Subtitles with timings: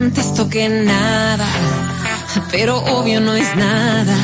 [0.00, 1.48] Esto que nada,
[2.52, 4.14] pero obvio no es nada.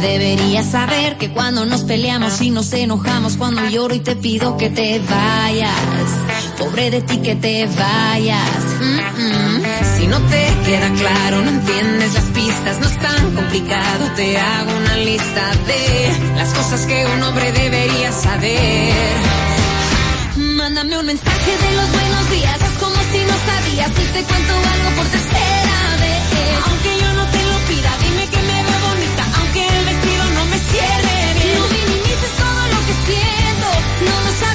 [0.00, 4.70] Deberías saber que cuando nos peleamos y nos enojamos, cuando lloro y te pido que
[4.70, 5.74] te vayas,
[6.56, 8.62] pobre de ti que te vayas.
[9.96, 14.70] Si no te queda claro, no entiendes las pistas, no es tan complicado, te hago
[14.76, 18.92] una lista de las cosas que un hombre debería saber.
[20.36, 22.62] Mándame un mensaje de los buenos días,
[23.12, 26.22] si no sabías y te cuento algo por tercera vez.
[26.66, 30.44] Aunque yo no te lo pida, dime que me veo bonita, aunque el vestido no
[30.46, 31.58] me cierre bien.
[31.58, 33.68] No minimices todo lo que siento,
[34.08, 34.51] no lo sabes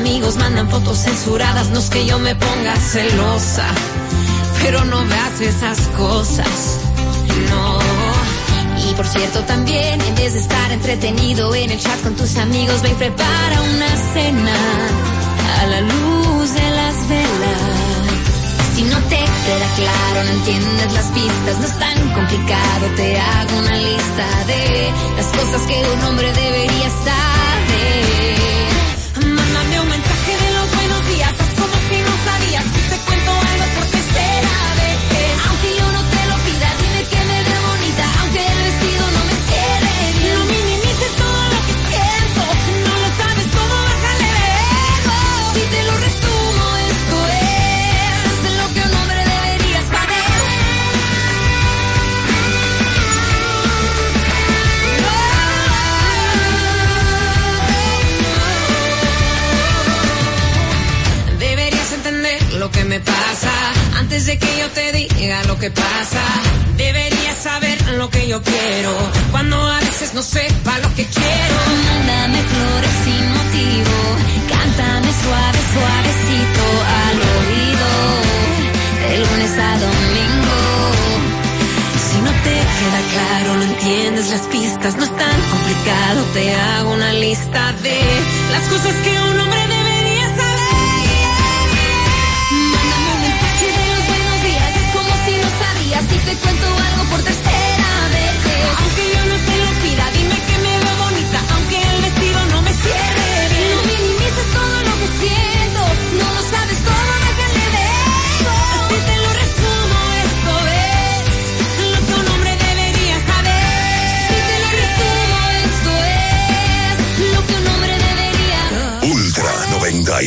[0.00, 3.66] amigos mandan fotos censuradas, no es que yo me ponga celosa,
[4.62, 6.78] pero no veas esas cosas,
[7.50, 7.78] no.
[8.88, 12.80] Y por cierto también, en vez de estar entretenido en el chat con tus amigos,
[12.80, 14.56] ve y prepara una cena
[15.60, 17.60] a la luz de las velas.
[18.74, 23.58] Si no te queda claro, no entiendes las pistas, no es tan complicado, te hago
[23.58, 28.59] una lista de las cosas que un hombre debería saber.
[64.10, 66.22] Antes de que yo te diga lo que pasa.
[66.76, 68.92] Deberías saber lo que yo quiero
[69.30, 71.56] cuando a veces no sepa lo que quiero.
[71.88, 73.96] Mándame flores sin motivo,
[74.50, 76.64] cántame suave, suavecito
[77.02, 77.90] al oído,
[79.02, 80.58] de lunes a domingo.
[82.06, 86.90] Si no te queda claro, no entiendes las pistas, no es tan complicado, te hago
[86.94, 88.00] una lista de
[88.50, 89.79] las cosas que un hombre debería
[96.24, 97.69] te cuento algo por tercera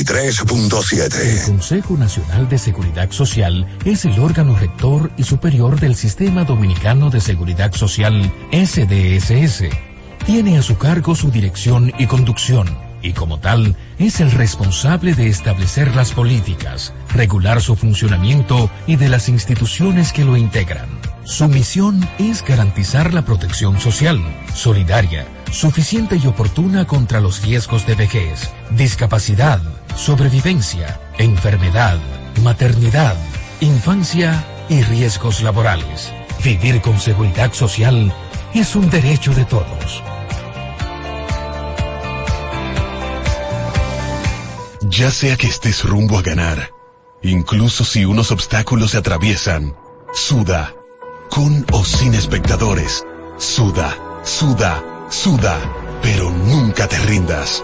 [0.05, 1.15] 93.7.
[1.15, 7.09] El Consejo Nacional de Seguridad Social es el órgano rector y superior del Sistema Dominicano
[7.09, 9.63] de Seguridad Social, SDSS.
[10.25, 15.27] Tiene a su cargo su dirección y conducción, y como tal, es el responsable de
[15.27, 20.87] establecer las políticas, regular su funcionamiento y de las instituciones que lo integran.
[21.23, 24.21] Su misión es garantizar la protección social,
[24.53, 29.61] solidaria, suficiente y oportuna contra los riesgos de vejez, discapacidad,
[29.95, 31.97] sobrevivencia, enfermedad,
[32.41, 33.15] maternidad,
[33.61, 36.11] infancia y riesgos laborales.
[36.43, 38.13] Vivir con seguridad social
[38.53, 40.03] es un derecho de todos.
[44.81, 46.69] Ya sea que estés rumbo a ganar,
[47.23, 49.75] incluso si unos obstáculos se atraviesan,
[50.13, 50.73] suda,
[51.29, 53.03] con o sin espectadores,
[53.37, 55.57] suda, suda, suda,
[56.03, 57.63] pero nunca te rindas,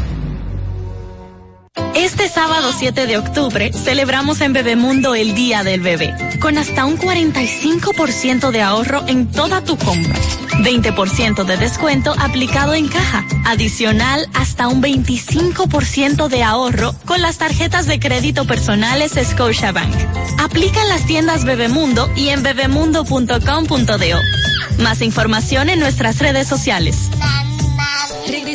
[1.95, 6.97] Este sábado 7 de octubre celebramos en Bebemundo el Día del Bebé, con hasta un
[6.97, 10.17] 45% de ahorro en toda tu compra.
[10.59, 13.25] 20% de descuento aplicado en caja.
[13.45, 19.93] Adicional, hasta un 25% de ahorro con las tarjetas de crédito personales Scotiabank.
[20.39, 24.81] Aplica en las tiendas Bebemundo y en bebemundo.com.do.
[24.81, 27.09] Más información en nuestras redes sociales.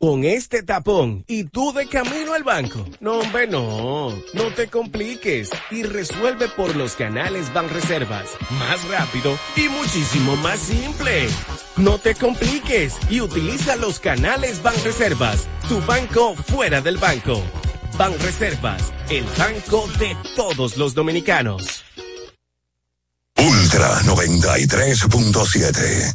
[0.00, 2.84] Con este tapón y tú de camino al banco.
[3.00, 4.10] No, hombre, no.
[4.32, 8.30] No te compliques y resuelve por los canales Banreservas.
[8.50, 11.26] Más rápido y muchísimo más simple.
[11.76, 15.48] No te compliques y utiliza los canales Banreservas.
[15.68, 17.42] Tu banco fuera del banco.
[17.98, 21.84] Banreservas, el banco de todos los dominicanos.
[23.36, 26.14] Ultra 93.7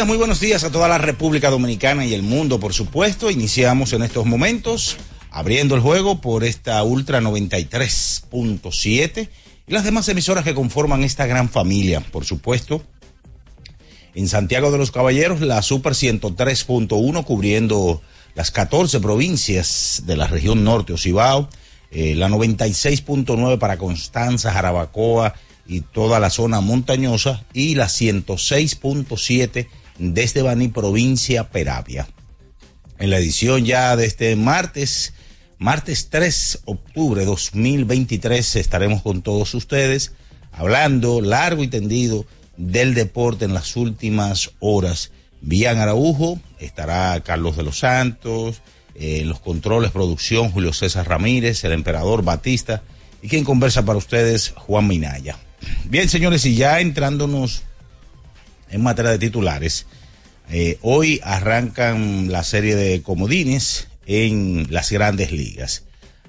[0.00, 3.30] Muy buenos días a toda la República Dominicana y el mundo, por supuesto.
[3.30, 4.96] Iniciamos en estos momentos
[5.30, 9.28] abriendo el juego por esta Ultra 93.7
[9.68, 12.82] y las demás emisoras que conforman esta gran familia, por supuesto.
[14.14, 18.02] En Santiago de los Caballeros, la Super 103.1 cubriendo
[18.34, 21.48] las 14 provincias de la región norte, Ocibao,
[21.92, 25.34] eh, la 96.9 para Constanza, Jarabacoa,
[25.66, 29.68] y toda la zona montañosa y la 106.7
[29.98, 32.08] desde Baní, provincia Peravia.
[32.98, 35.14] En la edición ya de este martes,
[35.58, 40.12] martes 3 octubre 2023, estaremos con todos ustedes
[40.52, 45.10] hablando largo y tendido del deporte en las últimas horas.
[45.40, 48.62] Vían Araujo, estará Carlos de los Santos,
[48.94, 52.82] en los controles, producción, Julio César Ramírez, el emperador Batista
[53.22, 55.38] y quien conversa para ustedes, Juan Minaya.
[55.84, 57.62] Bien, señores, y ya entrándonos
[58.72, 59.86] en materia de titulares,
[60.50, 65.84] eh, hoy arrancan la serie de comodines en las grandes ligas.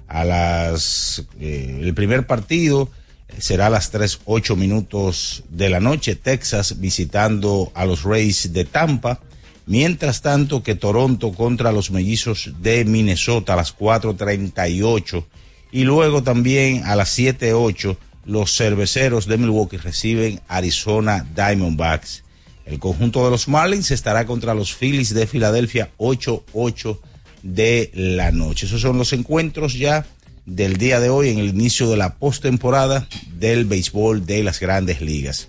[0.06, 2.90] A las, eh, el primer partido
[3.38, 8.64] será a las 3, 8 minutos de la noche, Texas visitando a los Rays de
[8.64, 9.20] Tampa.
[9.66, 15.24] Mientras tanto que Toronto contra los mellizos de Minnesota a las 4.38
[15.72, 17.96] y luego también a las 7.8
[18.26, 22.23] los cerveceros de Milwaukee reciben Arizona Diamondbacks.
[22.64, 26.98] El conjunto de los Marlins estará contra los Phillies de Filadelfia 8-8
[27.42, 28.66] de la noche.
[28.66, 30.06] Esos son los encuentros ya
[30.46, 35.00] del día de hoy en el inicio de la postemporada del béisbol de las grandes
[35.00, 35.48] ligas.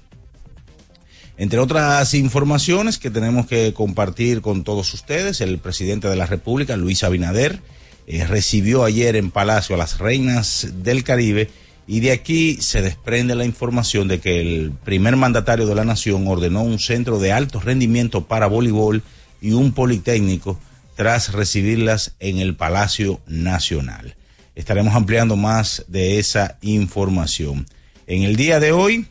[1.38, 6.78] Entre otras informaciones que tenemos que compartir con todos ustedes, el presidente de la República,
[6.78, 7.60] Luis Abinader,
[8.08, 11.50] eh, recibió ayer en Palacio a las reinas del Caribe
[11.88, 16.28] y de aquí se desprende la información de que el primer mandatario de la nación
[16.28, 19.04] ordenó un centro de alto rendimiento para voleibol
[19.42, 20.60] y un politécnico
[20.96, 24.16] tras recibirlas en el Palacio Nacional.
[24.56, 27.68] Estaremos ampliando más de esa información.
[28.08, 29.08] En el día de hoy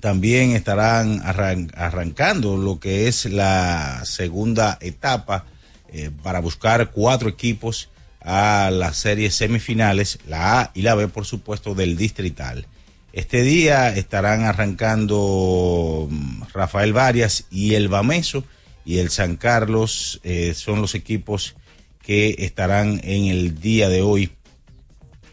[0.00, 5.44] también estarán arrancando lo que es la segunda etapa
[5.92, 7.88] eh, para buscar cuatro equipos
[8.24, 12.66] a las series semifinales, la A y la B, por supuesto, del distrital.
[13.12, 18.44] Este día estarán arrancando mm, Rafael Varias y el Bameso
[18.84, 21.54] y el San Carlos eh, son los equipos
[22.02, 24.32] que estarán en el día de hoy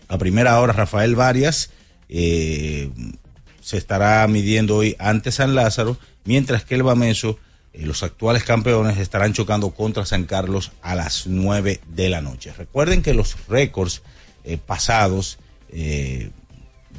[0.08, 1.72] A primera hora, Rafael Varias
[2.10, 2.90] eh,
[3.62, 7.38] se estará midiendo hoy ante San Lázaro, mientras que el Bameso,
[7.74, 12.54] los actuales campeones, estarán chocando contra San Carlos a las 9 de la noche.
[12.58, 14.02] Recuerden que los récords
[14.44, 15.38] eh, pasados
[15.72, 16.32] de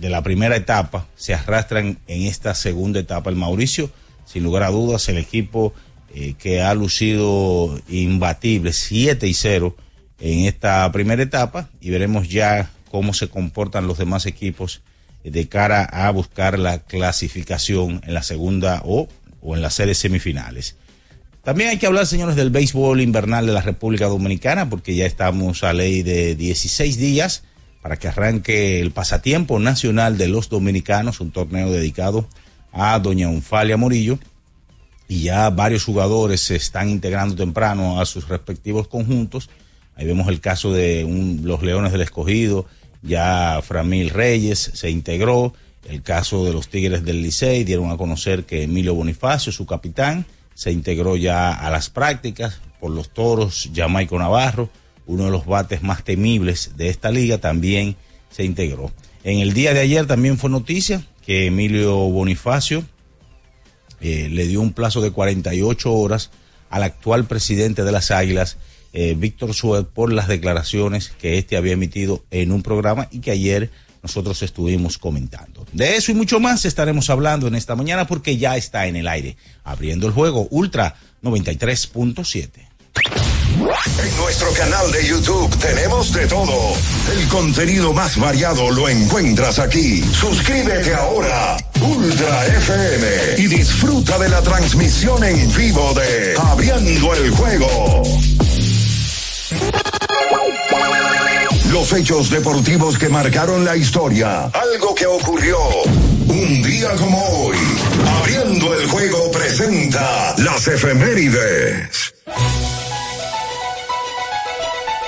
[0.00, 3.30] la primera etapa se arrastran en esta segunda etapa.
[3.30, 3.90] El Mauricio,
[4.24, 5.74] sin lugar a dudas, el equipo
[6.38, 9.74] que ha lucido imbatible, 7 y 0
[10.20, 14.82] en esta primera etapa, y veremos ya cómo se comportan los demás equipos
[15.24, 19.08] de cara a buscar la clasificación en la segunda o,
[19.40, 20.76] o en las series semifinales.
[21.42, 25.64] También hay que hablar, señores, del béisbol invernal de la República Dominicana, porque ya estamos
[25.64, 27.44] a ley de 16 días
[27.80, 32.28] para que arranque el pasatiempo nacional de los dominicanos, un torneo dedicado
[32.73, 34.18] a doña Unfalia Morillo.
[35.09, 39.49] Y ya varios jugadores se están integrando temprano a sus respectivos conjuntos.
[39.97, 41.06] Ahí vemos el caso de
[41.42, 42.66] los Leones del Escogido,
[43.02, 45.54] ya Framil Reyes se integró.
[45.88, 50.26] El caso de los Tigres del Licey dieron a conocer que Emilio Bonifacio, su capitán,
[50.54, 53.70] se integró ya a las prácticas por los toros.
[53.75, 54.68] Jamaico Navarro,
[55.06, 57.96] uno de los bates más temibles de esta liga, también
[58.30, 58.92] se integró.
[59.25, 62.84] En el día de ayer también fue noticia que Emilio Bonifacio
[64.00, 66.30] eh, le dio un plazo de 48 horas
[66.70, 68.56] al actual presidente de las Águilas
[68.92, 73.30] eh, Víctor Suet por las declaraciones que éste había emitido en un programa y que
[73.30, 73.70] ayer
[74.02, 75.66] nosotros estuvimos comentando.
[75.73, 79.09] De eso y mucho más estaremos hablando en esta mañana porque ya está en el
[79.09, 82.71] aire, abriendo el juego Ultra 93.7.
[83.61, 86.75] En nuestro canal de YouTube tenemos de todo.
[87.12, 90.02] El contenido más variado lo encuentras aquí.
[90.02, 93.07] Suscríbete ahora, Ultra FM,
[93.38, 98.02] y disfruta de la transmisión en vivo de Abriendo el Juego.
[101.72, 104.46] Los hechos deportivos que marcaron la historia.
[104.46, 105.56] Algo que ocurrió
[106.26, 107.56] un día como hoy.
[108.18, 112.12] Abriendo el juego presenta las efemérides.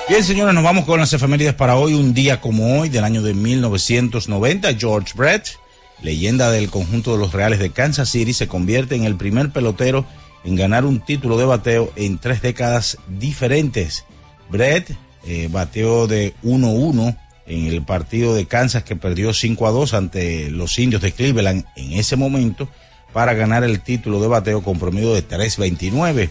[0.08, 1.94] Bien, señores, nos vamos con las efemérides para hoy.
[1.94, 5.58] Un día como hoy, del año de 1990, George Brett,
[6.00, 10.06] leyenda del conjunto de los Reales de Kansas City, se convierte en el primer pelotero
[10.44, 14.04] en ganar un título de bateo en tres décadas diferentes.
[14.48, 19.94] Brett eh, bateó de 1-1 en el partido de Kansas que perdió 5 a 2
[19.94, 22.68] ante los indios de Cleveland en ese momento
[23.12, 26.30] para ganar el título de bateo con promedio de 3.29.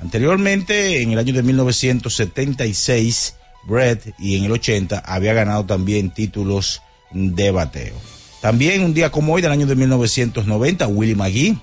[0.00, 6.82] Anteriormente, en el año de 1976, Brett y en el 80 había ganado también títulos
[7.12, 7.94] de bateo.
[8.40, 11.58] También un día como hoy del año de 1990, Willie McGee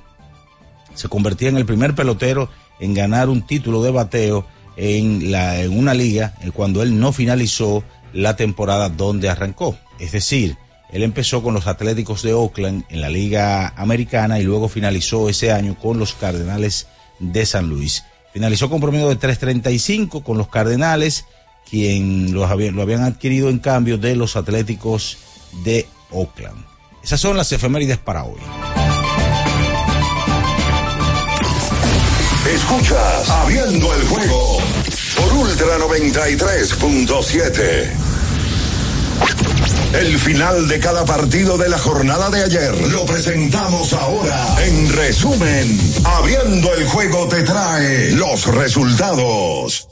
[0.93, 4.45] se convertía en el primer pelotero en ganar un título de bateo
[4.79, 7.83] en, una liga cuando él no finalizó
[8.13, 9.77] la temporada donde arrancó.
[9.99, 10.57] Es decir,
[10.91, 15.51] él empezó con los Atléticos de Oakland en la Liga Americana y luego finalizó ese
[15.51, 16.87] año con los Cardenales
[17.19, 18.05] de San Luis.
[18.33, 21.25] Finalizó con promedio de 3.35 con los Cardenales,
[21.69, 25.17] quien lo habían adquirido en cambio de los Atléticos
[25.63, 26.65] de Oakland.
[27.03, 28.39] Esas son las efemérides para hoy.
[32.53, 34.48] Escuchas Abriendo el juego
[35.15, 37.91] por Ultra 93.7.
[39.93, 44.61] El final de cada partido de la jornada de ayer lo presentamos ahora.
[44.63, 49.87] En resumen, Abriendo el juego te trae los resultados.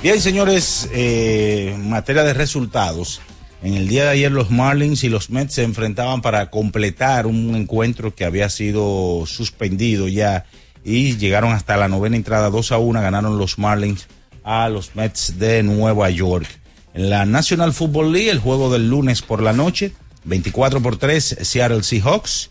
[0.00, 3.20] Bien, señores, eh, en materia de resultados,
[3.64, 7.56] en el día de ayer los Marlins y los Mets se enfrentaban para completar un
[7.56, 10.44] encuentro que había sido suspendido ya
[10.84, 14.06] y llegaron hasta la novena entrada 2 a 1, ganaron los Marlins
[14.44, 16.46] a los Mets de Nueva York.
[16.94, 21.38] En la National Football League, el juego del lunes por la noche, 24 por 3,
[21.42, 22.50] Seattle Seahawks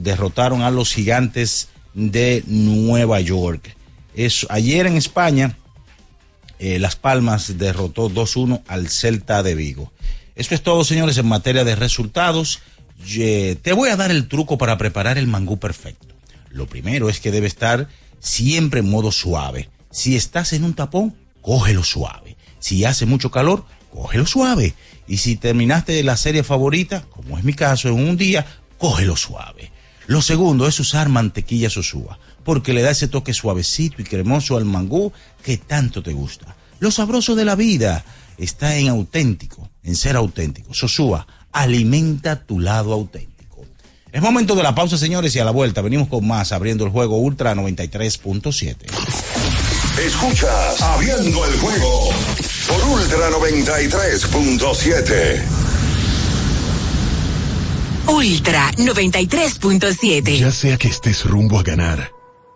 [0.00, 3.76] derrotaron a los gigantes de Nueva York.
[4.48, 5.58] Ayer en España,
[6.62, 9.92] eh, Las Palmas derrotó 2-1 al Celta de Vigo.
[10.36, 12.60] Esto es todo, señores, en materia de resultados.
[13.04, 16.14] te voy a dar el truco para preparar el mangú perfecto.
[16.50, 17.88] Lo primero es que debe estar
[18.20, 19.70] siempre en modo suave.
[19.90, 22.36] Si estás en un tapón, cógelo suave.
[22.60, 24.74] Si hace mucho calor, cógelo suave.
[25.08, 28.46] Y si terminaste la serie favorita, como es mi caso, en un día,
[28.78, 29.72] cógelo suave.
[30.06, 34.64] Lo segundo es usar mantequilla sosúa porque le da ese toque suavecito y cremoso al
[34.64, 36.56] mangú que tanto te gusta.
[36.80, 38.04] Lo sabroso de la vida.
[38.38, 40.74] está en auténtico, en ser auténtico.
[40.74, 43.64] Sosúa, alimenta tu lado auténtico.
[44.10, 46.90] Es momento de la pausa, señores, y a la vuelta venimos con más abriendo el
[46.90, 48.76] juego Ultra 93.7.
[49.98, 52.10] Escuchas Abriendo el juego
[52.66, 55.42] por Ultra 93.7.
[58.08, 60.38] Ultra 93.7.
[60.38, 62.10] Ya sea que estés rumbo a ganar,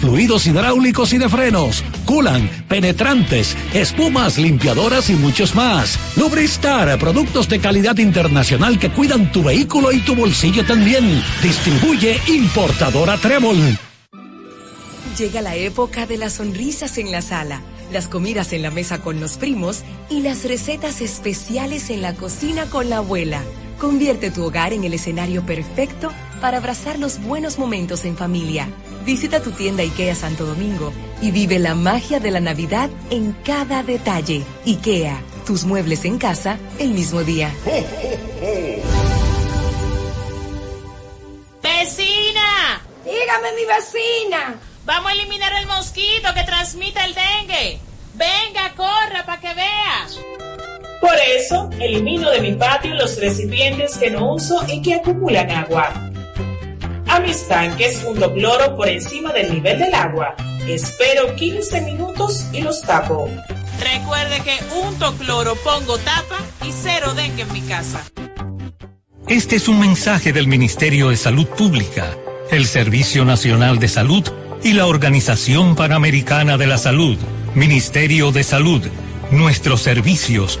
[0.00, 5.98] fluidos hidráulicos y de frenos, culan, penetrantes, espumas, limpiadoras y muchos más.
[6.16, 11.22] Lubristar, productos de calidad internacional que cuidan tu vehículo y tu bolsillo también.
[11.42, 13.78] Distribuye importadora Trébol.
[15.18, 17.60] Llega la época de las sonrisas en la sala,
[17.92, 22.66] las comidas en la mesa con los primos y las recetas especiales en la cocina
[22.66, 23.42] con la abuela.
[23.78, 28.68] Convierte tu hogar en el escenario perfecto para abrazar los buenos momentos en familia.
[29.04, 33.82] Visita tu tienda IKEA Santo Domingo y vive la magia de la Navidad en cada
[33.82, 34.42] detalle.
[34.66, 37.52] IKEA, tus muebles en casa el mismo día.
[41.62, 42.82] ¡Vecina!
[43.04, 44.54] Dígame, mi vecina.
[44.84, 47.80] Vamos a eliminar el mosquito que transmite el dengue.
[48.14, 50.06] Venga, corra para que vea.
[51.00, 56.09] Por eso, elimino de mi patio los recipientes que no uso y que acumulan agua.
[57.10, 60.36] A mis tanques hundo cloro por encima del nivel del agua.
[60.68, 63.28] Espero 15 minutos y los tapo.
[63.80, 68.04] Recuerde que unto cloro, pongo tapa y cero dengue en mi casa.
[69.26, 72.16] Este es un mensaje del Ministerio de Salud Pública,
[72.52, 74.30] el Servicio Nacional de Salud
[74.62, 77.18] y la Organización Panamericana de la Salud.
[77.56, 78.86] Ministerio de Salud.
[79.32, 80.60] Nuestros servicios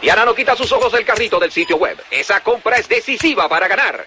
[0.00, 2.00] Diana no quita sus ojos del carrito del sitio web.
[2.10, 4.06] Esa compra es decisiva para ganar.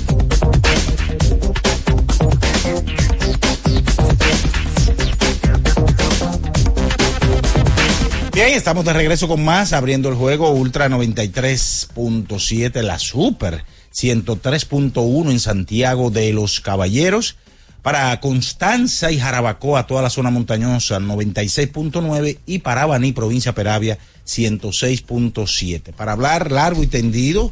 [8.49, 16.09] Estamos de regreso con más, abriendo el juego Ultra 93.7, la Super 103.1 en Santiago
[16.09, 17.37] de los Caballeros.
[17.81, 25.93] Para Constanza y Jarabacoa, toda la zona montañosa, 96.9 y para Baní, provincia Peravia, 106.7.
[25.93, 27.51] Para hablar largo y tendido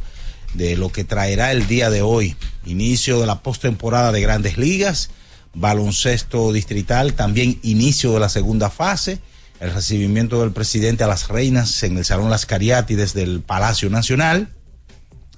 [0.54, 5.12] de lo que traerá el día de hoy, inicio de la postemporada de grandes ligas,
[5.54, 9.20] baloncesto distrital, también inicio de la segunda fase
[9.60, 14.50] el recibimiento del presidente a las reinas en el Salón Las Cariátides del Palacio Nacional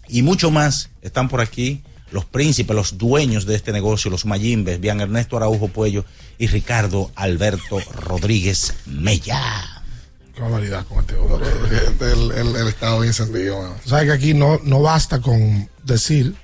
[0.08, 0.90] y mucho más.
[1.02, 5.70] Están por aquí los príncipes, los dueños de este negocio, los Mayimbes, Bian Ernesto Araujo
[5.70, 6.06] Puello
[6.38, 9.84] y Ricardo Alberto Rodríguez Mella.
[10.36, 11.42] Qué barbaridad con este otro.
[12.00, 13.76] El, el, el estado bien encendido.
[13.86, 16.36] Sabes que aquí no, no basta con decir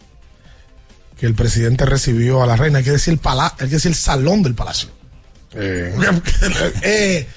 [1.19, 3.91] que el presidente recibió a la reina, hay que decir el, pala, hay que decir
[3.91, 4.89] el salón del palacio.
[5.53, 5.95] Eh.
[6.83, 7.27] eh,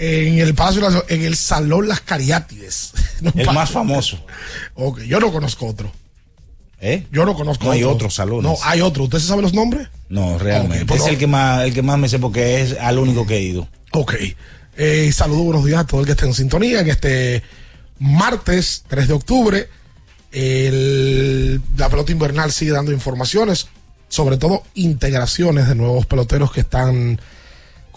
[0.00, 2.92] en el Palacio, en el Salón Las Cariátides.
[3.34, 4.24] el más famoso.
[4.74, 5.92] Ok, yo no conozco otro.
[6.80, 7.06] ¿Eh?
[7.12, 8.42] Yo no conozco no hay otro salón.
[8.42, 9.04] No, hay otro.
[9.04, 9.88] ¿Usted se sabe los nombres?
[10.08, 10.84] No, realmente.
[10.84, 13.36] Okay, es el que más, el que más me sé porque es al único que
[13.36, 13.68] he ido.
[13.92, 14.14] Ok.
[14.78, 17.42] Eh, saludos, buenos días a todo el que esté en sintonía, que este
[17.98, 19.68] martes 3 de octubre,
[20.32, 23.68] el, la pelota invernal sigue dando informaciones,
[24.08, 27.20] sobre todo integraciones de nuevos peloteros que están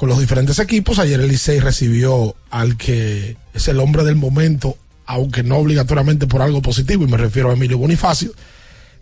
[0.04, 1.00] con los diferentes equipos.
[1.00, 6.42] Ayer el Licey recibió al que es el hombre del momento, aunque no obligatoriamente por
[6.42, 8.34] algo positivo, y me refiero a Emilio Bonifacio,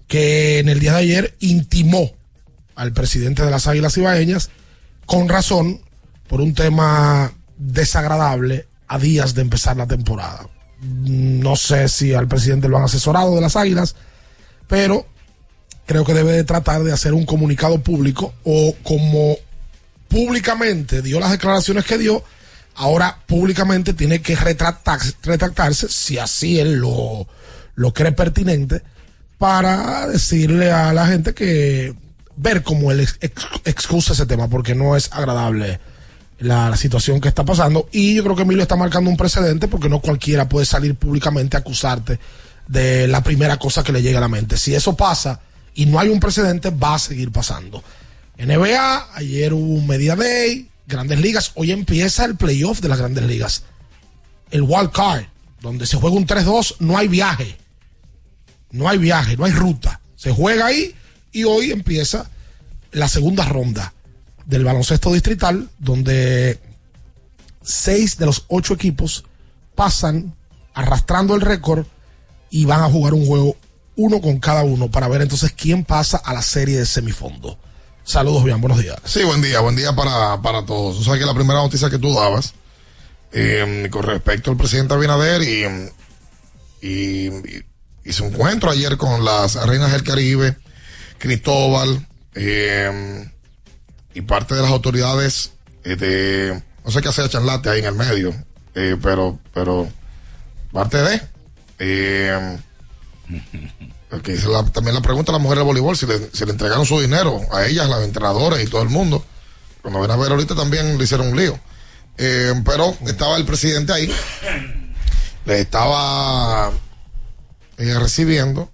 [0.08, 2.12] que en el día de ayer intimó
[2.76, 4.52] al presidente de las Águilas Ibaeñas,
[5.08, 5.82] con razón,
[6.28, 10.50] por un tema desagradable a días de empezar la temporada.
[10.84, 13.96] No sé si al presidente lo han asesorado de las Águilas,
[14.68, 15.08] pero
[15.88, 19.38] creo que debe de tratar de hacer un comunicado público o como
[20.12, 22.24] públicamente dio las declaraciones que dio,
[22.76, 27.28] ahora públicamente tiene que retractarse, retractarse si así él lo,
[27.76, 28.84] lo cree pertinente,
[29.38, 31.96] para decirle a la gente que
[32.36, 33.08] ver cómo él
[33.66, 35.80] excusa ese tema, porque no es agradable
[36.40, 37.88] la, la, situación que está pasando.
[37.92, 41.58] Y yo creo que Emilio está marcando un precedente, porque no cualquiera puede salir públicamente
[41.58, 42.20] a acusarte
[42.68, 44.58] de la primera cosa que le llegue a la mente.
[44.58, 45.40] Si eso pasa
[45.74, 47.84] y no hay un precedente, va a seguir pasando.
[48.46, 53.64] NBA, ayer un Media Day, Grandes Ligas, hoy empieza el playoff de las Grandes Ligas.
[54.50, 55.26] El Wild Card,
[55.62, 57.58] donde se juega un 3-2, no hay viaje.
[58.72, 60.02] No hay viaje, no hay ruta.
[60.16, 60.96] Se juega ahí
[61.32, 62.30] y hoy empieza
[62.92, 63.94] la segunda ronda
[64.46, 66.60] del baloncesto distrital, donde
[67.64, 69.24] seis de los ocho equipos
[69.76, 70.36] pasan
[70.74, 71.86] arrastrando el récord
[72.50, 73.56] y van a jugar un juego
[73.96, 77.58] uno con cada uno para ver entonces quién pasa a la serie de semifondo.
[78.04, 78.98] Saludos, bien, buenos días.
[79.06, 80.98] Sí, buen día, buen día para, para todos.
[81.00, 82.54] O sea que la primera noticia que tú dabas
[83.32, 85.66] eh, con respecto al presidente Abinader y,
[86.82, 87.66] y, y,
[88.04, 90.58] y, su encuentro ayer con las reinas del Caribe,
[91.18, 93.30] Cristóbal eh,
[94.14, 95.52] y parte de las autoridades
[95.84, 98.34] eh, de, no sé qué hacer charlate ahí en el medio,
[98.76, 99.88] eh, pero, pero
[100.72, 101.22] parte de...
[104.74, 106.16] También la pregunta a la mujer del voleibol si le,
[106.50, 109.24] entregaron su dinero a ellas, las entrenadoras y todo el mundo.
[109.82, 111.58] Cuando ven a ver ahorita también le hicieron un lío.
[112.18, 114.14] Eh, pero estaba el presidente ahí,
[115.46, 116.72] le estaba
[117.78, 118.70] eh, recibiendo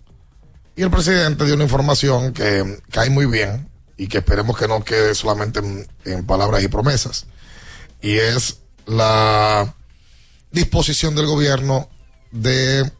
[0.75, 4.83] y el presidente dio una información que cae muy bien y que esperemos que no
[4.83, 7.27] quede solamente en, en palabras y promesas.
[8.01, 9.71] Y es la
[10.51, 11.89] disposición del gobierno
[12.31, 12.91] de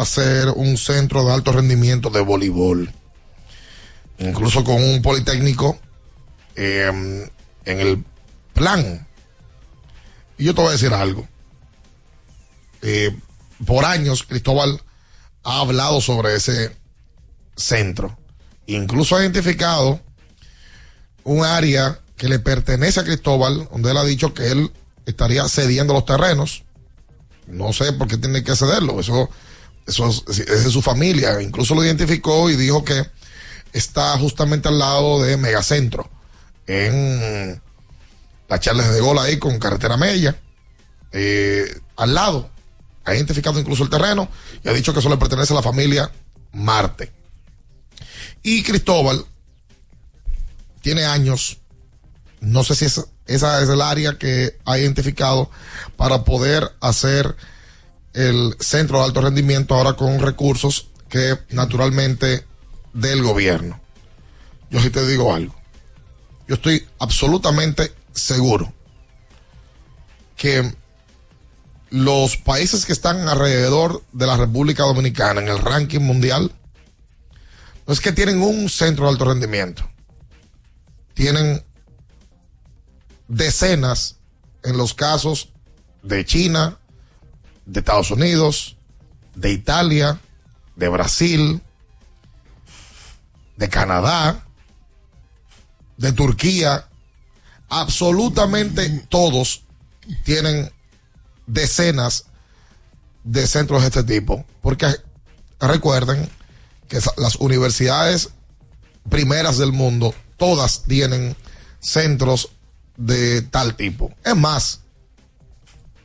[0.00, 2.92] hacer un centro de alto rendimiento de voleibol.
[4.18, 5.78] Incluso con un politécnico
[6.56, 7.30] eh,
[7.64, 8.04] en el
[8.52, 9.06] plan.
[10.36, 11.26] Y yo te voy a decir algo.
[12.82, 13.16] Eh,
[13.64, 14.80] por años Cristóbal
[15.42, 16.76] ha hablado sobre ese
[17.56, 18.18] centro.
[18.66, 20.00] Incluso ha identificado
[21.24, 24.70] un área que le pertenece a Cristóbal, donde él ha dicho que él
[25.06, 26.64] estaría cediendo los terrenos.
[27.46, 29.00] No sé por qué tiene que cederlo.
[29.00, 29.30] Eso
[29.86, 31.40] eso es, de su familia.
[31.42, 33.04] Incluso lo identificó y dijo que
[33.72, 36.08] está justamente al lado de Megacentro,
[36.66, 37.60] en
[38.48, 40.36] la Charles de Gol ahí con Carretera Mella,
[41.12, 42.50] eh, al lado.
[43.04, 44.28] Ha identificado incluso el terreno
[44.62, 46.10] y ha dicho que eso le pertenece a la familia
[46.52, 47.12] Marte.
[48.42, 49.24] Y Cristóbal
[50.82, 51.58] tiene años.
[52.40, 55.50] No sé si es- esa es el área que ha identificado
[55.96, 57.36] para poder hacer
[58.14, 62.44] el centro de alto rendimiento ahora con recursos que naturalmente
[62.92, 63.80] del gobierno.
[64.70, 65.54] Yo sí te digo algo.
[66.48, 68.72] Yo estoy absolutamente seguro
[70.36, 70.74] que
[71.90, 76.52] los países que están alrededor de la República Dominicana en el ranking mundial
[77.86, 79.88] no es que tienen un centro de alto rendimiento.
[81.14, 81.64] Tienen
[83.28, 84.16] decenas
[84.62, 85.52] en los casos
[86.02, 86.78] de China,
[87.70, 88.76] de Estados Unidos,
[89.34, 90.20] de Italia,
[90.74, 91.62] de Brasil,
[93.56, 94.44] de Canadá,
[95.96, 96.88] de Turquía.
[97.68, 99.62] Absolutamente todos
[100.24, 100.72] tienen
[101.46, 102.24] decenas
[103.22, 104.44] de centros de este tipo.
[104.62, 104.88] Porque
[105.60, 106.28] recuerden
[106.88, 108.30] que las universidades
[109.08, 111.36] primeras del mundo, todas tienen
[111.78, 112.50] centros
[112.96, 114.12] de tal tipo.
[114.24, 114.80] Es más,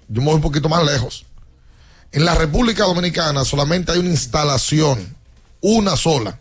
[0.07, 1.25] yo me voy un poquito más lejos.
[2.15, 5.17] En la República Dominicana solamente hay una instalación,
[5.59, 6.39] una sola,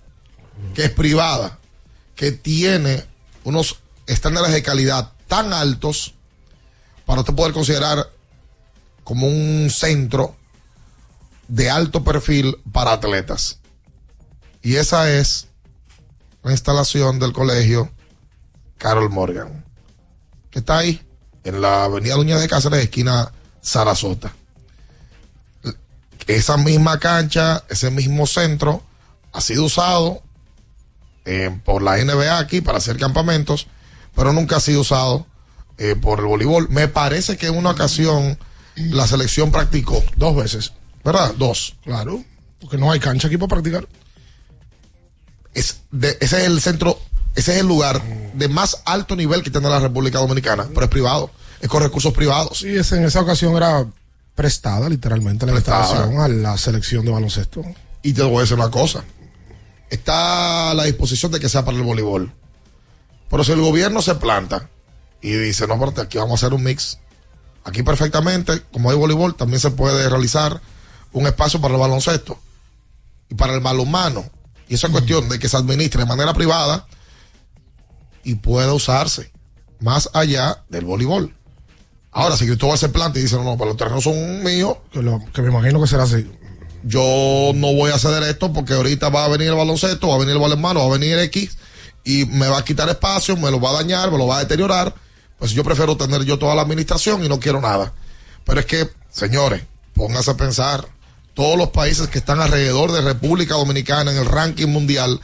[0.73, 1.59] que es privada,
[2.15, 3.05] que tiene
[3.43, 6.15] unos estándares de calidad tan altos
[7.05, 8.09] para usted poder considerar
[9.03, 10.37] como un centro
[11.49, 13.59] de alto perfil para atletas.
[14.63, 15.49] Y esa es
[16.45, 17.91] la instalación del colegio
[18.79, 19.65] Carol Morgan,
[20.53, 21.03] que está ahí,
[21.43, 24.37] en la avenida Luña de Cáceres, esquina Sarasota.
[26.27, 28.83] Esa misma cancha, ese mismo centro,
[29.33, 30.23] ha sido usado
[31.27, 33.67] eh, por la NBA aquí para hacer campamentos,
[34.15, 35.27] pero nunca ha sido usado
[35.79, 36.69] eh, por el voleibol.
[36.71, 38.39] Me parece que en una ocasión
[38.77, 40.03] la selección practicó.
[40.17, 40.73] Dos veces.
[41.05, 41.35] ¿Verdad?
[41.37, 41.77] Dos.
[41.85, 42.25] Claro.
[42.61, 43.87] Porque no hay cancha aquí para practicar.
[45.53, 46.99] Es de- ese es el centro,
[47.35, 48.03] ese es el lugar
[48.35, 52.13] de más alto nivel que tiene la República Dominicana, pero es privado, es con recursos
[52.13, 52.59] privados.
[52.59, 53.87] Sí, ese- en esa ocasión era
[54.35, 55.85] prestada literalmente la Prestada.
[55.85, 57.63] instalación a la selección de baloncesto.
[58.03, 59.05] Y te voy a decir una cosa.
[59.91, 62.33] Está a la disposición de que sea para el voleibol.
[63.31, 64.69] Pero si el gobierno se planta
[65.21, 66.99] y dice, no, pero aquí vamos a hacer un mix.
[67.65, 70.61] Aquí perfectamente, como hay voleibol, también se puede realizar
[71.13, 72.39] un espacio para el baloncesto
[73.29, 74.25] y para el balonmano.
[74.69, 76.87] Y esa es cuestión de que se administre de manera privada
[78.23, 79.33] y pueda usarse
[79.81, 81.35] más allá del voleibol.
[82.15, 85.03] Ahora, si Cristóbal se planta y dice, no, no, pero los terrenos son míos, Que,
[85.03, 86.31] lo- que me imagino que será así.
[86.85, 90.19] yo no voy a ceder esto porque ahorita va a venir el baloncesto, va a
[90.19, 91.57] venir el balonmano, va a venir X
[92.05, 94.41] y me va a quitar espacio, me lo va a dañar, me lo va a
[94.41, 94.95] deteriorar.
[95.39, 97.93] Pues yo prefiero tener yo toda la administración y no quiero nada.
[98.45, 99.63] Pero es que, señores,
[99.95, 100.87] pónganse a pensar,
[101.35, 105.21] todos los países que están alrededor de República Dominicana en el ranking mundial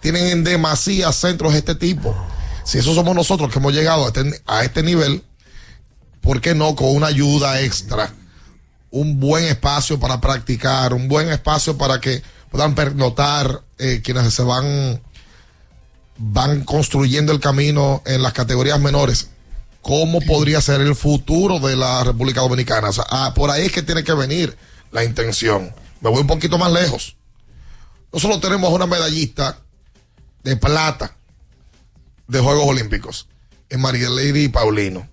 [0.00, 2.16] tienen en demasía centros de este tipo.
[2.64, 5.22] Si eso somos nosotros que hemos llegado a este, a este nivel,
[6.20, 8.12] ¿por qué no con una ayuda extra?
[8.90, 14.42] un buen espacio para practicar, un buen espacio para que puedan pernotar eh, quienes se
[14.42, 15.00] van,
[16.18, 19.30] van construyendo el camino en las categorías menores.
[19.82, 22.88] ¿Cómo podría ser el futuro de la República Dominicana?
[22.90, 24.56] O sea, ah, por ahí es que tiene que venir
[24.90, 25.72] la intención.
[26.00, 27.16] Me voy un poquito más lejos.
[28.12, 29.58] Nosotros tenemos una medallista
[30.42, 31.16] de plata
[32.26, 33.28] de Juegos Olímpicos
[33.68, 35.08] en María Lady Paulino.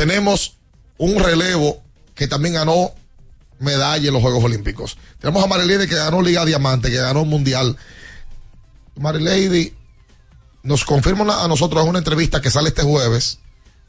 [0.00, 0.56] Tenemos
[0.96, 1.82] un relevo
[2.14, 2.94] que también ganó
[3.58, 4.96] medalla en los Juegos Olímpicos.
[5.18, 7.76] Tenemos a Marilady que ganó Liga Diamante, que ganó Mundial.
[8.96, 9.74] Marilady
[10.62, 13.40] nos confirma a nosotros en una entrevista que sale este jueves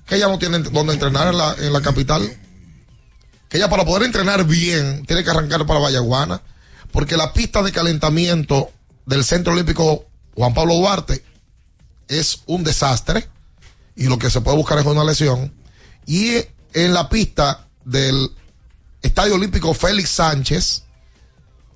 [0.06, 2.30] que ella no tiene donde entrenar en la, en la capital.
[3.48, 6.42] Que ella para poder entrenar bien tiene que arrancar para Vallaguana.
[6.92, 8.70] Porque la pista de calentamiento
[9.06, 11.24] del Centro Olímpico Juan Pablo Duarte
[12.10, 13.30] es un desastre.
[13.96, 15.61] Y lo que se puede buscar es una lesión.
[16.06, 16.36] Y
[16.74, 18.32] en la pista del
[19.02, 20.84] Estadio Olímpico Félix Sánchez,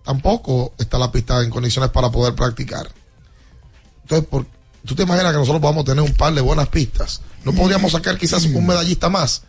[0.04, 2.88] tampoco está la pista en condiciones para poder practicar.
[4.04, 4.46] Entonces, por,
[4.86, 7.22] ¿tú te imaginas que nosotros vamos a tener un par de buenas pistas?
[7.44, 9.44] ¿No podríamos sacar quizás un medallista más?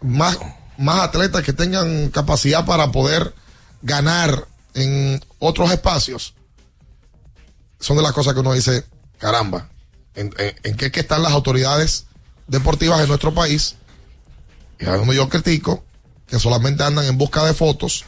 [0.00, 0.38] Más,
[0.76, 3.34] más atletas que tengan capacidad para poder
[3.82, 6.34] ganar en otros espacios.
[7.80, 8.84] Son de las cosas que uno dice,
[9.18, 9.68] caramba,
[10.14, 12.06] ¿en, en, en qué que están las autoridades
[12.46, 13.76] deportivas de nuestro país?
[14.80, 15.84] Y a donde yo critico
[16.26, 18.04] que solamente andan en busca de fotos,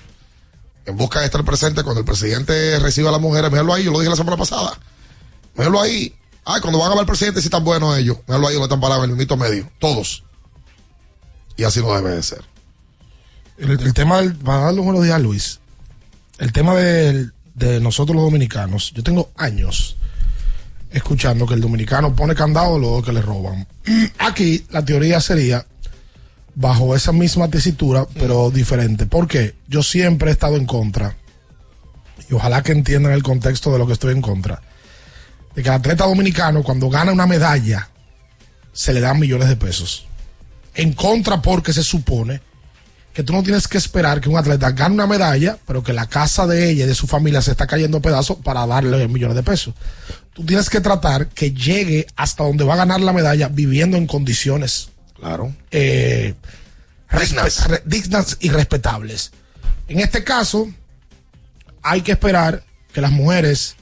[0.86, 3.50] en busca de estar presente cuando el presidente recibe a las mujeres.
[3.50, 4.78] Míralo ahí, yo lo dije la semana pasada.
[5.56, 6.14] Míralo ahí.
[6.44, 8.18] Ay, cuando van a ver al presidente, si están buenos ellos.
[8.26, 9.68] Míralo ahí, donde están parados en el mito medio.
[9.78, 10.24] Todos.
[11.56, 12.42] Y así no debe de ser.
[13.58, 15.60] El, el tema, del, para darle buenos días a Luis,
[16.38, 19.96] el tema del- de nosotros los dominicanos, yo tengo años
[20.90, 23.66] escuchando que el dominicano pone candado luego que le roban.
[24.18, 25.66] Aquí la teoría sería
[26.60, 29.06] bajo esa misma tesitura, pero diferente.
[29.06, 31.16] Porque yo siempre he estado en contra,
[32.28, 34.60] y ojalá que entiendan el contexto de lo que estoy en contra,
[35.54, 37.88] de que el atleta dominicano cuando gana una medalla
[38.72, 40.06] se le dan millones de pesos.
[40.74, 42.42] En contra porque se supone
[43.12, 46.06] que tú no tienes que esperar que un atleta gane una medalla, pero que la
[46.06, 49.34] casa de ella y de su familia se está cayendo a pedazos para darle millones
[49.34, 49.74] de pesos.
[50.32, 54.06] Tú tienes que tratar que llegue hasta donde va a ganar la medalla viviendo en
[54.06, 55.54] condiciones Claro.
[55.70, 56.34] eh,
[57.66, 59.32] respe- dignas y respetables.
[59.88, 60.68] En este caso,
[61.82, 63.76] hay que esperar que las mujeres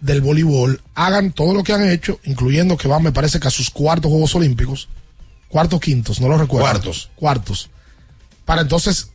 [0.00, 3.52] del voleibol hagan todo lo que han hecho, incluyendo que van, me parece que a
[3.52, 4.88] sus cuartos Juegos Olímpicos,
[5.48, 6.66] cuartos, quintos, no lo recuerdo.
[6.68, 7.10] Cuartos.
[7.16, 7.70] Cuartos.
[8.44, 9.10] Para entonces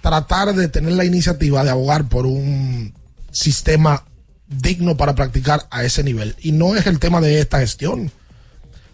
[0.00, 2.94] tratar de tener la iniciativa de abogar por un
[3.32, 4.04] sistema
[4.46, 6.36] digno para practicar a ese nivel.
[6.40, 8.12] Y no es el tema de esta gestión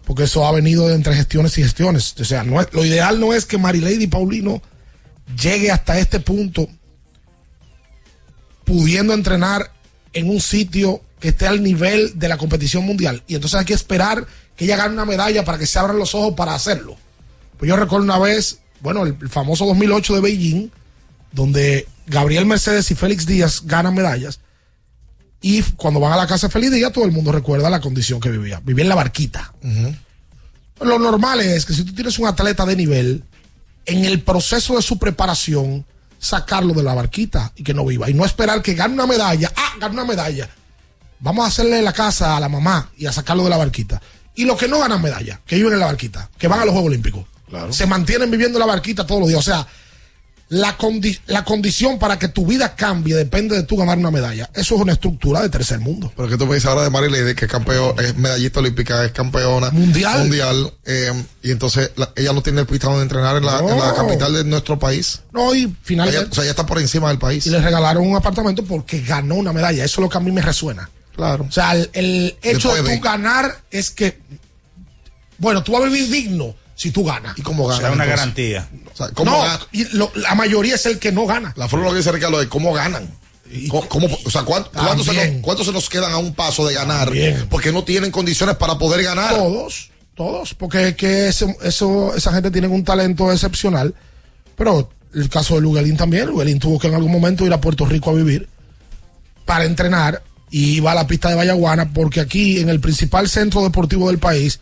[0.05, 2.15] porque eso ha venido de entre gestiones y gestiones.
[2.19, 4.61] O sea, no es- lo ideal no es que Marilady Paulino
[5.41, 6.67] llegue hasta este punto
[8.63, 9.71] pudiendo entrenar
[10.13, 13.23] en un sitio que esté al nivel de la competición mundial.
[13.27, 16.15] Y entonces hay que esperar que ella gane una medalla para que se abran los
[16.15, 16.95] ojos para hacerlo.
[17.57, 20.69] Pues yo recuerdo una vez, bueno, el, el famoso 2008 de Beijing,
[21.31, 24.39] donde Gabriel Mercedes y Félix Díaz ganan medallas.
[25.47, 28.19] Y cuando van a la casa de Félix Díaz, todo el mundo recuerda la condición
[28.19, 28.59] que vivía.
[28.63, 29.53] Vivía en la barquita.
[30.81, 33.23] Lo normal es que si tú tienes un atleta de nivel,
[33.85, 35.85] en el proceso de su preparación,
[36.17, 38.09] sacarlo de la barquita y que no viva.
[38.09, 39.51] Y no esperar que gane una medalla.
[39.55, 40.49] Ah, gane una medalla.
[41.19, 44.01] Vamos a hacerle la casa a la mamá y a sacarlo de la barquita.
[44.33, 46.71] Y los que no ganan medalla, que viven en la barquita, que van a los
[46.71, 47.23] Juegos Olímpicos,
[47.69, 49.41] se mantienen viviendo en la barquita todos los días.
[49.41, 49.67] O sea,
[50.49, 54.47] la, condi- la condición para que tu vida cambie depende de tú ganar una medalla.
[54.53, 56.13] Eso es una estructura de tercer mundo.
[56.15, 59.11] Pero que tú me dices ahora de Marilady, que es campeón, es medallista olímpica, es
[59.11, 60.19] campeona Mundial.
[60.19, 63.87] mundial, eh, y entonces la- ella no tiene pista donde entrenar en la, en la
[63.87, 63.95] No.
[63.95, 65.21] capital de nuestro país.
[65.33, 66.21] No, y finalmente.
[66.21, 67.47] Ella- o sea, ella está por encima del país.
[67.47, 69.83] Y le regalaron un apartamento porque ganó una medalla.
[69.83, 70.89] Eso es lo que a mí me resuena.
[71.15, 71.45] Claro.
[71.49, 74.19] O sea, el, el hecho Después de de- tú ganar es que.
[75.37, 77.37] Bueno, tú vas a vivir digno si tú ganas.
[77.37, 77.79] ¿Y cómo gana?
[77.81, 78.19] sea, una entonces?
[78.19, 78.69] garantía.
[78.93, 79.59] O sea, ¿cómo no, gana?
[79.71, 81.53] y lo- la mayoría es el que no gana.
[81.55, 83.09] La forma que dice Ricardo es cómo ganan.
[83.69, 86.73] ¿Cómo, cómo- o sea, ¿cuánto, cuánto se cuánto se nos quedan a un paso de
[86.73, 87.05] ganar?
[87.05, 87.47] También.
[87.49, 89.35] Porque no tienen condiciones para poder ganar.
[89.35, 93.93] Todos, todos, porque es que ese- eso, esa gente tiene un talento excepcional.
[94.57, 97.85] Pero el caso de Luguelín también, Luguelín tuvo que en algún momento ir a Puerto
[97.85, 98.49] Rico a vivir
[99.45, 103.63] para entrenar y iba a la pista de Vallaguana porque aquí en el principal centro
[103.63, 104.59] deportivo del país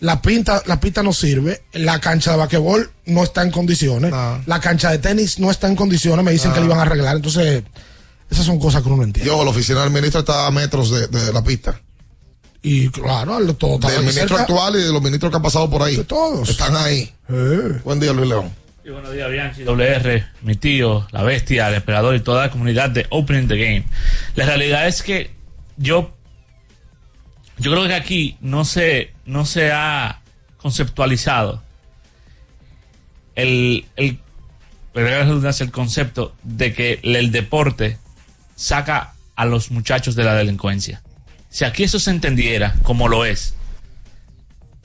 [0.00, 4.12] la pista, la pista no sirve, la cancha de basquetbol no está en condiciones,
[4.46, 7.16] la cancha de tenis no está en condiciones, me dicen que le iban a arreglar,
[7.16, 7.62] entonces
[8.30, 9.30] esas son cosas que uno no entiende.
[9.30, 11.80] Y ojo, la oficina del ministro está a metros de, de la pista.
[12.62, 14.42] Y claro, todo está Del ministro cerca.
[14.42, 15.98] actual y de los ministros que han pasado por ahí.
[15.98, 16.48] todos.
[16.48, 17.12] Están ahí.
[17.84, 18.52] Buen día, Luis León.
[18.84, 22.90] Y buenos días, Bianchi, WR, mi tío, la bestia, el emperador y toda la comunidad
[22.90, 23.84] de Opening the Game.
[24.34, 25.30] La realidad es que
[25.76, 26.15] yo,
[27.58, 30.20] yo creo que aquí no se, no se ha
[30.58, 31.62] conceptualizado
[33.34, 34.18] el, el,
[34.94, 37.98] el concepto de que el deporte
[38.56, 41.02] saca a los muchachos de la delincuencia.
[41.48, 43.54] Si aquí eso se entendiera como lo es,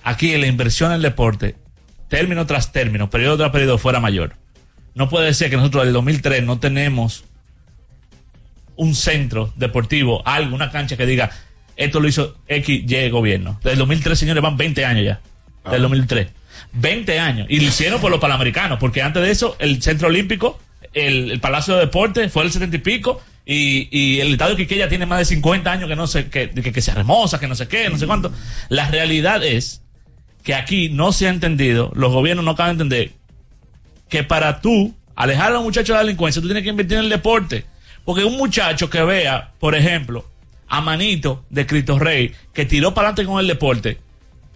[0.04, 1.56] aquí la inversión en el deporte,
[2.08, 4.36] término tras término, periodo tras periodo, fuera mayor.
[4.94, 7.24] No puede ser que nosotros del 2003 no tenemos
[8.76, 11.32] un centro deportivo, algo, una cancha que diga,
[11.76, 13.58] esto lo hizo X, Y gobierno.
[13.64, 15.22] Desde el 2003, señores, van 20 años ya.
[15.64, 16.28] Desde el 2003.
[16.74, 17.48] 20 años.
[17.50, 20.60] Y lo hicieron por los panamericanos, porque antes de eso, el Centro Olímpico,
[20.94, 24.88] el, el Palacio de Deportes fue el 70 y pico, y, y el Estadio Quiqueya
[24.88, 27.56] tiene más de 50 años que no sé, que, que, que se remoza, que no
[27.56, 28.32] sé qué, no sé cuánto.
[28.70, 29.82] La realidad es
[30.44, 33.12] que aquí no se ha entendido, los gobiernos no acaban de entender
[34.10, 37.06] que para tú alejar a los muchachos de la delincuencia, tú tienes que invertir en
[37.06, 37.66] el deporte.
[38.04, 40.26] Porque un muchacho que vea, por ejemplo,
[40.74, 44.00] a Manito de Cristo Rey, que tiró para adelante con el deporte,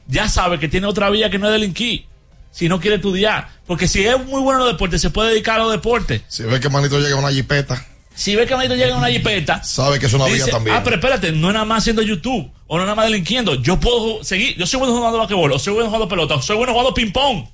[0.07, 2.05] ya sabe que tiene otra vía que no es delinquir.
[2.51, 3.49] Si no quiere estudiar.
[3.67, 6.21] Porque si es muy bueno en los deportes, se puede dedicar a los deportes.
[6.29, 9.09] Si ve que Manito llega a una jipeta, Si ve que Manito llega en una
[9.09, 10.73] jipeta, sabe que es una vía también.
[10.77, 13.55] Ah, pero espérate, no es nada más haciendo YouTube, o no es nada más delinquiendo.
[13.55, 16.55] Yo puedo seguir, yo soy bueno jugando basquetbol, o soy bueno jugando pelota, o soy
[16.55, 17.45] bueno jugando ping-pong.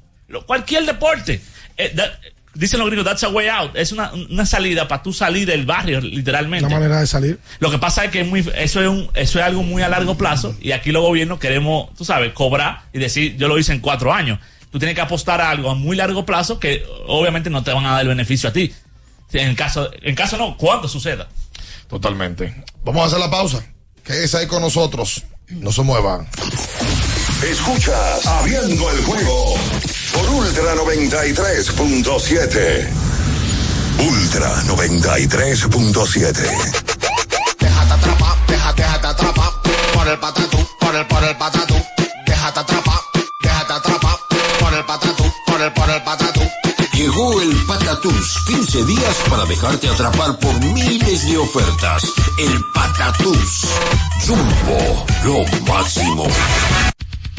[0.46, 1.42] Cualquier deporte.
[1.78, 2.14] Eh, that-
[2.54, 3.76] dicen los gringos, that's a way out.
[3.76, 6.66] Es una, una salida para tú salir del barrio, literalmente.
[6.66, 7.40] Una manera de salir.
[7.60, 9.90] Lo que pasa es que es muy, eso, es un, eso es algo muy a
[9.90, 13.74] largo plazo y aquí los gobiernos queremos, tú sabes, cobrar y decir, yo lo hice
[13.74, 14.40] en cuatro años.
[14.72, 17.86] Tú tienes que apostar a algo a muy largo plazo que obviamente no te van
[17.86, 18.74] a dar el beneficio a ti.
[19.34, 21.28] En caso, en caso no, cuando suceda.
[21.88, 22.64] Totalmente.
[22.84, 23.64] Vamos a hacer la pausa.
[24.04, 25.24] Quédese ahí con nosotros.
[25.50, 26.28] No se muevan.
[27.44, 29.56] Escuchas Abriendo el juego
[30.14, 32.90] por Ultra 93.7.
[34.00, 36.34] Ultra 93.7.
[37.60, 39.52] Déjate atrapar, déjate, déjate atrapar
[39.94, 41.76] por el patatú, por el, por el patatú.
[42.26, 43.00] Déjate atrapar,
[43.42, 44.18] déjate atrapar
[44.60, 46.42] por el patatú, por el, por el patatú.
[46.94, 52.04] Llegó el Patatús, 15 días para dejarte atrapar por miles de ofertas.
[52.38, 53.66] El Patatús.
[54.28, 56.28] Jumbo, lo máximo.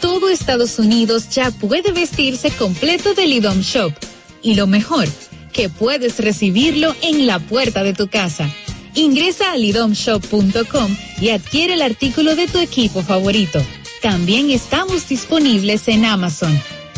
[0.00, 3.92] Todo Estados Unidos ya puede vestirse completo del IDOM Shop.
[4.42, 5.08] Y lo mejor,
[5.52, 8.48] que puedes recibirlo en la puerta de tu casa.
[8.94, 13.60] Ingresa a lidomshop.com y adquiere el artículo de tu equipo favorito.
[14.02, 16.56] También estamos disponibles en Amazon.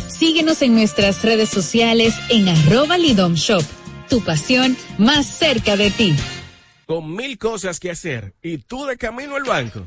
[0.09, 3.65] Síguenos en nuestras redes sociales en arroba Lidom Shop.
[4.11, 6.15] Tu pasión más cerca de ti.
[6.87, 9.87] Con mil cosas que hacer y tú de camino al banco.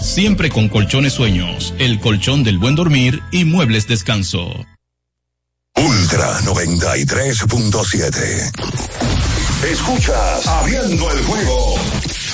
[0.00, 4.52] siempre con colchones sueños, el colchón del buen dormir y muebles descanso.
[5.76, 8.50] Ultra 93.7.
[9.70, 11.76] Escuchas Abriendo el juego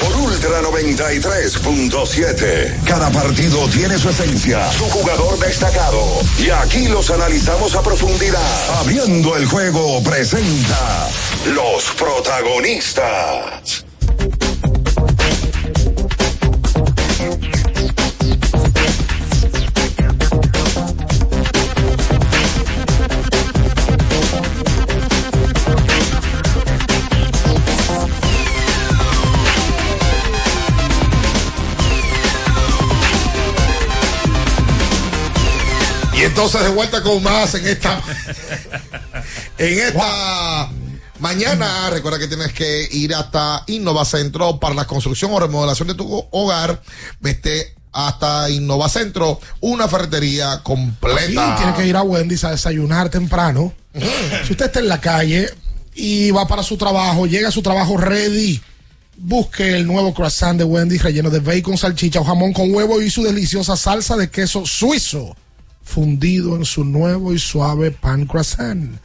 [0.01, 2.85] por Ultra 93.7.
[2.85, 6.03] Cada partido tiene su esencia, su jugador destacado.
[6.39, 8.81] Y aquí los analizamos a profundidad.
[8.81, 11.09] Abriendo el juego presenta
[11.55, 13.85] los protagonistas.
[36.39, 38.01] Entonces de vuelta con más en esta
[39.59, 40.71] en esta
[41.19, 41.91] mañana.
[41.91, 46.29] Recuerda que tienes que ir hasta Innova Centro para la construcción o remodelación de tu
[46.31, 46.81] hogar.
[47.19, 51.57] Vete hasta Innova Centro, una ferretería completa.
[51.57, 53.73] Sí, tiene que ir a Wendy's a desayunar temprano.
[54.47, 55.51] si usted está en la calle
[55.97, 58.63] y va para su trabajo, llega a su trabajo ready.
[59.17, 63.11] Busque el nuevo croissant de Wendy's relleno de bacon, salchicha o jamón con huevo y
[63.11, 65.35] su deliciosa salsa de queso suizo
[65.89, 68.99] fundido en su nuevo y suave pan croissant.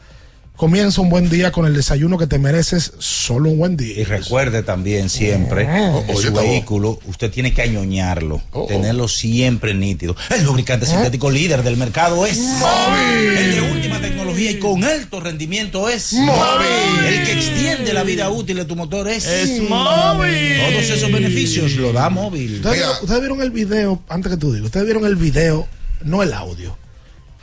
[0.55, 3.99] Comienza un buen día con el desayuno que te mereces, solo un buen día.
[3.99, 10.15] Y recuerde también siempre Oh, su vehículo, usted tiene que añoñarlo, Oh, tenerlo siempre nítido.
[10.29, 13.37] El lubricante sintético líder del mercado es Móvil.
[13.37, 17.05] El de última tecnología y con alto rendimiento es Móvil.
[17.07, 20.59] El que extiende la vida útil de tu motor es, Es Móvil.
[20.69, 22.55] Todos esos beneficios lo da móvil.
[22.57, 25.67] ¿Ustedes, vieron, ustedes vieron el video, antes que tú digas, ustedes vieron el video,
[26.03, 26.77] no el audio,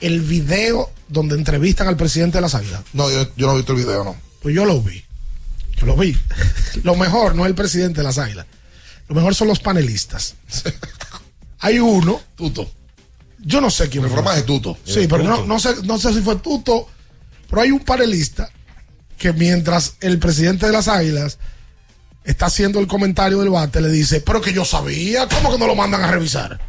[0.00, 2.82] el video donde entrevistan al presidente de las águilas.
[2.92, 4.16] No, yo, yo no he visto el video, no.
[4.42, 5.04] Pues yo lo vi.
[5.76, 6.16] Yo lo vi.
[6.82, 8.46] lo mejor no es el presidente de las águilas.
[9.08, 10.36] Lo mejor son los panelistas.
[11.60, 12.20] Hay uno.
[12.36, 12.70] Tuto.
[13.38, 14.18] Yo no sé quién El fue.
[14.18, 14.76] formaje Tuto.
[14.84, 16.86] Sí, pero no, no sé, no sé si fue Tuto,
[17.48, 18.50] pero hay un panelista
[19.18, 21.38] que mientras el presidente de las águilas
[22.24, 25.66] está haciendo el comentario del bate, le dice, pero que yo sabía, ¿cómo que no
[25.66, 26.60] lo mandan a revisar?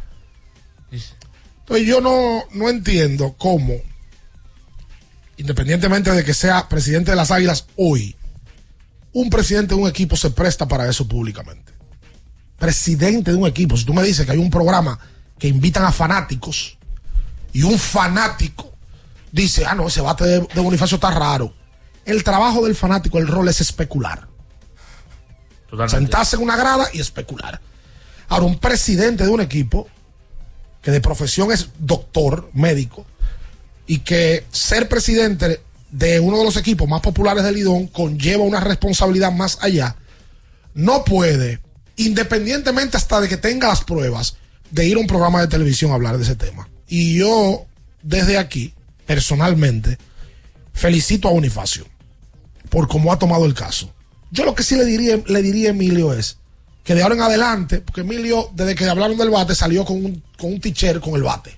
[1.72, 3.72] Entonces yo no, no entiendo cómo,
[5.38, 8.14] independientemente de que sea presidente de las águilas hoy,
[9.14, 11.72] un presidente de un equipo se presta para eso públicamente.
[12.58, 14.98] Presidente de un equipo, si tú me dices que hay un programa
[15.38, 16.76] que invitan a fanáticos
[17.54, 18.70] y un fanático
[19.30, 21.54] dice, ah, no, ese bate de, de Bonifacio está raro.
[22.04, 24.28] El trabajo del fanático, el rol es especular.
[25.88, 27.62] Sentarse en una grada y especular.
[28.28, 29.88] Ahora, un presidente de un equipo
[30.82, 33.06] que de profesión es doctor, médico,
[33.86, 35.60] y que ser presidente
[35.90, 39.96] de uno de los equipos más populares del Lidón conlleva una responsabilidad más allá,
[40.74, 41.60] no puede,
[41.96, 44.36] independientemente hasta de que tenga las pruebas,
[44.70, 46.68] de ir a un programa de televisión a hablar de ese tema.
[46.88, 47.66] Y yo,
[48.02, 48.74] desde aquí,
[49.06, 49.98] personalmente,
[50.72, 51.86] felicito a Bonifacio
[52.70, 53.92] por cómo ha tomado el caso.
[54.30, 56.38] Yo lo que sí le diría, le diría a Emilio es
[56.82, 60.22] que de ahora en adelante, porque Emilio, desde que hablaron del bate, salió con un,
[60.38, 61.56] con un teacher con el bate.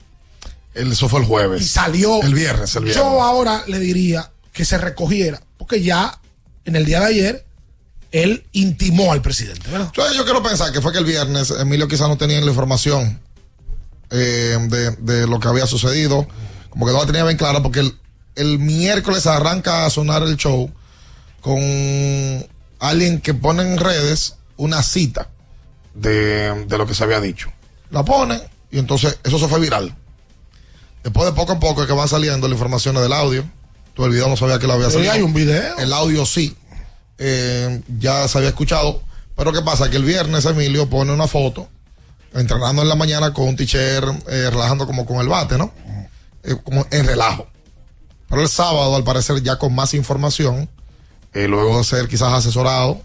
[0.75, 1.62] Eso fue el jueves.
[1.62, 2.20] Y salió.
[2.22, 3.03] El viernes, el viernes.
[3.03, 6.20] Yo ahora le diría que se recogiera, porque ya
[6.64, 7.47] en el día de ayer
[8.12, 9.68] él intimó al presidente,
[10.14, 13.20] yo quiero pensar que fue que el viernes Emilio quizás no tenía la información
[14.11, 16.29] eh, de, de lo que había sucedido,
[16.70, 17.99] como que no la tenía bien clara, porque el,
[18.37, 20.70] el miércoles arranca a sonar el show
[21.41, 21.59] con
[22.79, 25.28] alguien que pone en redes una cita
[25.94, 27.50] de, de lo que se había dicho.
[27.90, 28.40] La ponen
[28.70, 29.94] y entonces eso se fue viral.
[31.02, 33.44] Después de poco a poco es que van saliendo las informaciones del audio.
[33.92, 35.12] Tú el video no sabía que lo había salido.
[35.12, 35.76] hay un video.
[35.78, 36.57] El audio sí.
[37.18, 39.02] Eh, ya se había escuchado.
[39.36, 39.90] Pero ¿qué pasa?
[39.90, 41.68] Que el viernes Emilio pone una foto
[42.32, 45.72] entrenando en la mañana con un teacher eh, relajando como con el bate, ¿no?
[46.42, 47.46] Eh, como en relajo.
[48.28, 50.68] Pero el sábado, al parecer, ya con más información,
[51.32, 53.02] eh, luego de ser quizás asesorado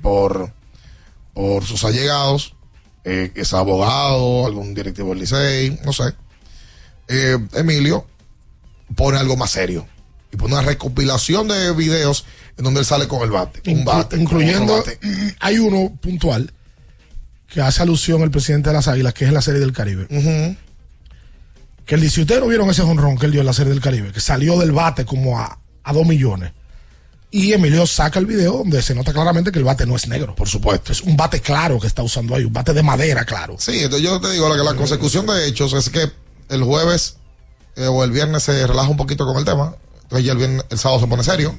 [0.00, 0.52] por,
[1.34, 2.54] por sus allegados,
[3.04, 6.14] eh, que es abogado, algún directivo del Licey, no sé.
[7.08, 8.06] Eh, Emilio
[8.94, 9.86] pone algo más serio
[10.32, 12.24] y pone una recopilación de videos
[12.56, 14.98] en donde él sale con el bate, un bate, incluyendo, bate.
[15.40, 16.52] hay uno puntual
[17.48, 20.06] que hace alusión al presidente de las Águilas, que es en la Serie del Caribe.
[21.84, 23.82] Que él dice, ustedes no vieron ese jonrón que él dio en la Serie del
[23.82, 26.52] Caribe, que salió del bate como a, a dos millones.
[27.34, 30.34] Y Emilio saca el video donde se nota claramente que el bate no es negro.
[30.34, 30.92] Por supuesto.
[30.92, 33.56] Es un bate claro que está usando ahí, un bate de madera claro.
[33.58, 36.10] Sí, entonces yo te digo la, que la consecución de hechos es que
[36.50, 37.16] el jueves
[37.76, 39.74] eh, o el viernes se relaja un poquito con el tema.
[40.02, 41.58] Entonces ya el, viernes, el sábado se pone serio.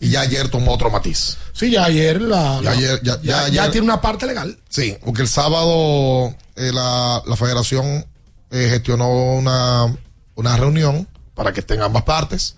[0.00, 1.38] Y ya ayer tomó otro matiz.
[1.54, 4.58] Sí, ya ayer la, Ya la- ayer- ya- ya- ya tiene una parte legal.
[4.68, 8.04] Sí, porque el sábado eh, la, la federación
[8.50, 9.96] eh, gestionó una,
[10.34, 12.56] una reunión para que estén ambas partes,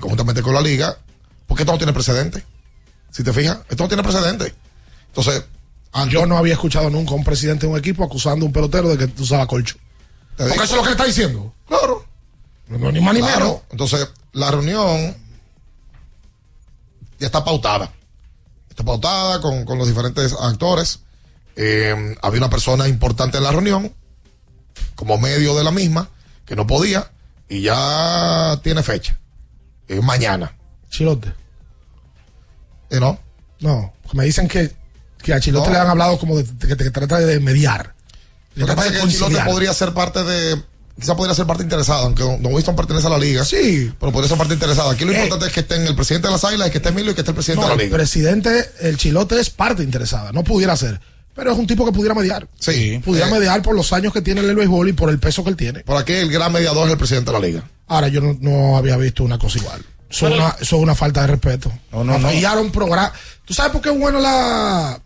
[0.00, 0.96] conjuntamente con la liga,
[1.46, 2.44] porque esto no tiene precedente.
[3.10, 4.54] Si te fijas, esto no tiene precedente.
[5.08, 5.44] Entonces,
[6.10, 8.94] Yo no había escuchado nunca a un presidente de un equipo acusando a un pelotero
[8.94, 9.76] de que usaba colcho.
[10.36, 11.54] Porque eso es lo que le está diciendo.
[11.66, 12.04] Claro.
[12.68, 13.44] No, ni más ni Claro.
[13.46, 13.60] menos.
[13.70, 15.16] Entonces, la reunión
[17.18, 17.90] ya está pautada.
[18.68, 21.00] Está pautada con, con los diferentes actores.
[21.56, 23.90] Eh, había una persona importante en la reunión,
[24.94, 26.10] como medio de la misma,
[26.44, 27.10] que no podía,
[27.48, 29.18] y ya tiene fecha.
[29.88, 30.54] Es mañana.
[30.90, 31.32] Chilote.
[32.90, 33.18] ¿Y no?
[33.60, 34.70] No, porque me dicen que,
[35.22, 35.72] que a Chilote No.
[35.74, 37.94] le han hablado como de, de que te trata de mediar.
[38.54, 40.62] Lo que pasa de es que el Chilote podría ser parte de.
[40.98, 43.44] Quizá podría ser parte interesada, aunque Don Winston pertenece a la liga.
[43.44, 43.92] Sí.
[44.00, 44.92] Pero podría ser parte interesada.
[44.92, 45.16] Aquí lo Eh.
[45.16, 47.32] importante es que estén el presidente de las águilas, que esté Emilio y que esté
[47.32, 47.96] el presidente No, de la el liga.
[47.98, 51.00] presidente, el Chilote es parte interesada, no pudiera ser.
[51.34, 52.48] Pero es un tipo que pudiera mediar.
[52.58, 52.98] Sí.
[53.04, 55.44] Pudiera Eh, mediar por los años que tiene en el béisbol y por el peso
[55.44, 55.80] que él tiene.
[55.80, 57.68] Por aquí el gran mediador es el presidente de la liga.
[57.88, 59.84] Ahora, yo no, no había visto una cosa igual.
[60.10, 61.72] Eso, es Pero- una, eso es una falta de respeto.
[61.92, 62.60] No, no, no.
[62.60, 63.12] Un programa.
[63.44, 65.00] ¿Tú sabes por qué es bueno la.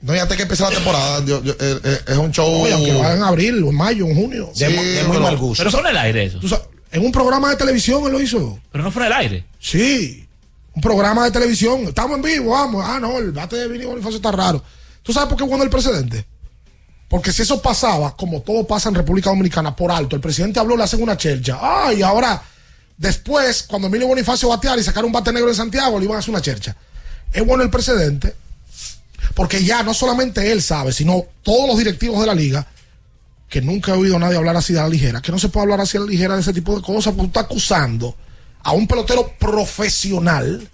[0.00, 2.62] No, y antes que empiece la temporada, yo- yo- eh, eh, es un show.
[2.62, 4.50] Oye, aunque hagan en abril, o en mayo, en junio.
[4.54, 6.38] Sí, pero- Pero son el aire eso.
[6.40, 8.58] Tú sabes, En un programa de televisión él lo hizo.
[8.70, 9.44] Pero no fue en el aire.
[9.58, 10.28] Sí.
[10.74, 11.84] Un programa de televisión.
[11.84, 12.84] Estamos en vivo, vamos.
[12.86, 14.62] Ah, no, el bate de Vini Bonifacio está raro.
[15.02, 16.26] ¿Tú sabes por qué es bueno el precedente?
[17.08, 20.76] Porque si eso pasaba, como todo pasa en República Dominicana, por alto, el presidente habló,
[20.76, 21.58] le hacen una chercha.
[21.60, 22.42] Ah, y ahora,
[23.02, 26.18] después, cuando Emilio Bonifacio bateara y sacar un bate negro en Santiago, le iban a
[26.20, 26.76] hacer una chercha.
[27.32, 28.34] Es bueno el precedente,
[29.34, 32.66] porque ya no solamente él sabe, sino todos los directivos de la liga,
[33.48, 35.64] que nunca he oído a nadie hablar así de la ligera, que no se puede
[35.64, 38.16] hablar así a la ligera de ese tipo de cosas, porque tú estás acusando
[38.62, 40.70] a un pelotero profesional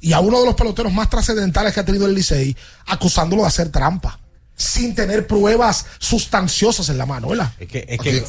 [0.00, 3.48] y a uno de los peloteros más trascendentales que ha tenido el Licey, acusándolo de
[3.48, 4.18] hacer trampa,
[4.56, 7.52] sin tener pruebas sustanciosas en la mano, ¿verdad?
[7.60, 8.24] Es que, es que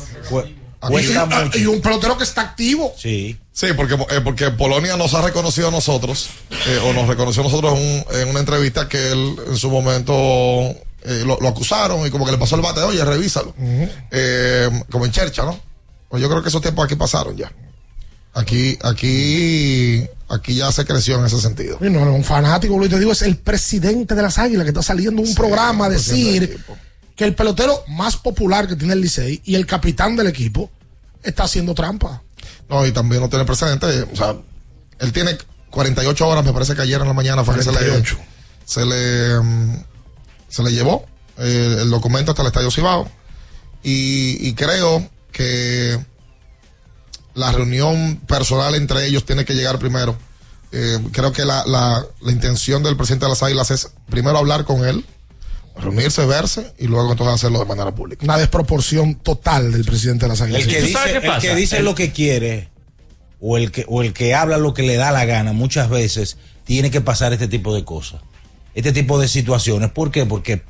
[0.89, 1.57] Y, ah, mucho.
[1.57, 2.93] y un pelotero que está activo.
[2.97, 3.37] Sí.
[3.51, 6.29] Sí, porque, eh, porque Polonia nos ha reconocido a nosotros,
[6.67, 9.69] eh, o nos reconoció a nosotros en, un- en una entrevista que él en su
[9.69, 10.13] momento
[11.07, 13.53] eh, lo, lo acusaron y como que le pasó el bate, oye, revísalo.
[14.91, 15.59] Como en Chercha, ¿no?
[16.09, 17.51] Pues yo creo que esos tiempos aquí pasaron ya.
[18.33, 21.77] Aquí, aquí, aquí ya se creció en ese sentido.
[21.79, 24.69] Y no, no, un fanático, que te digo, es el presidente de las Águilas que
[24.71, 26.59] está saliendo en un programa a decir
[27.15, 30.69] que el pelotero más popular que tiene el Licey y el capitán del equipo
[31.23, 32.21] está haciendo trampa.
[32.69, 34.03] No, y también no tiene precedente.
[34.11, 34.35] O sea,
[34.99, 35.37] él tiene
[35.69, 38.17] 48 horas, me parece que ayer en la mañana fue que se le, 48.
[38.65, 39.83] se le, mm,
[40.49, 41.05] se le llevó
[41.37, 43.09] eh, el documento hasta el Estadio Cibao.
[43.83, 45.99] Y, y creo que
[47.35, 50.17] la reunión personal entre ellos tiene que llegar primero.
[50.71, 54.65] Eh, creo que la, la, la intención del presidente de las Águilas es primero hablar
[54.65, 55.05] con él,
[55.77, 58.23] reunirse, verse y luego entonces hacerlo de manera pública.
[58.23, 60.63] Una desproporción total del presidente de las Águilas.
[60.63, 62.69] El que, dice, el que dice lo que quiere
[63.39, 66.37] o el que, o el que habla lo que le da la gana muchas veces
[66.63, 68.21] tiene que pasar este tipo de cosas,
[68.73, 69.91] este tipo de situaciones.
[69.91, 70.25] ¿Por qué?
[70.25, 70.63] Porque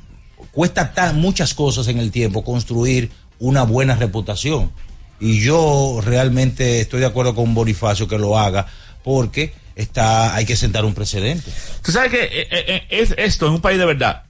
[0.52, 4.72] cuesta tan muchas cosas en el tiempo construir una buena reputación.
[5.18, 8.66] Y yo realmente estoy de acuerdo con Bonifacio que lo haga
[9.02, 11.50] porque está, hay que sentar un precedente.
[11.82, 14.25] Tú sabes que eh, eh, es esto en un país de verdad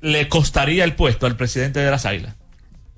[0.00, 2.34] le costaría el puesto al presidente de las Águilas.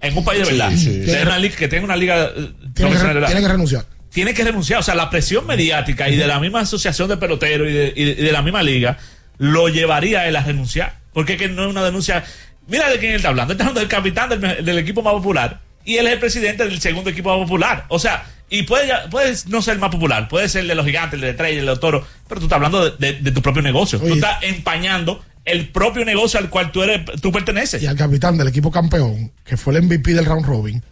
[0.01, 0.73] En un país de Sí, verdad.
[0.77, 0.91] sí.
[0.99, 3.85] De una liga- que tenga una liga eh, Tiene que, re- tiene que renunciar.
[4.13, 4.81] tiene que renunciar.
[4.81, 8.05] O sea, la presión mediática y de la misma asociación de peloteros y de, y
[8.05, 8.99] de- y de la misma liga
[9.39, 10.97] lo llevaría a él a renunciar.
[11.13, 12.25] Porque es que no es una denuncia.
[12.67, 13.53] Mira de quién él está hablando.
[13.53, 14.29] Él está hablando del capitán
[14.65, 17.85] del, equipo más popular y él es el presidente del segundo equipo más popular.
[17.89, 20.85] O sea, y puede, puede no ser el más popular, puede ser el de los
[20.87, 23.31] gigantes, el de Estrella, el de los toros, pero tú estás hablando de, de- de
[23.33, 23.99] tu propio negocio.
[23.99, 27.83] Tú estás empañando el propio negocio al cual tú, eres, tú perteneces.
[27.83, 30.83] y al capitán del equipo campeón, que fue el MVP del round robin,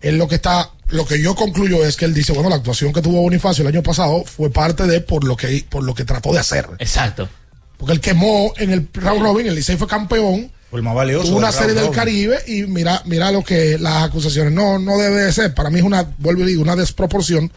[0.00, 2.92] él lo que está, lo que yo concluyo es que él dice, bueno, la actuación
[2.92, 6.04] que tuvo Bonifacio el año pasado fue parte de por lo que, por lo que
[6.04, 6.66] trató de hacer.
[6.78, 7.28] Exacto.
[7.76, 11.28] Porque él quemó en el round robin, el Licey fue campeón, Fue el más valioso.
[11.28, 11.98] tuvo una serie del robin.
[11.98, 15.54] Caribe y mira, mira lo que las acusaciones no, no debe de ser.
[15.54, 17.52] Para mí es una, vuelvo y digo, una desproporción.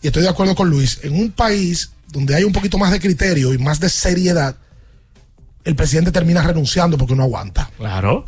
[0.00, 1.00] Y estoy de acuerdo con Luis.
[1.02, 4.54] En un país donde hay un poquito más de criterio y más de seriedad,
[5.68, 7.70] el presidente termina renunciando porque no aguanta.
[7.76, 8.24] Claro.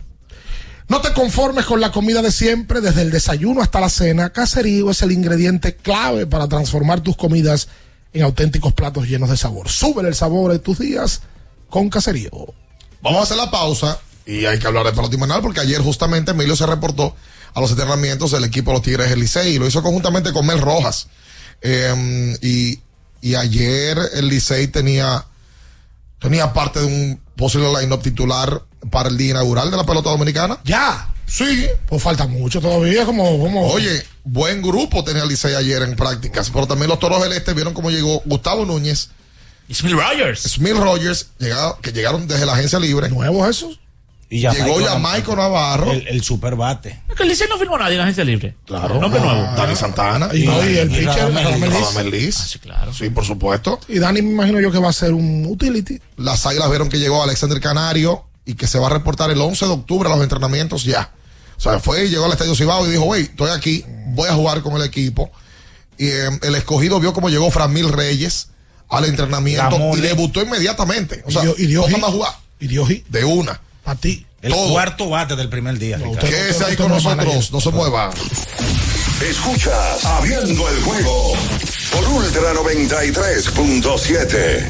[0.88, 4.28] No te conformes con la comida de siempre, desde el desayuno hasta la cena.
[4.28, 7.68] Caserío es el ingrediente clave para transformar tus comidas
[8.12, 9.70] en auténticos platos llenos de sabor.
[9.70, 11.22] Súbele el sabor de tus días
[11.70, 12.52] con Caserío.
[13.00, 16.32] Vamos a hacer la pausa y hay que hablar de pelota invernal porque ayer justamente
[16.32, 17.16] Emilio se reportó
[17.54, 20.44] a los entrenamientos del equipo de los Tigres del Licey y lo hizo conjuntamente con
[20.44, 21.08] Mel Rojas.
[21.62, 22.80] Eh, y,
[23.22, 25.24] y ayer el Licey tenía,
[26.20, 30.58] tenía parte de un posible line-up titular para el día inaugural de la pelota dominicana.
[30.64, 31.08] Ya.
[31.26, 31.66] Sí.
[31.88, 33.66] Pues falta mucho todavía, como, como...
[33.68, 37.72] Oye, buen grupo tenía Licey ayer en prácticas, pero también los Toros del Este vieron
[37.72, 39.10] cómo llegó Gustavo Núñez.
[39.68, 40.40] Y Smith Rogers.
[40.42, 43.08] Smith Rogers, llegado- que llegaron desde la agencia libre.
[43.08, 43.78] ¿Nuevos esos?
[44.32, 45.90] Y ya Llegó ya Maico Navarro.
[45.90, 47.00] El, el super bate.
[47.08, 48.54] Es que el Licey no firmó nadie en la agencia libre.
[48.64, 49.00] Claro.
[49.00, 49.40] Nombre nuevo.
[49.44, 50.28] Ah, Dani Santana.
[50.32, 52.36] Y, no, y el y pitcher, Radamel Liz.
[52.36, 52.94] sí, claro.
[52.94, 53.80] Sí, por supuesto.
[53.88, 56.00] Y Dani me imagino yo que va a ser un utility.
[56.16, 59.66] Las Águilas vieron que llegó Alexander Canario y que se va a reportar el 11
[59.66, 61.10] de octubre a los entrenamientos ya.
[61.56, 64.34] O sea, fue y llegó al Estadio Cibao y dijo, wey, estoy aquí, voy a
[64.34, 65.30] jugar con el equipo.
[65.98, 68.50] Y eh, el escogido vio cómo llegó Framil Reyes
[68.88, 71.22] al entrenamiento y debutó inmediatamente.
[71.26, 71.96] O sea, Y dio- y dio no hit.
[71.96, 72.32] nada más jugar.
[72.60, 73.06] Y dio hit.
[73.08, 73.60] De una.
[73.84, 74.24] A ti.
[74.42, 74.70] El Todo.
[74.72, 75.96] cuarto bate del primer día.
[75.98, 76.14] Ricardo.
[76.14, 78.10] usted- Quédese ahí con no es nosotros, no se mueva.
[79.28, 81.32] Escuchas Abriendo el juego
[81.92, 84.66] por Ultra 93.7.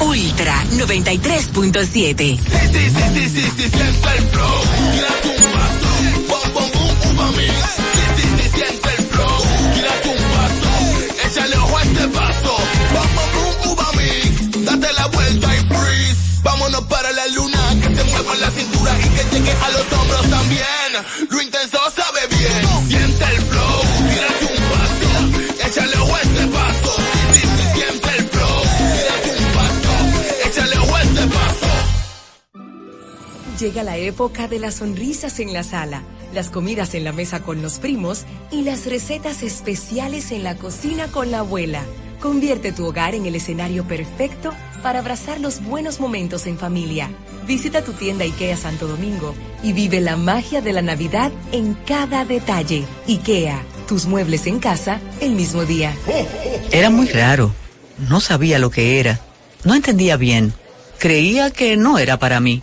[0.00, 2.38] Ultra 93.7.
[2.38, 4.60] Sí, sí, sí, sí, sí, sí, siente el flow.
[4.92, 5.88] Tírate un paso.
[6.28, 7.50] Bom, bom, bum, uva mix.
[7.50, 7.52] Sí,
[8.16, 9.38] sí, sí, siente el flow.
[9.74, 10.70] Tírate un paso.
[11.28, 12.52] Échale ojo a este paso.
[12.94, 13.30] Bom, bom,
[13.76, 14.30] bum, mix.
[14.64, 16.22] Date la vuelta y freeze.
[16.44, 17.67] Vámonos para la luna.
[17.98, 21.28] Que se mueva la cintura y que llegue a los hombros también.
[21.30, 21.77] Lo intenso
[33.58, 37.60] Llega la época de las sonrisas en la sala, las comidas en la mesa con
[37.60, 41.82] los primos y las recetas especiales en la cocina con la abuela.
[42.20, 47.10] Convierte tu hogar en el escenario perfecto para abrazar los buenos momentos en familia.
[47.48, 49.34] Visita tu tienda IKEA Santo Domingo
[49.64, 52.84] y vive la magia de la Navidad en cada detalle.
[53.08, 55.96] IKEA, tus muebles en casa el mismo día.
[56.70, 57.52] Era muy raro.
[58.08, 59.20] No sabía lo que era.
[59.64, 60.52] No entendía bien.
[60.98, 62.62] Creía que no era para mí,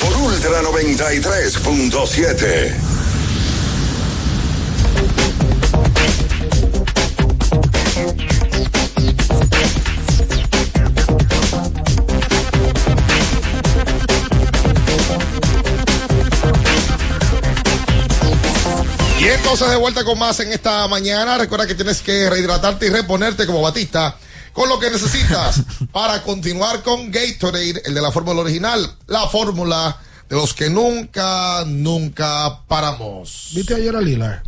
[0.00, 2.72] por Ultra 93.7.
[19.18, 21.38] Y entonces de vuelta con más en esta mañana.
[21.38, 24.16] Recuerda que tienes que rehidratarte y reponerte como Batista
[24.56, 29.98] con lo que necesitas para continuar con Gatorade, el de la fórmula original, la fórmula
[30.30, 33.50] de los que nunca, nunca paramos.
[33.54, 34.40] ¿Viste ayer a Lillard?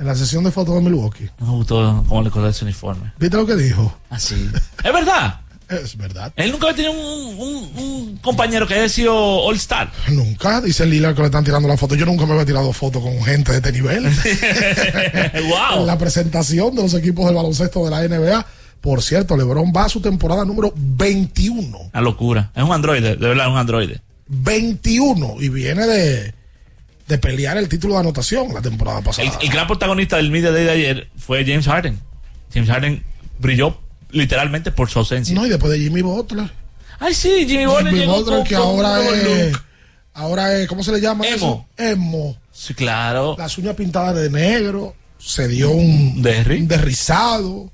[0.00, 1.30] En la sesión de fotos de Milwaukee.
[1.38, 3.12] No me gustó cómo le coló ese uniforme.
[3.18, 3.96] ¿Viste lo que dijo?
[4.10, 4.50] Así.
[4.82, 5.40] ¿Es verdad?
[5.68, 6.32] Es verdad.
[6.36, 9.90] Él nunca había tenido un, un- un compañero que haya sido All Star.
[10.08, 11.94] Nunca, dice Lillard que le están tirando la foto.
[11.94, 14.04] Yo nunca me había tirado fotos con gente de este nivel.
[15.48, 15.80] wow.
[15.80, 18.46] En la presentación de los equipos del baloncesto de la NBA.
[18.84, 21.78] Por cierto, LeBron va a su temporada número 21.
[21.90, 22.50] Una locura.
[22.54, 24.02] Es un androide, de verdad, es un androide.
[24.28, 26.34] 21 y viene de,
[27.08, 29.26] de pelear el título de anotación la temporada pasada.
[29.40, 31.98] El, el gran protagonista del Media Day de ayer fue James Harden.
[32.52, 33.02] James Harden
[33.38, 33.78] brilló
[34.10, 35.34] literalmente por su ausencia.
[35.34, 36.50] No, y después de Jimmy Butler.
[37.00, 39.62] Ay, sí, Jimmy Butler Jimmy llegó Butler con- que con ahora un es, look.
[40.12, 41.36] ahora es, ¿cómo se le llama Emo.
[41.36, 41.66] eso?
[41.90, 42.36] Emo.
[42.52, 43.34] Sí, claro.
[43.38, 44.94] Las uñas pintadas de negro.
[45.18, 47.70] Se dio un, un derrizado.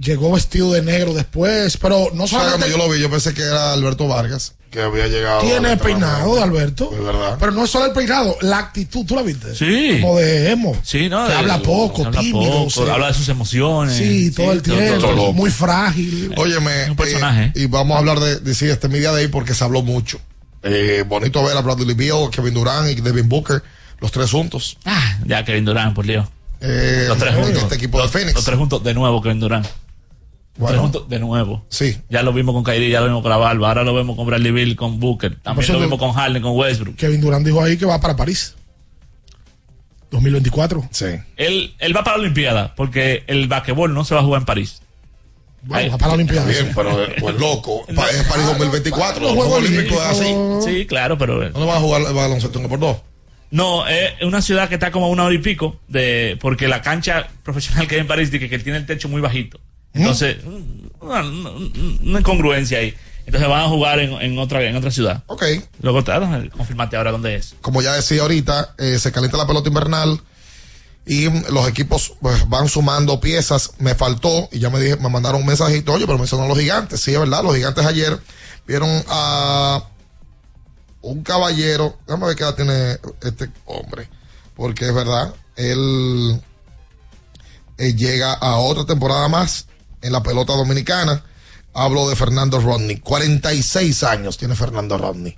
[0.00, 1.76] Llegó vestido de negro después.
[1.76, 2.58] Pero no solamente.
[2.60, 5.40] cuando yo lo vi, yo pensé que era Alberto Vargas, que había llegado.
[5.40, 6.90] Tiene al peinado de Alberto.
[6.92, 7.36] Es verdad.
[7.40, 9.54] Pero no es solo el peinado, la actitud, ¿tú la viste?
[9.56, 9.98] Sí.
[10.00, 10.76] Como de emo.
[10.84, 11.24] Sí, ¿no?
[11.26, 12.64] Que De- habla poco, habla tímido.
[12.68, 13.96] poco, habla de sus emociones.
[13.96, 15.00] Sí, todo el tiempo.
[15.00, 16.32] todo muy frágil.
[16.36, 17.46] Óyeme, un personaje.
[17.56, 20.20] eh, y vamos a hablar de, de sí, este media day porque se habló mucho.
[20.62, 23.62] Eh, bonito ver a Bradley Beal, Kevin Durant y Devin Booker,
[24.00, 24.76] los tres juntos.
[24.84, 26.26] Ah, ya Kevin Durant, por Dios.
[26.60, 27.62] Eh, los tres juntos.
[27.64, 28.34] este equipo de Los- Phoenix.
[28.34, 29.66] Los tres juntos de nuevo, Kevin Durant.
[30.58, 30.90] Bueno.
[31.08, 31.64] de nuevo.
[31.68, 31.96] Sí.
[32.10, 34.26] Ya lo vimos con Kyrie, ya lo vimos con la Barba, ahora lo vemos con
[34.26, 35.36] Bradley Bill, con Booker.
[35.40, 36.96] También lo vimos con Harden, con Westbrook.
[36.96, 38.54] Kevin Durant dijo ahí que va para París.
[40.10, 40.88] 2024.
[40.90, 41.06] Sí.
[41.36, 44.46] Él, él va para la Olimpiada, porque el basquetbol no se va a jugar en
[44.46, 44.80] París.
[45.62, 46.46] Bueno, va para la Olimpiada.
[46.46, 47.84] Bien, pero eh, pues loco.
[47.94, 49.22] Pa- es París 2024.
[49.22, 50.34] Los Juegos Olímpicos es así.
[50.64, 51.34] Sí, claro, pero.
[51.50, 52.58] ¿Dónde van a jugar el baloncesto?
[52.58, 52.96] ¿En por dos?
[53.50, 56.82] No, es una ciudad que está como a una hora y pico, de, porque la
[56.82, 59.58] cancha profesional que hay en París dice que tiene el techo muy bajito.
[59.94, 60.36] Entonces,
[61.00, 62.94] una, una- una incongruencia ahí.
[63.26, 65.22] Entonces van a jugar en, en otra en otra ciudad.
[65.26, 65.44] Ok.
[65.82, 66.12] Luego te
[66.50, 67.54] confirmate ahora dónde es.
[67.60, 70.18] Como ya decía ahorita, eh, se calienta la pelota invernal
[71.04, 73.72] y mm, los equipos pues, van sumando piezas.
[73.78, 77.00] Me faltó, y ya me dije, me mandaron un mensajito, oye, pero mencionaron los gigantes.
[77.02, 78.18] Sí, es verdad, los gigantes ayer
[78.66, 79.84] vieron a
[81.02, 81.98] un caballero.
[82.06, 84.08] Déjame ver qué edad tiene este hombre.
[84.56, 86.40] Porque es verdad, él
[87.76, 89.66] eh, llega a otra temporada más
[90.02, 91.24] en la pelota dominicana.
[91.74, 92.96] Hablo de Fernando Rodney.
[92.98, 95.36] 46 años tiene Fernando Rodney.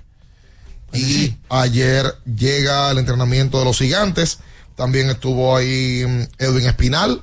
[0.93, 4.39] Y ayer llega al entrenamiento de los gigantes.
[4.75, 7.21] También estuvo ahí mm, Edwin Espinal,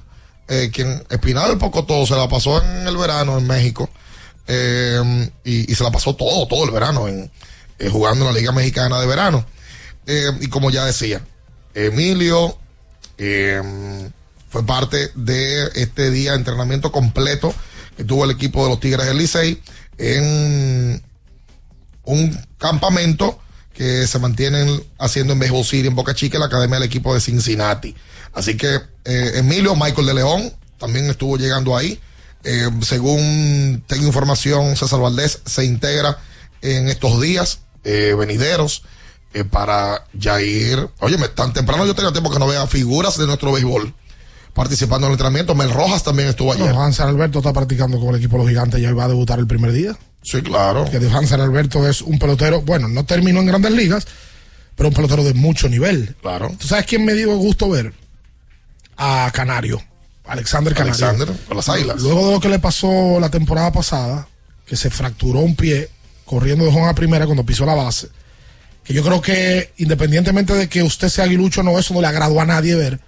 [0.49, 3.91] eh, quien Espinal poco todo se la pasó en el verano en México.
[4.47, 7.31] eh, y, y se la pasó todo, todo el verano en,
[7.79, 9.45] eh, jugando en la Liga Mexicana de Verano.
[10.41, 11.21] Y como ya decía,
[11.75, 12.57] Emilio
[13.19, 13.61] eh,
[14.49, 17.55] fue parte de este día de entrenamiento completo
[17.97, 19.61] que tuvo el equipo de los Tigres del Licey
[19.99, 21.03] en
[22.05, 23.39] un campamento
[23.75, 27.21] que se mantienen haciendo en Baseball City, en Boca Chica, la academia del equipo de
[27.21, 27.95] Cincinnati.
[28.33, 32.01] Así que eh, Emilio, Michael de León, también estuvo llegando ahí.
[32.45, 36.19] Eh, según tengo información, César Valdés se integra
[36.63, 38.85] en estos días eh, venideros
[39.51, 40.89] para ya ir.
[41.01, 43.95] Oye, tan temprano yo tenía tiempo que no vea figuras de nuestro béisbol
[44.59, 45.55] participando en el entrenamiento.
[45.55, 46.75] Mel Rojas también estuvo ayer.
[46.75, 49.09] No, Hansel Alberto está practicando con el equipo de los gigantes y hoy va a
[49.09, 49.97] debutar el primer día.
[50.23, 50.85] Sí, claro.
[50.91, 54.09] Que Hansel Alberto es un pelotero, bueno, no terminó en grandes ligas,
[54.75, 56.17] pero un pelotero de mucho nivel.
[56.21, 56.53] Claro.
[56.59, 57.95] ¿Tú sabes quién me dio gusto ver?
[58.97, 59.81] A Canario.
[60.27, 61.07] Alexander Canario.
[61.07, 62.03] Alexander, con las águilas.
[62.03, 64.27] Luego de lo que le pasó la temporada pasada,
[64.67, 65.89] que se fracturó un pie
[66.25, 68.09] corriendo de home a primera cuando pisó la base,
[68.83, 72.09] que yo creo que independientemente de que usted sea aguilucho o no, eso no le
[72.09, 73.01] agradó a nadie ver.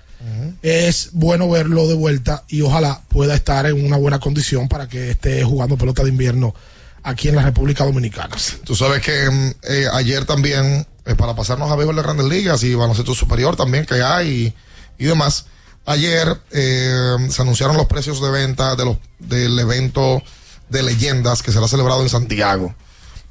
[0.62, 5.12] Es bueno verlo de vuelta y ojalá pueda estar en una buena condición para que
[5.12, 6.54] esté jugando pelota de invierno
[7.02, 8.36] aquí en la República Dominicana.
[8.64, 12.74] Tú sabes que mm, eh, ayer también, para pasarnos a béisbol de grandes ligas y
[12.74, 14.54] baloncesto superior también que hay
[14.98, 15.46] y, y demás,
[15.86, 20.22] ayer eh, se anunciaron los precios de venta de los, del evento
[20.68, 22.74] de leyendas que será celebrado en Santiago.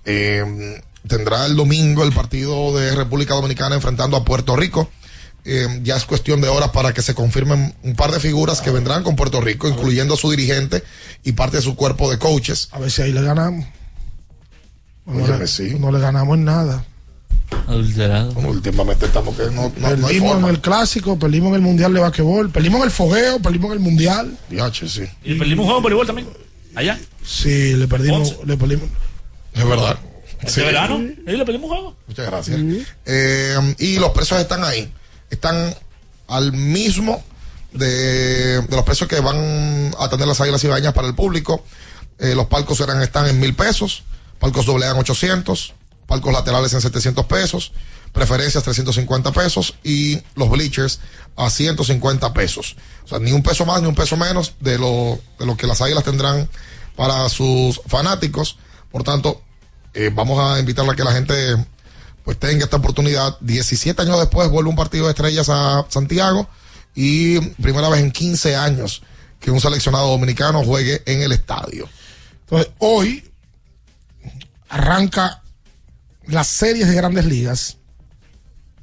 [0.05, 4.89] Eh, tendrá el domingo el partido de República Dominicana enfrentando a Puerto Rico.
[5.45, 8.71] Eh, ya es cuestión de horas para que se confirmen un par de figuras que
[8.71, 10.83] vendrán con Puerto Rico, incluyendo a su dirigente
[11.23, 12.67] y parte de su cuerpo de coaches.
[12.71, 13.65] A ver si ahí le ganamos.
[15.05, 15.75] No, Óyeme, le, sí.
[15.79, 16.85] no le ganamos en nada.
[17.67, 18.31] Adulterado.
[18.33, 21.61] Bueno, últimamente estamos que no, no, no hay perdimos en el clásico, perdimos en el
[21.61, 24.37] mundial de basquetbol, perdimos en el fogueo, perdimos en el mundial.
[24.49, 25.03] DH, sí.
[25.23, 26.27] Y perdimos un juego de voleibol también.
[26.75, 26.99] Allá.
[27.23, 28.87] Sí, le perdimos, le perdimos.
[29.53, 29.97] Es verdad.
[30.41, 30.95] Este verano.
[31.27, 31.97] Ahí le perdimos un juego.
[32.07, 32.59] Muchas gracias.
[33.05, 34.91] Eh, y los precios están ahí.
[35.29, 35.75] Están
[36.27, 37.23] al mismo
[37.71, 41.63] de, de los precios que van a tener las águilas ibañas para el público.
[42.19, 44.03] Eh, los palcos serán, están en mil pesos,
[44.39, 45.73] palcos doble en 800,
[46.05, 47.71] palcos laterales en 700 pesos,
[48.11, 50.99] preferencias 350 pesos y los bleachers
[51.35, 52.75] a 150 pesos.
[53.05, 55.67] O sea, ni un peso más ni un peso menos de lo, de lo que
[55.67, 56.49] las águilas tendrán
[56.95, 58.57] para sus fanáticos.
[58.91, 59.41] Por tanto,
[59.93, 61.55] eh, vamos a invitarle a que la gente
[62.29, 63.39] pues tenga esta oportunidad.
[63.39, 66.47] 17 años después vuelve un partido de estrellas a Santiago
[66.93, 69.01] y primera vez en 15 años
[69.39, 71.89] que un seleccionado dominicano juegue en el estadio.
[72.41, 73.27] Entonces, hoy
[74.67, 75.41] arranca
[76.27, 77.77] las series de grandes ligas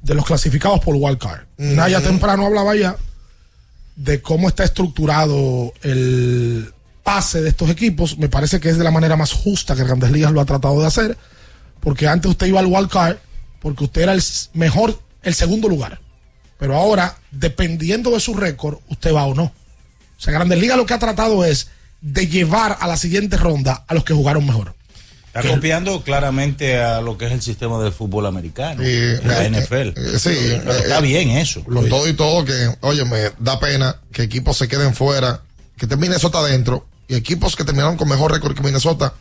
[0.01, 1.45] de los clasificados por Wild Card.
[1.55, 2.97] Naya temprano hablaba ya
[3.95, 8.17] de cómo está estructurado el pase de estos equipos.
[8.17, 10.81] Me parece que es de la manera más justa que Grandes Ligas lo ha tratado
[10.81, 11.17] de hacer.
[11.79, 13.17] Porque antes usted iba al Wild Card
[13.61, 15.99] porque usted era el mejor, el segundo lugar.
[16.59, 19.43] Pero ahora, dependiendo de su récord, usted va o no.
[19.43, 21.69] O sea, Grandes Ligas lo que ha tratado es
[22.01, 24.75] de llevar a la siguiente ronda a los que jugaron mejor.
[25.27, 29.51] Está copiando claramente a lo que es el sistema de fútbol americano, Eh, la eh,
[29.51, 29.75] NFL.
[29.75, 31.63] eh, sí, Pero eh, está bien eso.
[31.63, 35.41] Con todo y todo que, oye, me da pena que equipos se queden fuera,
[35.77, 39.13] que esté Minnesota adentro y equipos que terminaron con mejor récord que Minnesota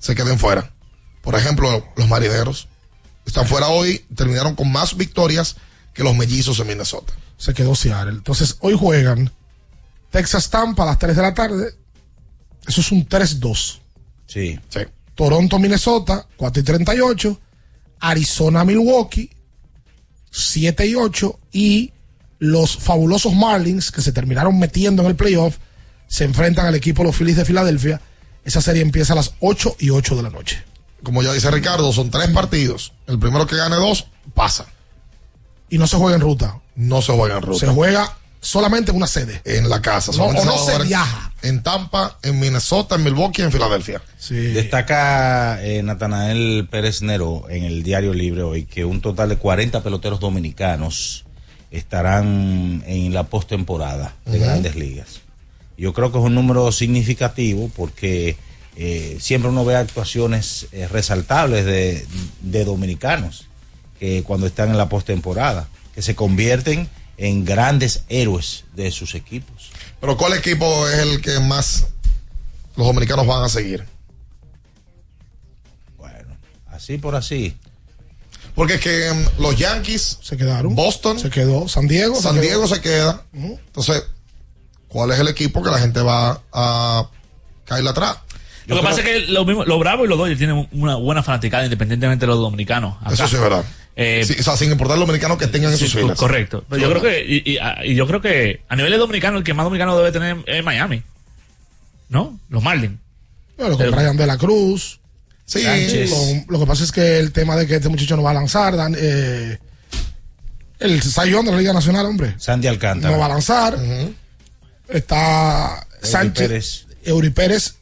[0.00, 0.72] se queden fuera.
[1.22, 2.66] Por ejemplo, los marineros
[3.30, 5.56] están fuera hoy, terminaron con más victorias
[5.94, 7.12] que los mellizos en Minnesota.
[7.36, 8.12] se quedó Seattle.
[8.12, 9.32] Entonces, hoy juegan
[10.10, 11.74] Texas Tampa a las 3 de la tarde.
[12.66, 13.78] Eso es un 3-2.
[14.26, 14.60] Sí.
[14.68, 14.80] Sí.
[15.14, 17.40] Toronto, Minnesota, 4 y 38.
[18.00, 19.30] Arizona, Milwaukee,
[20.30, 21.38] 7 y 8.
[21.52, 21.92] Y
[22.38, 25.56] los fabulosos Marlins, que se terminaron metiendo en el playoff,
[26.08, 28.00] se enfrentan al equipo de los Phillies de Filadelfia.
[28.44, 30.62] Esa serie empieza a las 8 y 8 de la noche.
[31.02, 32.92] Como ya dice Ricardo, son tres partidos.
[33.06, 34.66] El primero que gane dos, pasa.
[35.68, 36.60] Y no se juega en ruta.
[36.74, 37.60] No se juega en ruta.
[37.60, 39.40] Se juega solamente en una sede.
[39.44, 40.12] en la casa.
[40.16, 41.32] No, o no se viaja.
[41.42, 44.02] En Tampa, en Minnesota, en Milwaukee, en Filadelfia.
[44.28, 49.82] Destaca eh, Natanael Pérez Nero en el Diario Libre hoy que un total de 40
[49.82, 51.24] peloteros dominicanos
[51.70, 55.20] estarán en la postemporada de grandes ligas.
[55.78, 58.36] Yo creo que es un número significativo porque
[58.82, 62.06] eh, siempre uno ve actuaciones eh, resaltables de,
[62.40, 63.44] de dominicanos
[63.98, 69.70] que cuando están en la postemporada, que se convierten en grandes héroes de sus equipos.
[70.00, 71.88] Pero ¿cuál equipo es el que más
[72.74, 73.84] los dominicanos van a seguir?
[76.68, 77.54] Así por así.
[78.54, 80.74] Porque es que mm, los Yankees se quedaron.
[80.74, 81.68] Boston Se quedó.
[81.68, 82.16] San Diego.
[82.16, 82.42] se San quedó.
[82.42, 83.26] Diego se queda.
[83.34, 84.04] Entonces,
[84.88, 87.10] ¿cuál es el equipo que la gente va a
[87.66, 88.16] caerle atrás?
[88.70, 91.22] Lo que pasa es que lo, mismo, lo Bravo y los Dodgers tienen una buena
[91.22, 92.96] fanaticada independientemente de los dominicanos.
[93.02, 93.14] acá.
[93.14, 93.64] Eso sí es verdad.
[93.96, 96.16] Eh, Sí, o sea, sin importar los dominicanos que tengan en Sí, sus filas.
[96.18, 96.64] Correcto.
[96.68, 99.36] Pero yo creo que, y, y- a- y yo creo que a nivel de dominicano,
[99.38, 101.02] el que más dominicano debe tener es Miami.
[102.08, 102.38] ¿No?
[102.48, 102.98] Los Marlins.
[103.58, 105.00] Bueno, con Brian de la Cruz.
[105.44, 105.62] Sí.
[105.62, 106.10] Sánchez.
[106.10, 108.34] Lo, lo que pasa es que el tema de que este muchacho no va a
[108.34, 109.58] lanzar, Dan- eh,
[110.78, 113.12] el sayón de la Liga Nacional, hombre, Sandy Alcántara.
[113.12, 113.76] no va a lanzar.
[114.88, 116.86] Está Sánchez, Pérez.
[117.04, 117.76] Eury Pérez,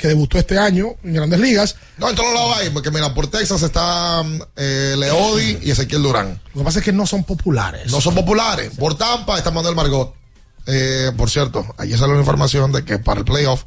[0.00, 1.76] que debutó este año en Grandes Ligas.
[1.98, 4.24] No, en todos lados hay, porque mira, por Texas está
[4.56, 6.40] eh, Leodi y Ezequiel Durán.
[6.54, 7.92] Lo que pasa es que no son populares.
[7.92, 8.72] No son populares.
[8.78, 10.14] Por Tampa está Manuel Margot.
[10.66, 13.64] Eh, por cierto, ayer salió la información de que para el playoff,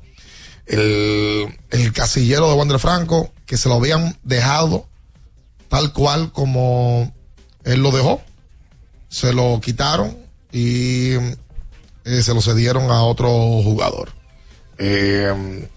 [0.65, 4.87] el, el casillero de Wander Franco, que se lo habían dejado
[5.69, 7.13] tal cual como
[7.63, 8.21] él lo dejó,
[9.07, 10.17] se lo quitaron
[10.51, 14.09] y eh, se lo cedieron a otro jugador.
[14.79, 15.69] Eh,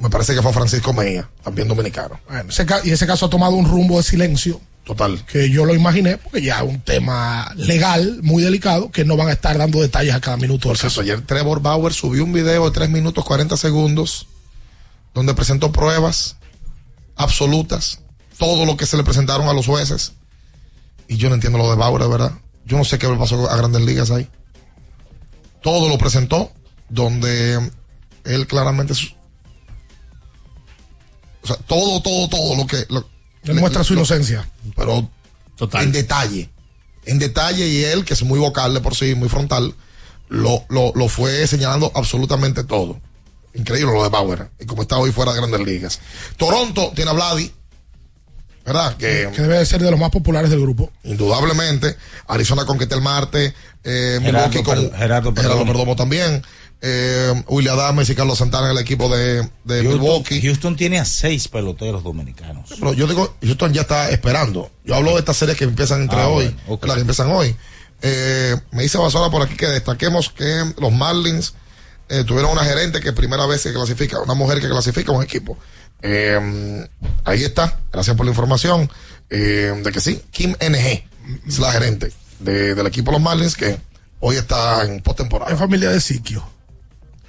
[0.00, 2.18] me parece que fue Francisco Mejía, también dominicano.
[2.28, 4.60] Bueno, ese y ese caso ha tomado un rumbo de silencio.
[4.84, 5.24] Total.
[5.26, 9.28] Que yo lo imaginé, porque ya es un tema legal muy delicado, que no van
[9.28, 10.86] a estar dando detalles a cada minuto del caso.
[10.88, 14.26] eso, ayer Trevor Bauer subió un video de 3 minutos 40 segundos
[15.14, 16.36] donde presentó pruebas
[17.16, 18.00] absolutas,
[18.38, 20.14] todo lo que se le presentaron a los jueces.
[21.08, 22.32] Y yo no entiendo lo de Bauer, de verdad.
[22.64, 24.28] Yo no sé qué le pasó a Grandes Ligas ahí.
[25.60, 26.50] Todo lo presentó
[26.88, 27.70] donde
[28.24, 28.94] él claramente...
[31.42, 32.84] O sea, todo, todo, todo lo que...
[32.88, 33.06] Lo,
[33.44, 34.48] Él muestra su inocencia.
[34.76, 35.08] Pero
[35.74, 36.50] en detalle.
[37.06, 39.74] En detalle y él, que es muy vocal de por sí, muy frontal,
[40.28, 43.00] lo, lo, lo fue señalando absolutamente todo.
[43.54, 44.50] Increíble lo de Bauer.
[44.60, 46.00] Y como está hoy fuera de grandes ligas.
[46.36, 47.50] Toronto tiene a Vladi.
[48.64, 48.96] ¿Verdad?
[48.98, 50.92] Que, Que debe de ser de los más populares del grupo.
[51.02, 51.96] indudablemente.
[52.28, 53.54] Arizona con Ketel Marte.
[53.82, 55.66] Eh, Gerardo Milwaukee con Per- Gerardo Gerardo Perdomo.
[55.72, 56.42] Perdomo también.
[56.82, 60.40] Eh, William Adames y Carlos Santana en el equipo de, de Houston, Milwaukee.
[60.40, 62.70] Houston tiene a seis peloteros dominicanos.
[62.70, 64.70] Pero yo digo, Houston ya está esperando.
[64.84, 67.54] Yo hablo de estas series que empiezan entre Ah, hoy, bueno, las que empiezan hoy.
[68.02, 71.52] Eh, me dice Basora por aquí que destaquemos que los Marlins
[72.08, 75.58] eh, tuvieron una gerente que primera vez se clasifica, una mujer que clasifica un equipo.
[76.00, 76.88] Eh,
[77.24, 78.90] ahí está, gracias por la información.
[79.28, 81.04] Eh, de que sí, Kim NG
[81.46, 83.78] es la gerente de- del equipo de los Marlins que
[84.20, 85.52] hoy está en postemporada.
[85.52, 86.42] Es familia de Siquio.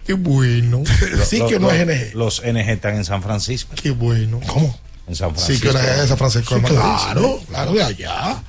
[0.05, 0.83] Qué bueno.
[1.25, 2.15] Siquio no es NG.
[2.15, 3.73] Los NG están en San Francisco.
[3.81, 4.39] Qué bueno.
[4.47, 4.77] ¿Cómo?
[5.07, 5.69] En San Sí, Francisco.
[5.71, 6.55] que NG es de San Francisco.
[6.55, 8.43] Sí, claro, claro, de allá.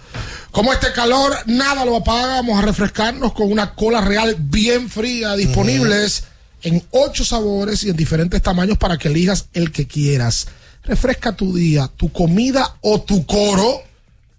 [0.50, 5.34] Como este calor, nada lo apaga, vamos a refrescarnos con una cola real bien fría,
[5.34, 6.24] disponibles
[6.62, 10.48] en ocho sabores y en diferentes tamaños para que elijas el que quieras.
[10.84, 13.82] Refresca tu día, tu comida o tu coro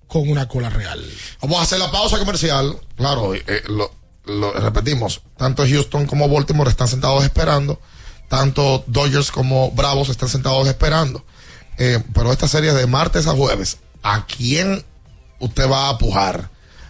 [0.08, 1.04] con una cola real.
[1.42, 2.78] Vamos a hacer la pausa comercial.
[2.96, 3.92] Claro, eh, lo,
[4.26, 5.22] lo repetimos.
[5.38, 7.80] Tanto Houston como Baltimore están sentados esperando.
[8.30, 11.24] Tanto Dodgers como Bravos están sentados esperando.
[11.78, 13.78] Eh, pero esta serie es de martes a jueves.
[14.02, 14.84] ¿A quién
[15.40, 16.50] usted va a pujar?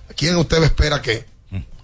[0.10, 1.26] ¿A quién usted espera que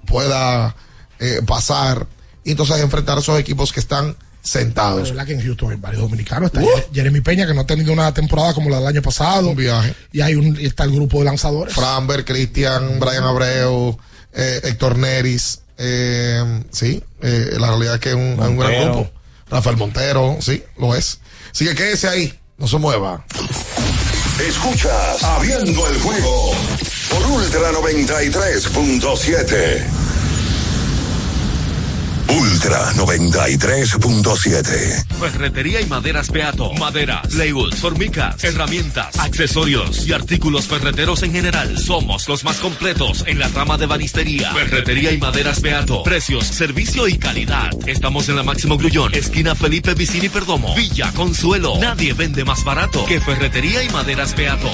[0.06, 0.76] pueda
[1.20, 2.08] eh, pasar?
[2.44, 5.10] Y entonces enfrentar a esos equipos que están sentados.
[5.10, 6.48] verdad que en Houston hay varios dominicanos.
[6.48, 9.50] Está Jere- Jeremy Peña, que no ha tenido una temporada como la del año pasado.
[9.50, 9.94] Un viaje.
[10.12, 11.74] Y hay un, y está el grupo de lanzadores.
[11.74, 13.98] Framber, Cristian, Brian Abreu,
[14.34, 19.10] eh, Héctor Neris, eh, sí, eh, la realidad es que es un, gran grupo.
[19.50, 21.22] Rafael Montero, sí, lo es.
[21.52, 23.26] Así que quédese ahí, no se mueva.
[24.48, 26.52] Escuchas Abriendo el juego
[27.10, 29.99] por Ultra 93.7.
[32.30, 35.06] Ultra Ultra 93.7.
[35.20, 36.74] Ferretería y maderas Beato.
[36.74, 41.78] Maderas, plywood, formicas, herramientas, accesorios y artículos ferreteros en general.
[41.78, 44.52] Somos los más completos en la rama de banistería.
[44.52, 46.04] Ferretería y maderas Beato.
[46.04, 47.70] Precios, servicio y calidad.
[47.88, 50.76] Estamos en la Máximo Grullón, esquina Felipe Vicini Perdomo.
[50.76, 51.78] Villa Consuelo.
[51.80, 54.70] Nadie vende más barato que Ferretería y maderas Beato.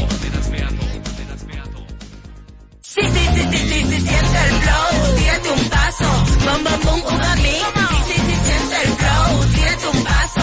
[2.96, 6.06] Sí, sí, sí, sí, sí, sí, siente el flow, tírate un paso,
[6.46, 7.60] bam, bam, boom, uva mix.
[8.08, 10.42] Sí, sí, sí, siente el flow, tírate un paso,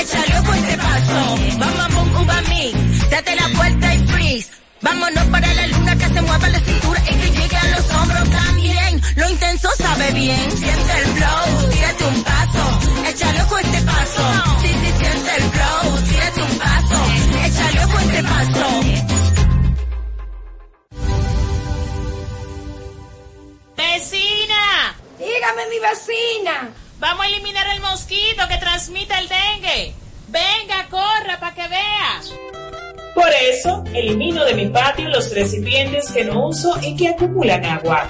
[0.00, 3.08] échale ojo a este paso, bam, boom, uva mix.
[3.08, 4.50] Date la vuelta y freeze.
[4.82, 8.30] Vámonos para la luna que se mueva la cintura y que llegue a los hombros
[8.30, 9.02] también.
[9.16, 14.22] Lo intenso sabe bien, siente el flow, tírate un paso, échale ojo a este paso.
[14.60, 16.98] Sí, sí, siente el flow, tírate un paso,
[17.46, 19.23] échale ojo a este paso.
[23.92, 24.96] ¡Vecina!
[25.18, 26.70] Dígame, mi vecina.
[26.98, 29.94] Vamos a eliminar el mosquito que transmite el dengue.
[30.28, 32.20] Venga, corra para que vea.
[33.14, 38.06] Por eso, elimino de mi patio los recipientes que no uso y que acumulan agua.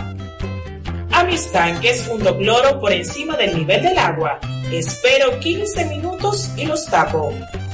[1.13, 4.39] A mis tanques hundo cloro por encima del nivel del agua.
[4.73, 7.33] Espero 15 minutos y los tapo.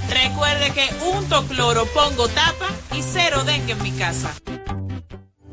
[0.09, 4.35] Recuerde que unto cloro, pongo tapa y cero dengue en mi casa.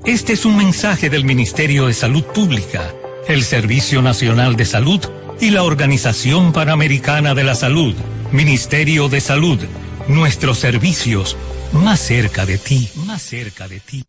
[0.06, 2.94] Este es un mensaje del Ministerio de Salud Pública,
[3.28, 5.02] el Servicio Nacional de Salud
[5.40, 7.96] y la Organización Panamericana de la Salud.
[8.32, 9.60] Ministerio de Salud,
[10.08, 11.36] nuestros servicios
[11.74, 14.04] más cerca de ti, más cerca de ti.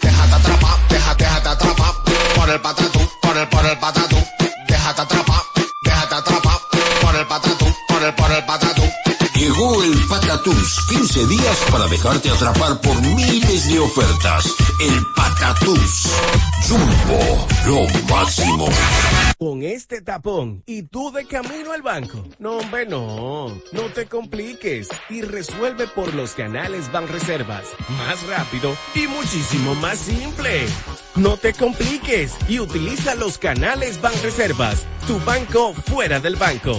[0.00, 1.92] Déjate atrapar, déjate, déjate atrapar
[2.36, 4.16] por el patatú, por el, por el patatú.
[4.68, 5.40] Déjate atrapar,
[5.84, 6.58] déjate atrapar
[7.02, 8.77] por el patatú, por el, por el patatú.
[9.48, 14.54] Llegó el Patatús, 15 días para dejarte atrapar por miles de ofertas.
[14.78, 16.12] El Patatús.
[16.68, 18.68] Jumbo, lo máximo.
[19.38, 22.22] Con este tapón y tú de camino al banco.
[22.38, 23.48] No, hombre, no.
[23.72, 27.64] No te compliques y resuelve por los canales Banreservas.
[27.96, 30.66] Más rápido y muchísimo más simple.
[31.16, 34.84] No te compliques y utiliza los canales Banreservas.
[35.06, 36.78] Tu banco fuera del banco.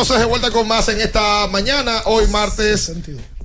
[0.00, 2.92] Entonces de vuelta con más en esta mañana, hoy martes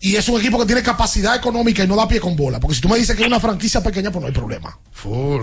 [0.00, 2.60] Y es un equipo que tiene capacidad económica y no da pie con bola.
[2.60, 4.78] Porque si tú me dices que es una franquicia pequeña, pues no hay problema.
[4.92, 5.42] Full.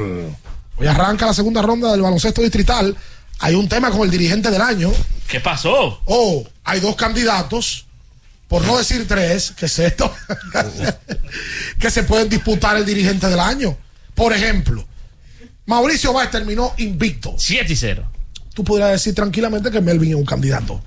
[0.78, 2.96] Hoy arranca la segunda ronda del baloncesto distrital.
[3.40, 4.92] Hay un tema con el dirigente del año.
[5.28, 6.02] ¿Qué pasó?
[6.06, 7.86] Oh, hay dos candidatos,
[8.48, 10.14] por no decir tres, que es esto,
[11.80, 13.78] que se pueden disputar el dirigente del año.
[14.14, 14.86] Por ejemplo,
[15.66, 17.36] Mauricio Báez terminó invicto.
[17.38, 18.12] 7 y 0.
[18.54, 20.82] Tú podrías decir tranquilamente que Melvin es un candidato.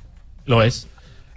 [0.45, 0.87] Lo es.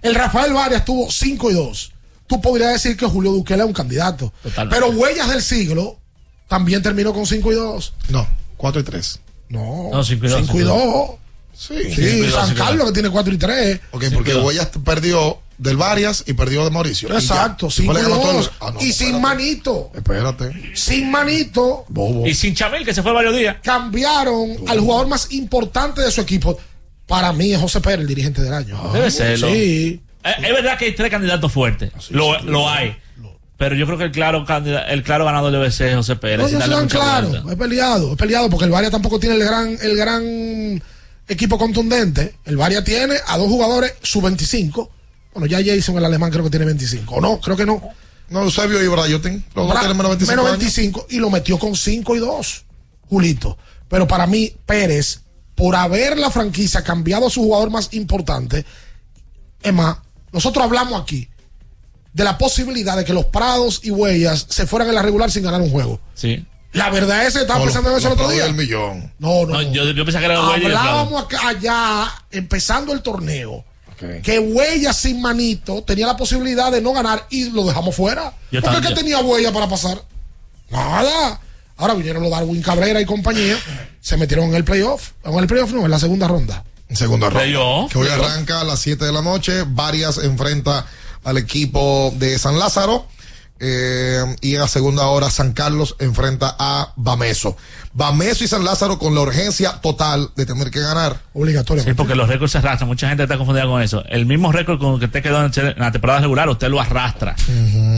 [0.02, 1.92] El Rafael Varias tuvo 5 y 2.
[2.26, 4.32] Tú podrías decir que Julio Duquela es un candidato.
[4.42, 4.76] Totalmente.
[4.76, 5.98] Pero Huellas del Siglo
[6.46, 7.94] también terminó con 5 y 2.
[8.10, 8.28] No,
[8.58, 9.20] 4 y 3.
[9.48, 11.10] No, No, cinco y dos, 5 y cinco y 2.
[11.54, 11.94] Sí.
[11.94, 12.54] Sí, San.
[12.54, 13.80] Carlos que tiene 4 y 3.
[13.90, 17.12] Ok, porque Huellas perdió del Varias y perdió de Mauricio.
[17.12, 18.46] Exacto, Después 5 le y ganó todos 2.
[18.46, 19.90] los- Ah, no, y sin manito.
[19.94, 20.52] Espérate.
[20.76, 21.84] Sin manito.
[21.88, 22.26] Bobo.
[22.28, 23.56] Y sin Chamil, que se fue varios días.
[23.62, 26.56] Cambiaron al jugador más importante de su equipo.
[27.06, 28.78] Para mí es José Pérez, el dirigente del año.
[28.92, 29.48] Debe serlo.
[29.48, 30.00] Sí.
[30.22, 31.90] Eh, Es verdad que hay tres candidatos fuertes.
[32.10, 32.96] Lo, lo hay.
[33.58, 36.38] Pero yo creo que el claro candida- el claro ganador debe ser José Pérez.
[36.38, 37.28] No, no se darle dan mucha claro.
[37.28, 37.50] vuelta.
[37.52, 40.82] Es peleado, es peleado porque el Varia tampoco tiene el gran, el gran
[41.26, 42.36] equipo contundente.
[42.44, 44.90] El Varia tiene a dos jugadores sub 25.
[45.34, 47.16] Bueno, ya Jason, el alemán, creo que tiene 25.
[47.16, 47.40] ¿O no?
[47.40, 47.82] Creo que no.
[48.30, 49.44] No, Eusebio y Brayotin.
[49.54, 50.40] Los dos Bra- tienen menos 25.
[50.40, 50.50] años.
[50.58, 52.64] 25 y lo metió con 5 y 2,
[53.08, 53.58] Julito.
[53.88, 55.22] Pero para mí, Pérez,
[55.56, 58.64] por haber la franquicia cambiado a su jugador más importante,
[59.62, 59.96] es más,
[60.30, 61.28] nosotros hablamos aquí
[62.12, 65.42] de la posibilidad de que los Prados y Huellas se fueran en la regular sin
[65.44, 66.00] ganar un juego.
[66.14, 66.44] Sí.
[66.72, 68.44] La verdad es que estaba No, pensando en eso el otro día.
[68.44, 69.12] Del millón.
[69.18, 69.72] No, no, No, no.
[69.72, 70.38] yo, yo pensaba que era.
[70.46, 73.64] Hablábamos acá- allá, empezando el torneo,
[74.22, 78.32] que Huellas sin manito tenía la posibilidad de no ganar y lo dejamos fuera.
[78.52, 80.02] Yo ¿Por qué tenía Huella para pasar?
[80.70, 81.40] Nada.
[81.76, 83.56] Ahora vinieron los Darwin Cabrera y compañía,
[84.00, 85.10] se metieron en el playoff.
[85.24, 86.64] En el playoff no, en la segunda ronda.
[86.88, 87.88] En segunda ronda.
[87.88, 89.62] Que hoy arranca a las 7 de la noche.
[89.66, 90.86] Varias enfrenta
[91.28, 93.06] al equipo de San Lázaro.
[93.60, 97.56] eh, y a segunda hora San Carlos enfrenta a Bameso.
[97.92, 101.22] Bameso y San Lázaro con la urgencia total de tener que ganar.
[101.34, 101.90] Obligatoriamente.
[101.90, 102.86] Sí, porque los récords se arrastran.
[102.86, 104.04] Mucha gente está confundida con eso.
[104.08, 106.80] El mismo récord con el que usted quedó en en la temporada regular, usted lo
[106.80, 107.34] arrastra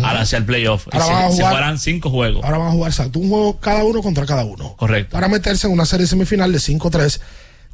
[0.03, 0.87] al hacia el playoff.
[0.93, 2.43] Y Ahora se, van a se jugar- jugarán cinco juegos.
[2.43, 4.77] Ahora van a jugar exacto, un juego cada uno contra cada uno.
[4.79, 5.13] Correcto.
[5.13, 7.21] Para meterse en una serie semifinal de 5-3.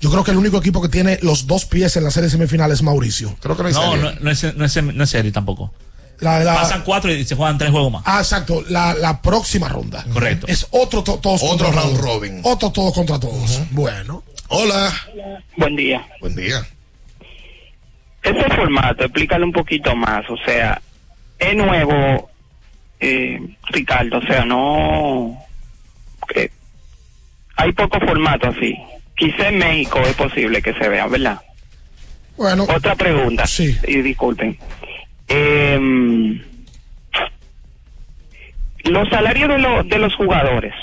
[0.00, 2.70] Yo creo que el único equipo que tiene los dos pies en la serie semifinal
[2.70, 3.34] es Mauricio.
[3.40, 4.02] Creo que no hay No, serie.
[4.02, 5.72] no, no es, no, es, no es serie tampoco.
[6.20, 8.02] La, la- Pasan cuatro y se juegan tres juegos más.
[8.06, 10.04] Ah, exacto, la, la próxima ronda.
[10.12, 10.46] Correcto.
[10.48, 12.14] Es otro to- todos Otro contra round todos.
[12.14, 12.40] robin.
[12.42, 13.60] Otro todos contra todos.
[13.72, 14.22] Bueno.
[14.48, 14.92] Hola.
[15.56, 16.06] Buen día.
[16.20, 16.66] Buen día.
[18.22, 20.28] Ese formato, explícale un poquito más.
[20.30, 20.80] O sea,
[21.38, 22.30] es nuevo,
[23.00, 24.18] eh, Ricardo.
[24.18, 25.38] O sea, no.
[26.28, 26.50] que
[27.56, 28.76] hay poco formato así.
[29.16, 31.40] Quizá en México es posible que se vea, ¿verdad?
[32.36, 32.64] Bueno.
[32.64, 33.46] Otra pregunta.
[33.46, 33.76] Sí.
[33.88, 34.58] Y disculpen.
[35.28, 36.40] Em,
[38.84, 40.74] los salarios de, lo- de los jugadores,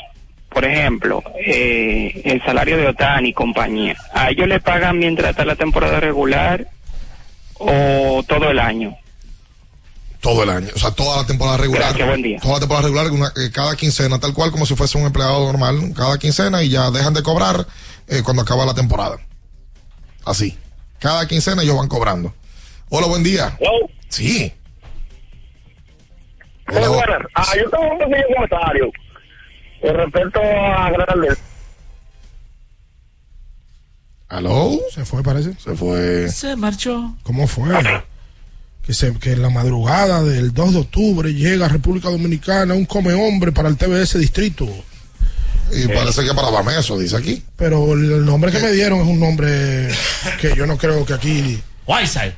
[0.50, 5.46] por ejemplo, eh, el salario de Otani y compañía, ¿a ellos le pagan mientras está
[5.46, 6.68] la temporada regular
[7.56, 8.96] o todo el año?
[10.20, 10.70] Todo el año.
[10.76, 11.84] O sea, toda la temporada regular.
[11.90, 12.40] Gracias, buen día.
[12.40, 15.46] Toda la temporada regular, una- eh, cada quincena, tal cual como si fuese un empleado
[15.46, 15.94] normal.
[15.96, 17.66] Cada quincena y ya dejan de cobrar
[18.08, 19.18] eh, cuando acaba la temporada.
[20.26, 20.58] Así.
[21.00, 22.34] Cada quincena ellos van cobrando.
[22.90, 23.58] Hola, buen día.
[24.10, 24.54] Sí.
[26.68, 27.20] Muy buenas.
[27.36, 28.92] Ah, yo tengo un pequeño comentario
[29.82, 31.38] con respecto a Grandes.
[34.30, 34.80] ¿Aló?
[34.92, 35.54] Se fue, parece.
[35.60, 36.30] Se fue.
[36.30, 37.16] Se marchó.
[37.24, 37.72] ¿Cómo fue?
[38.82, 42.86] Que, se, que en la madrugada del 2 de octubre llega a República Dominicana un
[42.86, 44.68] come hombre para el TBS Distrito.
[45.72, 47.44] Y parece que para Bameso, dice aquí.
[47.56, 49.90] Pero el nombre que me dieron es un nombre
[50.42, 52.34] que yo no creo que aquí Whiteside.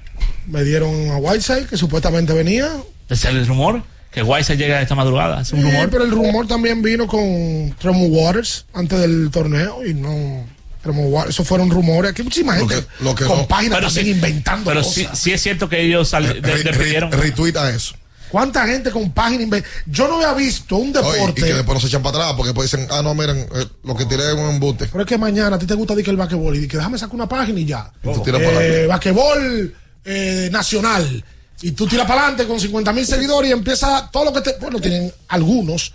[0.48, 2.70] me dieron a Whiteside, que supuestamente venía.
[3.10, 3.84] ¿Es el rumor?
[4.12, 5.42] Que Whiteside llega esta madrugada.
[5.42, 5.90] Es un Sí, rumor.
[5.90, 10.46] pero el rumor también vino con Tremor Waters antes del torneo y no.
[10.82, 12.12] Tremor Waters, eso fueron rumores.
[12.12, 14.82] Aquí muchísima Lo gente que- lo que con no- páginas Pero también sí- inventando Pero
[14.84, 14.94] cosas.
[14.94, 17.12] sí, sí es cierto que ellos Re- re- despidieron.
[17.12, 17.96] Retuita eso.
[18.36, 21.42] ¿Cuánta gente con página Yo no había visto un Oye, y deporte.
[21.42, 23.96] que después no se echan para atrás porque después dicen, ah, no, miren, eh, lo
[23.96, 24.88] que tiré es un embute.
[24.92, 26.98] Pero es que mañana a ti te gusta decir que el basquetbol y que déjame
[26.98, 27.90] sacar una página y ya.
[28.04, 28.88] Y tú tiras Eh, para adelante.
[28.88, 31.24] basquetbol eh, nacional.
[31.62, 34.58] Y tú tiras para adelante con 50 mil seguidores y empieza todo lo que te.
[34.60, 35.94] Bueno, tienen algunos,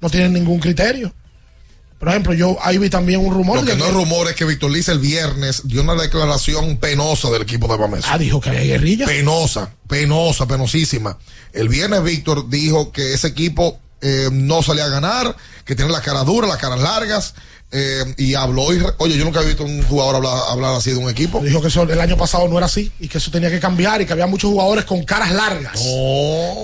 [0.00, 1.12] no tienen ningún criterio.
[2.04, 3.60] Por ejemplo, yo ahí vi también un rumor.
[3.60, 6.76] Lo que de no es rumor es que Víctor Liz el viernes dio una declaración
[6.76, 8.06] penosa del equipo de Bameso.
[8.10, 9.06] Ah, dijo que había guerrilla.
[9.06, 11.16] Penosa, penosa, penosísima.
[11.54, 16.02] El viernes Víctor dijo que ese equipo eh, no salía a ganar, que tiene la
[16.02, 17.36] cara dura, las caras largas,
[17.72, 20.98] eh, y habló y, oye, yo nunca he visto un jugador hablar, hablar así de
[20.98, 21.40] un equipo.
[21.40, 24.02] Dijo que eso el año pasado no era así y que eso tenía que cambiar
[24.02, 25.80] y que había muchos jugadores con caras largas.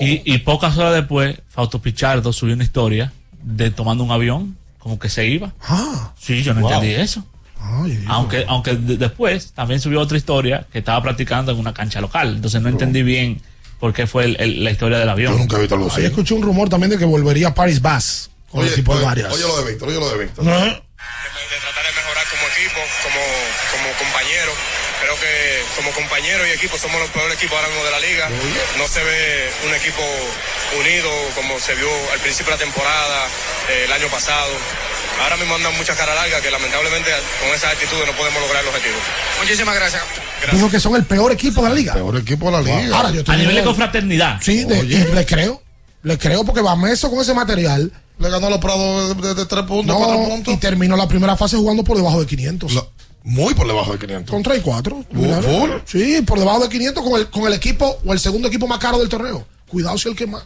[0.02, 3.10] Y, y pocas horas después, Fausto Pichardo subió una historia
[3.42, 5.52] de tomando un avión, como que se iba.
[5.62, 6.12] Ah.
[6.20, 6.72] Sí, yo no Wow.
[6.72, 7.24] entendí eso.
[7.62, 12.00] Ay, Aunque, aunque de- después también subió otra historia que estaba practicando en una cancha
[12.00, 12.34] local.
[12.36, 13.40] Entonces no entendí bien
[13.78, 15.34] por qué fue el- el- la historia del avión.
[15.34, 18.30] Yo nunca he visto algo Ahí escuché un rumor también de que volvería Paris Bass
[18.50, 19.32] con el equipo de oye, varias.
[19.32, 20.44] oye lo de Víctor, oye lo de Víctor.
[20.48, 20.82] ¿Eh?
[22.30, 23.20] como equipo, como,
[23.72, 24.52] como compañero.
[25.00, 25.32] Creo que
[25.76, 28.28] como compañero y equipo somos los peores equipos ahora mismo de la liga.
[28.76, 30.02] No se ve un equipo
[30.78, 33.26] unido como se vio al principio de la temporada,
[33.70, 34.52] eh, el año pasado.
[35.22, 37.10] Ahora mismo andan muchas caras largas que lamentablemente
[37.40, 38.96] con esas actitudes no podemos lograr el objetivo.
[39.40, 40.02] Muchísimas gracias.
[40.52, 41.92] Dijo que son el peor equipo de la liga.
[41.94, 42.96] Peor equipo de la liga.
[42.96, 44.38] Ahora, yo A nivel de confraternidad.
[44.40, 45.62] Sí, de- y le creo.
[46.02, 47.92] Le creo porque Bameso con ese material.
[48.18, 50.54] Le ganó a los Prados de, de- de tres puntos, No, cuatro puntos.
[50.54, 52.72] y terminó la primera fase jugando por debajo de 500.
[53.22, 54.30] Muy por debajo de 500.
[54.30, 55.04] Con 3 y 4.
[55.12, 55.70] Full, full.
[55.84, 58.78] Sí, por debajo de 500 con el, con el equipo o el segundo equipo más
[58.78, 59.46] caro del torneo.
[59.68, 60.42] Cuidado si el que más.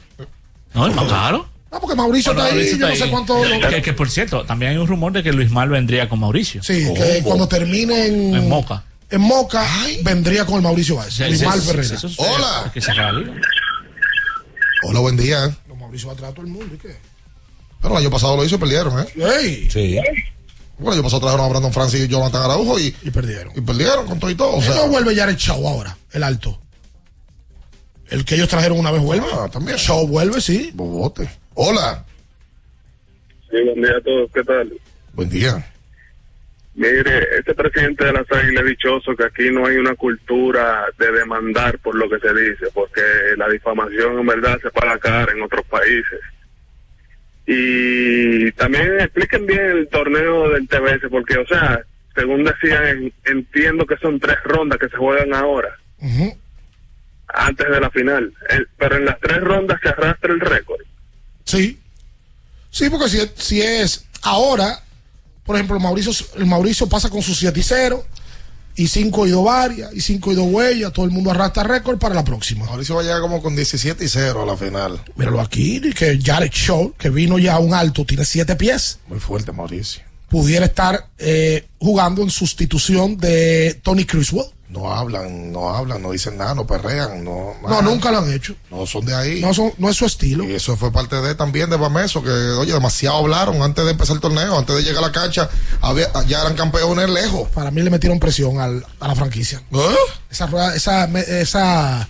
[0.75, 1.49] No, el más caro.
[1.71, 3.69] Ah, porque Mauricio Bueno, está ahí, Mauricio yo no está sé cuánto.
[3.71, 6.63] Que, que, por cierto, también hay un rumor de que Luis Mal vendría con Mauricio.
[6.63, 8.85] Sí, que cuando termine en, En Moca.
[9.11, 9.67] en Moca,
[10.03, 11.15] vendría con el Mauricio Báez.
[11.15, 11.99] Sí, Limal sí, Ferreira.
[11.99, 12.15] sí.
[12.19, 12.71] Hola.
[12.73, 12.93] Que se.
[14.87, 15.57] Hola, buen día.
[15.69, 16.75] No, Mauricio va a traer a todo el mundo.
[16.75, 16.97] ¿y qué?
[17.81, 19.07] Pero el año pasado lo hizo y perdieron, ¿eh?
[19.41, 19.69] ¡Ey!
[19.71, 19.99] Sí.
[20.79, 23.53] Bueno, año pasado trajeron a Brandon Francis y Jonathan Araujo y, y perdieron.
[23.57, 24.57] Y perdieron con todo y todo.
[24.57, 26.59] O sea, no vuelve ya el Chau ahora, el alto.
[28.09, 29.27] El que ellos trajeron una vez vuelve.
[29.33, 29.77] Ah, también.
[29.77, 30.73] Chau vuelve, sí.
[30.75, 31.29] Bobote.
[31.55, 32.05] Hola.
[33.51, 34.31] Sí, buen día a todos.
[34.33, 34.73] ¿Qué tal?
[35.13, 35.71] Buen día.
[36.75, 41.13] Mire, este presidente de las Águilas es dichoso que aquí no hay una cultura de
[41.13, 43.01] demandar por lo que se dice, porque
[43.37, 46.21] la difamación en verdad se paga cara en otros países.
[47.47, 51.81] Y también expliquen bien el torneo del TBS, porque, o sea,
[52.15, 55.77] según decían, en- entiendo que son tres rondas que se juegan ahora,
[57.29, 58.33] antes de la final.
[58.49, 60.81] El- pero en las tres rondas se arrastra el récord.
[61.45, 61.79] Sí.
[62.71, 64.81] Sí, porque si, si es ahora,
[65.45, 68.05] por ejemplo, Mauricio, el Mauricio pasa con sus 7 y 0
[68.77, 71.99] y 5 y 2 varias y 5 y 2 huellas, todo el mundo arrastra récord
[71.99, 72.65] para la próxima.
[72.67, 75.01] Mauricio va a llegar como con 17 y 0 a la final.
[75.17, 79.21] Míralo aquí, que Jared Shaw, que vino ya a un alto, tiene 7 pies, Muy
[79.21, 80.03] fuerte, Mauricio.
[80.29, 84.47] pudiera estar eh, jugando en sustitución de Tony Criswell.
[84.75, 87.55] No hablan, no hablan, no dicen nada, no perrean, no.
[87.63, 88.57] No, nunca lo han hecho.
[88.73, 89.41] No son de ahí.
[89.41, 90.43] No, son, no es su estilo.
[90.43, 94.17] Y eso fue parte de también de Bameso, que oye, demasiado hablaron antes de empezar
[94.17, 95.49] el torneo, antes de llegar a la cancha,
[95.81, 97.49] había, ya eran campeones lejos.
[97.51, 99.63] Para mí le metieron presión al- a la franquicia.
[99.71, 99.95] ¿Eh?
[100.29, 102.09] Esa rueda, esa, me- esa,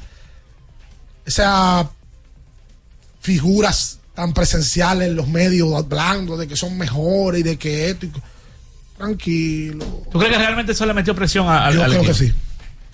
[1.26, 1.90] esa
[3.20, 8.06] figuras tan presenciales en los medios hablando de que son mejores y de que esto.
[8.06, 8.12] y
[8.96, 9.84] Tranquilo.
[10.10, 12.32] ¿Tú crees que realmente eso le metió presión a- al, Yo al creo que sí.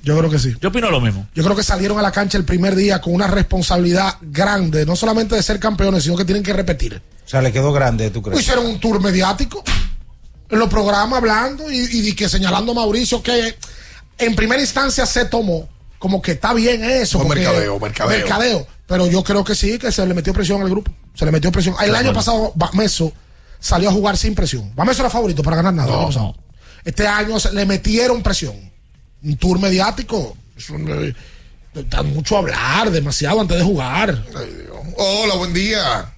[0.02, 0.54] Yo creo que sí.
[0.60, 1.26] Yo opino lo mismo.
[1.34, 4.96] Yo creo que salieron a la cancha el primer día con una responsabilidad grande, no
[4.96, 7.02] solamente de ser campeones, sino que tienen que repetir.
[7.24, 8.40] O sea, le quedó grande, ¿tú crees?
[8.40, 9.62] Hicieron un tour mediático
[10.48, 13.56] en los programas hablando y, y que señalando a Mauricio que
[14.18, 15.68] en primera instancia se tomó
[15.98, 17.18] como que está bien eso.
[17.22, 17.78] Porque- mercadeo,
[18.18, 18.66] mercadeo.
[18.86, 20.90] Pero yo creo que sí, que se le metió presión al grupo.
[21.14, 21.76] Se le metió presión.
[21.80, 23.12] El año pasado, Bameso
[23.60, 24.72] salió a jugar sin presión.
[24.74, 25.88] Bameso era favorito para ganar nada.
[25.88, 26.34] el año pasado.
[26.84, 28.54] Este año se- le metieron presión.
[29.22, 30.36] Un tour mediático.
[30.56, 31.14] eso, eh,
[31.72, 34.24] Da mucho a hablar, demasiado antes de jugar.
[34.96, 36.12] Hola, buen día.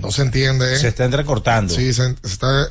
[0.00, 0.74] No se entiende.
[0.74, 0.76] ¿eh?
[0.76, 1.74] Se está entrecortando.
[1.74, 2.66] Sí, se, se está,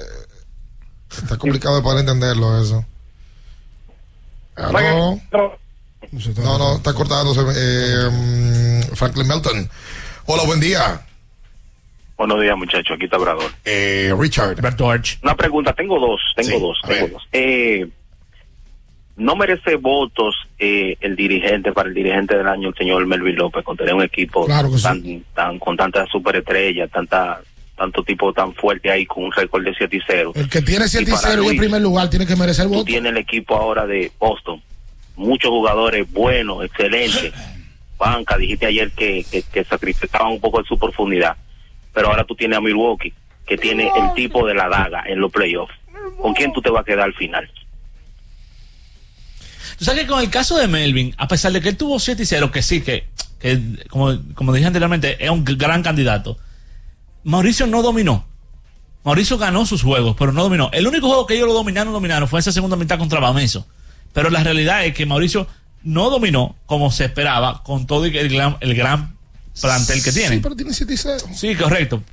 [1.12, 2.86] está complicado de poder entenderlo eso.
[4.56, 5.20] ¿Aló?
[5.32, 7.42] No, no, está cortándose.
[7.56, 9.70] Eh, mm, Franklin Melton.
[10.28, 11.06] Hola, buen día.
[12.18, 12.96] Buenos días, muchachos.
[12.96, 13.52] Aquí está Obrador.
[13.66, 14.58] Eh, Richard.
[15.24, 17.28] Una pregunta, tengo dos, tengo Sí, dos, tengo dos.
[17.34, 17.88] Eh,
[19.18, 23.64] no merece votos eh, el dirigente para el dirigente del año, el señor Melvin López,
[23.64, 24.84] con tener un equipo Claro que sí.
[24.84, 27.42] tan, tan con tantas superestrellas, tanta
[27.78, 30.32] tanto tipo tan fuerte ahí con un récord de 7 y 0.
[30.36, 32.72] El que tiene 7 y para 0 y en primer lugar tiene que merecer Tú
[32.72, 32.86] voto.
[32.86, 34.62] tienes el equipo ahora de Boston,
[35.18, 37.34] muchos jugadores buenos, excelentes.
[37.98, 41.36] Banca, dijiste ayer que, que, que sacrificaban un poco de su profundidad.
[41.96, 43.14] Pero ahora tú tienes a Milwaukee,
[43.48, 45.74] que tiene el tipo de la daga en los playoffs.
[46.22, 47.50] ¿Con quién tú te vas a quedar al final?
[49.80, 52.22] Tú sabes que con el caso de Melvin, a pesar de que él tuvo 7
[52.22, 53.08] y 0, que sí, que,
[53.40, 53.60] que
[53.90, 56.38] como, como dije anteriormente, es un gran candidato,
[57.24, 58.26] Mauricio no dominó.
[59.04, 60.70] Mauricio ganó sus juegos, pero no dominó.
[60.74, 63.68] El único juego que ellos lo dominaron, dominaron, fue esa segunda mitad contra Bameso.
[64.14, 65.48] Pero la realidad es que Mauricio
[65.84, 69.15] no dominó como se esperaba con todo el gran, el gran
[69.62, 70.36] plantel que tiene.
[70.36, 71.18] Sí, pero tiene 7 y 0.
[71.36, 72.04] Sí, correcto.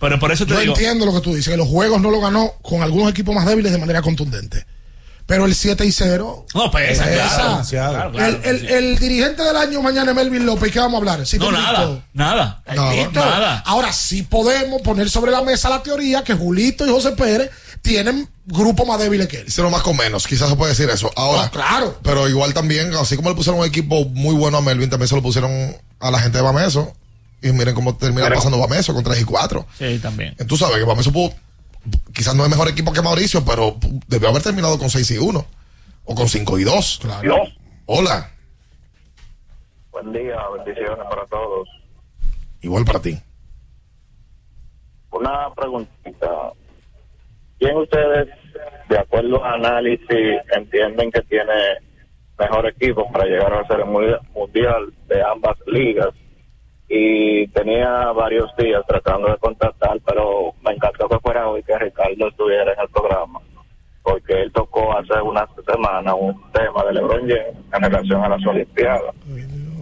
[0.00, 0.74] Pero por eso te Yo digo.
[0.74, 3.46] entiendo lo que tú dices, que los juegos no lo ganó con algunos equipos más
[3.46, 4.66] débiles de manera contundente.
[5.26, 6.46] Pero el 7 y 0.
[6.54, 10.70] No, pesa, claro, claro, claro, el, el- el dirigente del año mañana es Melvin López,
[10.70, 11.26] ¿qué vamos a hablar?
[11.26, 12.62] ¿Sí No, nada, nada.
[13.12, 13.62] Nada.
[13.64, 18.28] Ahora sí podemos poner sobre la mesa la teoría que Julito y José Pérez tienen
[18.46, 19.44] grupos más débiles que él.
[19.48, 21.10] Hicieron más con menos, quizás se puede decir eso.
[21.16, 21.98] Ahora, Ah, claro.
[22.02, 25.14] Pero igual también, así como le pusieron un equipo muy bueno a Melvin, también se
[25.14, 25.50] lo pusieron
[26.00, 26.92] a la gente de Bameso.
[27.42, 29.66] Y miren cómo termina Pero- pasando Bameso con 3 y 4.
[29.78, 30.34] Sí, también.
[30.46, 31.34] Tú sabes que Bameso pudo,
[32.12, 35.46] quizás no es mejor equipo que Mauricio, pero debió haber terminado con 6 y 1.
[36.06, 36.98] O con 5 y 2.
[37.02, 37.44] Claro.
[37.86, 38.30] Hola.
[39.90, 41.68] Buen día, bendiciones para todos.
[42.60, 43.18] Igual para ti.
[45.10, 46.52] Una preguntita.
[47.58, 48.28] ¿Quién ustedes,
[48.88, 51.78] de acuerdo al análisis, entienden que tiene
[52.38, 56.08] mejor equipo para llegar a ser el mundial de ambas ligas?
[56.88, 62.28] Y tenía varios días tratando de contactar, pero me encantó que fuera hoy que Ricardo
[62.28, 63.40] estuviera en el programa,
[64.02, 68.46] porque él tocó hace una semana un tema de LeBron James en relación a las
[68.46, 69.14] Olimpiadas.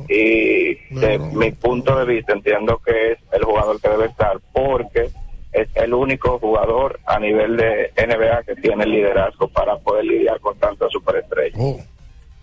[0.09, 5.11] Y de mi punto de vista entiendo que es el jugador que debe estar, porque
[5.53, 10.57] es el único jugador a nivel de NBA que tiene liderazgo para poder lidiar con
[10.59, 11.59] tantas superestrellas.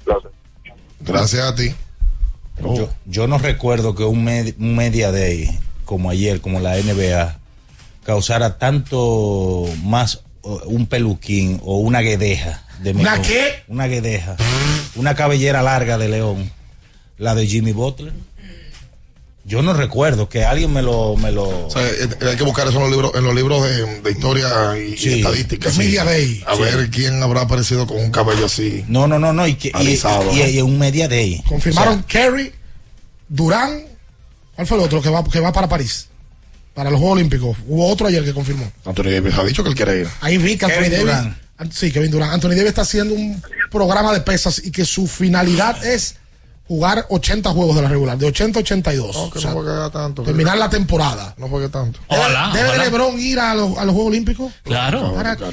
[0.05, 0.27] Los-
[0.99, 1.69] Gracias a ti.
[2.61, 7.37] Yo, yo no recuerdo que un, med- un media day como ayer, como la NBA,
[8.03, 10.21] causara tanto más
[10.65, 12.63] un peluquín o una guedeja.
[12.83, 13.63] De ¿Una mejor- qué?
[13.67, 14.35] Una guedeja.
[14.95, 16.51] Una cabellera larga de león.
[17.17, 18.13] La de Jimmy Butler.
[19.45, 21.15] Yo no recuerdo que alguien me lo...
[21.15, 21.65] Me lo...
[21.67, 24.11] O sea, eh, hay que buscar eso en los libros, en los libros de, de
[24.11, 24.47] historia
[24.77, 25.13] y, y Sí.
[25.19, 25.69] estadística.
[25.69, 26.43] Es Media Day.
[26.45, 26.61] A Sí.
[26.61, 28.83] ver quién habrá aparecido con un cabello así.
[28.87, 29.47] No, no, no, no.
[29.47, 30.47] Y, que, Alisado, y- ¿no?
[30.49, 31.41] y un media day.
[31.47, 32.51] Confirmaron Kerry,
[33.27, 33.83] Durán.
[34.55, 36.07] ¿Cuál fue el otro que va, que va para París?
[36.73, 37.57] Para los Juegos Olímpicos.
[37.67, 38.71] Hubo otro ayer que confirmó.
[38.85, 40.07] Anthony Davis ha dicho que él quiere ir.
[40.21, 41.13] Ahí vi que Anthony Davis.
[41.57, 42.31] An- Sí, Kevin Durant.
[42.33, 43.41] Anthony Davis está haciendo un
[43.71, 46.15] programa de pesas y que su finalidad es
[46.69, 49.15] jugar 80 juegos de la regular, de 80 a 82.
[49.15, 50.23] No, que O sea, no juegue tanto.
[50.23, 51.33] terminar la temporada.
[51.37, 51.99] No juegue tanto.
[52.07, 52.83] Ojalá, ¿Debe ojalá.
[52.85, 54.53] LeBron ir a los, a los Juegos Olímpicos?
[54.63, 55.13] Claro.
[55.15, 55.45] ¿Para qué?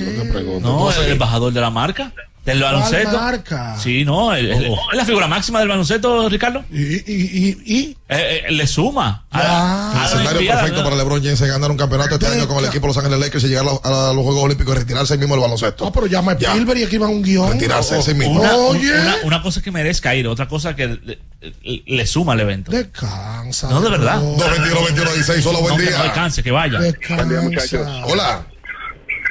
[0.61, 2.13] No, el embajador de la marca,
[2.47, 3.21] del ¿Cuál baloncesto.
[3.21, 3.77] marca?
[3.79, 6.65] Sí, no, el- el- es la figura máxima del baloncesto, Ricardo.
[6.73, 9.25] Y, y, y, Eh, eh, le suma.
[9.33, 10.89] a- a El escenario Olimpiada, perfecto ¿no?
[10.89, 13.19] para LeBron James es ganar un campeonato este año con el equipo de Los Ángeles
[13.19, 15.85] Lakers y llegar a los, a los Juegos Olímpicos y retirarse ahí mismo el baloncesto.
[15.87, 17.53] Ah, pero llama a Spielberg y escriban un guion.
[17.53, 18.41] Retirarse ese mismo.
[18.41, 18.93] Una, Oye.
[18.93, 21.19] una, una cosa que merezca ir, otra cosa que le,
[21.63, 22.71] le- le suma al evento.
[22.71, 23.69] Descansa.
[23.71, 24.21] No, de verdad.
[24.21, 25.99] 221 21 16 solo buen No, que día.
[25.99, 26.79] no descanse, que vaya.
[26.79, 27.89] Buen día, muchachos.
[28.05, 28.47] Hola.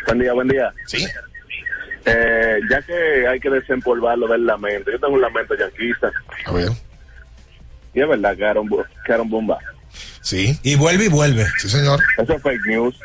[0.07, 0.73] Buen día, buen día.
[0.87, 1.07] Sí.
[2.05, 6.11] Eh, ya que hay que desempolvarlo del lamento, yo tengo un lamento yanquista.
[6.45, 6.71] A ver.
[7.93, 8.69] Y es verdad que Aaron,
[9.05, 9.57] que Aaron Bomba.
[10.21, 10.59] Sí.
[10.63, 11.47] Y vuelve y vuelve.
[11.57, 12.01] Sí, señor.
[12.17, 12.95] Eso es fake news.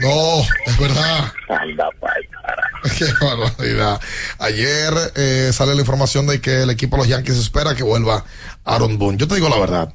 [0.00, 1.32] No, es verdad.
[1.48, 2.70] Anda, pa'l carajo.
[2.98, 4.00] Qué barbaridad.
[4.38, 8.24] Ayer eh, sale la información de que el equipo de los Yankees espera que vuelva
[8.64, 9.18] Aaron Boone.
[9.18, 9.94] Yo te digo la verdad.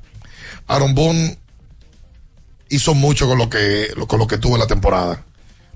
[0.67, 1.37] Aaron Boone
[2.69, 5.23] hizo mucho con lo que, con lo que tuvo en la temporada.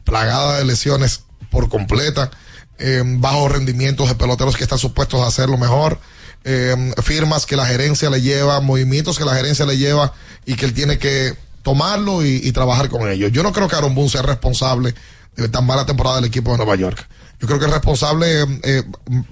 [0.03, 2.31] Plagada de lesiones por completa.
[2.79, 5.99] Eh, bajos rendimientos de peloteros que están supuestos a hacerlo mejor.
[6.45, 10.13] eh, firmas que la gerencia le lleva, movimientos que la gerencia le lleva
[10.45, 13.31] y que él tiene que tomarlo y, trabajar con ellos.
[13.31, 14.95] Yo no creo que Aaron Boone sea responsable
[15.35, 17.07] de tan mala temporada del equipo de Nueva York.
[17.39, 18.83] Yo creo que el responsable eh,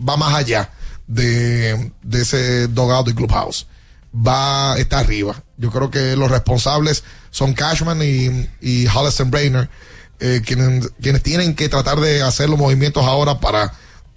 [0.07, 0.69] va más allá
[1.07, 3.67] de, de ese dogado y clubhouse.
[4.15, 5.41] Va, está arriba.
[5.57, 9.69] Yo creo que los responsables son Cashman y, y Holliston Brainer,
[10.19, 13.73] eh, quienes, quienes tienen que tratar de hacer los movimientos ahora para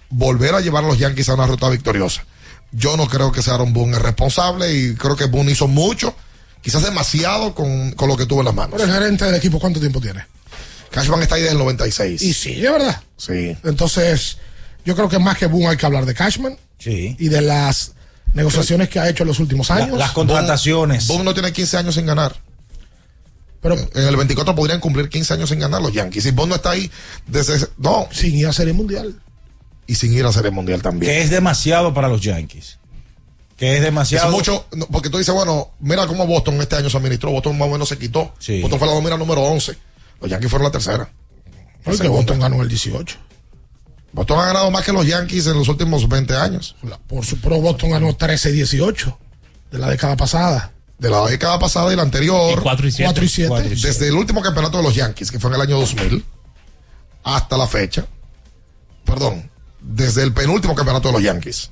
[0.09, 2.25] volver a llevar a los Yankees a una ruta victoriosa.
[2.73, 6.15] Yo no creo que sea Aaron Boone el responsable y creo que Boone hizo mucho,
[6.63, 8.75] quizás demasiado con, con lo que tuvo en las manos.
[8.79, 10.25] Pero el gerente del equipo, ¿cuánto tiempo tiene?
[10.91, 12.23] Cashman está ahí desde el 96.
[12.23, 13.01] Y sí, es verdad.
[13.17, 13.57] Sí.
[13.65, 14.39] Entonces,
[14.85, 17.15] yo creo que más que Boone hay que hablar de Cashman Sí.
[17.19, 17.93] y de las
[18.35, 19.99] negociaciones que ha hecho en los últimos años.
[19.99, 21.07] las contrataciones.
[21.07, 22.37] Boone no tiene 15 años sin ganar.
[23.63, 26.25] Pero en el 24 podrían cumplir 15 años sin ganar los Yankees.
[26.27, 26.91] Y Boone no está ahí
[27.27, 27.57] desde.
[27.57, 28.09] ese- No.
[28.11, 29.21] Sin ir a Serie Mundial.
[29.87, 31.11] y sin ir a Serie Mundial también.
[31.13, 32.79] Que es demasiado para los Yankees.
[33.57, 34.29] Que es demasiado.
[34.29, 37.31] Es mucho, porque tú dices, bueno, mira cómo Boston este año se administró.
[37.33, 38.33] Boston más o menos se quitó.
[38.39, 38.61] Sí.
[38.63, 39.77] Boston fue la domina número 11.
[40.21, 41.11] Los Yankees fueron la tercera.
[41.83, 43.17] Porque Boston ganó el 18.
[44.13, 46.77] Boston ha ganado más que los Yankees en los últimos 20 años.
[47.07, 49.19] Por su pro Boston ganó 13 y 18
[49.73, 50.73] de la década pasada.
[51.01, 52.59] De la década pasada y la anterior.
[52.59, 53.05] Y cuatro y siete.
[53.05, 53.49] Cuatro y siete.
[53.49, 53.89] Cuatro y siete.
[53.89, 56.23] Desde el último campeonato de los Yankees, que fue en el año 2000,
[57.25, 58.07] hasta la fecha.
[59.05, 59.51] Perdón.
[59.81, 61.71] Desde el penúltimo campeonato de los Yankees.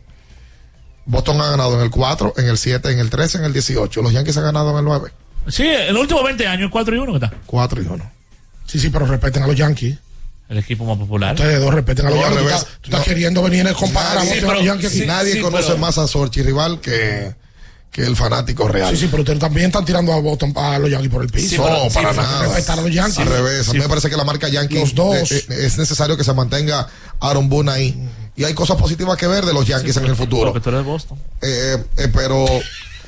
[1.05, 4.03] Boston ha ganado en el 4, en el 7, en el 13, en el 18.
[4.03, 5.11] Los Yankees han ganado en el 9.
[5.49, 7.37] Sí, en los últimos 20 años, 4 y 1 que está.
[7.47, 8.11] 4 y 1.
[8.67, 9.99] Sí, sí, pero respeten a los Yankees.
[10.49, 11.35] El equipo más popular.
[11.35, 12.41] Ustedes dos respeten a los No, Yankees.
[12.41, 15.07] Tú estás, tú estás queriendo venir a comparar a Nadie, Boston a los Yankees aquí.
[15.07, 17.35] nadie conoce más a Sorchi rival que,
[17.91, 18.95] que el fanático real.
[18.95, 21.69] Sí, sí, pero ustedes también están tirando a Boston a los Yankees por el piso.
[21.69, 22.59] no, para nada.
[22.59, 23.19] Están a los Yankees.
[23.19, 25.33] Al revés, a mí me parece que la marca Yankee Los dos.
[25.33, 26.89] eh, eh, es necesario que se mantenga
[27.21, 28.09] Aaron Boone ahí.
[28.37, 30.53] Y hay cosas positivas que ver de los Yankees en el futuro.
[30.53, 31.19] Porque tú eres de Boston.
[31.43, 32.47] Eh, eh, pero,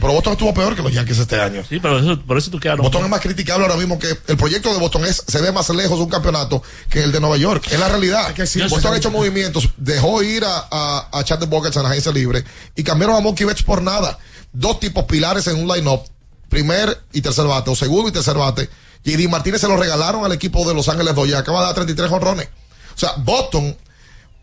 [0.00, 1.62] pero Boston estuvo peor que los Yankees este año.
[1.68, 2.78] Sí, pero eso, por eso tú quedas.
[2.78, 5.68] Boston es más criticable ahora mismo que el proyecto de Boston es, se ve más
[5.70, 7.64] lejos de un campeonato que el de Nueva York.
[7.70, 8.34] Es la realidad.
[8.44, 8.96] sí, Boston sí, ha sí.
[8.96, 12.42] hecho movimientos, dejó ir a, a, a Chad Buckets en la agencia libre
[12.74, 14.18] y cambiaron a Mookie Betts por nada.
[14.52, 16.02] Dos tipos pilares en un line-up,
[16.48, 18.68] primer y tercer bate, o segundo y tercer bate.
[19.04, 22.10] JD Martínez se lo regalaron al equipo de Los Ángeles Dodgers, acaba de dar 33
[22.10, 22.48] honrones.
[22.94, 23.76] O sea, Boston,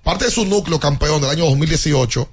[0.03, 2.29] parte de su núcleo campeón del año 2018,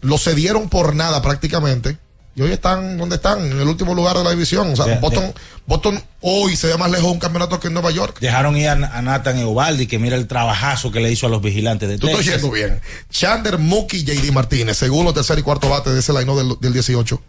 [0.00, 1.98] lo cedieron por nada prácticamente.
[2.34, 4.72] Y hoy están donde están, en el último lugar de la división.
[4.72, 5.34] O sea, De- Boston,
[5.66, 8.18] Boston hoy se ve más lejos de un campeonato que en Nueva York.
[8.20, 11.42] Dejaron ir a, a Nathan Eovaldi, que mira el trabajazo que le hizo a los
[11.42, 12.80] vigilantes de Tú estás yendo bien.
[13.10, 17.20] Chandler, Mookie, JD Martínez, segundo, tercer y cuarto bate de ese line del, del 18.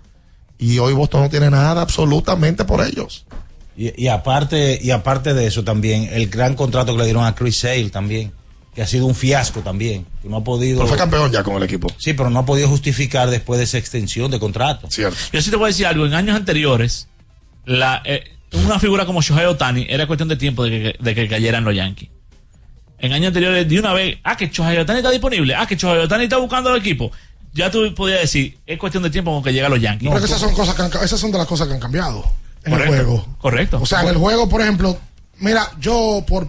[0.60, 3.26] Y hoy Boston no tiene nada absolutamente por ellos.
[3.76, 7.36] Y, y aparte y aparte de eso también, el gran contrato que le dieron a
[7.36, 8.32] Chris Sale también,
[8.74, 10.78] que ha sido un fiasco también, que no ha podido...
[10.80, 11.88] Pero fue campeón ya con el equipo.
[11.98, 14.88] Sí, pero no ha podido justificar después de esa extensión de contrato.
[14.90, 15.18] Cierto.
[15.32, 16.06] Yo sí te voy a decir algo.
[16.06, 17.08] En años anteriores,
[17.66, 18.24] la, eh,
[18.54, 21.76] una figura como Shohei Otani era cuestión de tiempo de que, de que cayeran los
[21.76, 22.10] Yankees.
[22.98, 26.00] En años anteriores, de una vez, ah, que Shohei Otani está disponible, ah, que Shohei
[26.00, 27.12] Otani está buscando al equipo.
[27.54, 30.10] Ya tú podías decir, es cuestión de tiempo con que lleguen los Yankees.
[30.10, 32.26] Pero que esas son cosas que han- esas son de las cosas que han cambiado
[32.64, 33.38] en Correcto, el juego.
[33.40, 33.80] Correcto.
[33.82, 34.98] O sea, en el juego, por ejemplo,
[35.38, 36.48] mira, yo por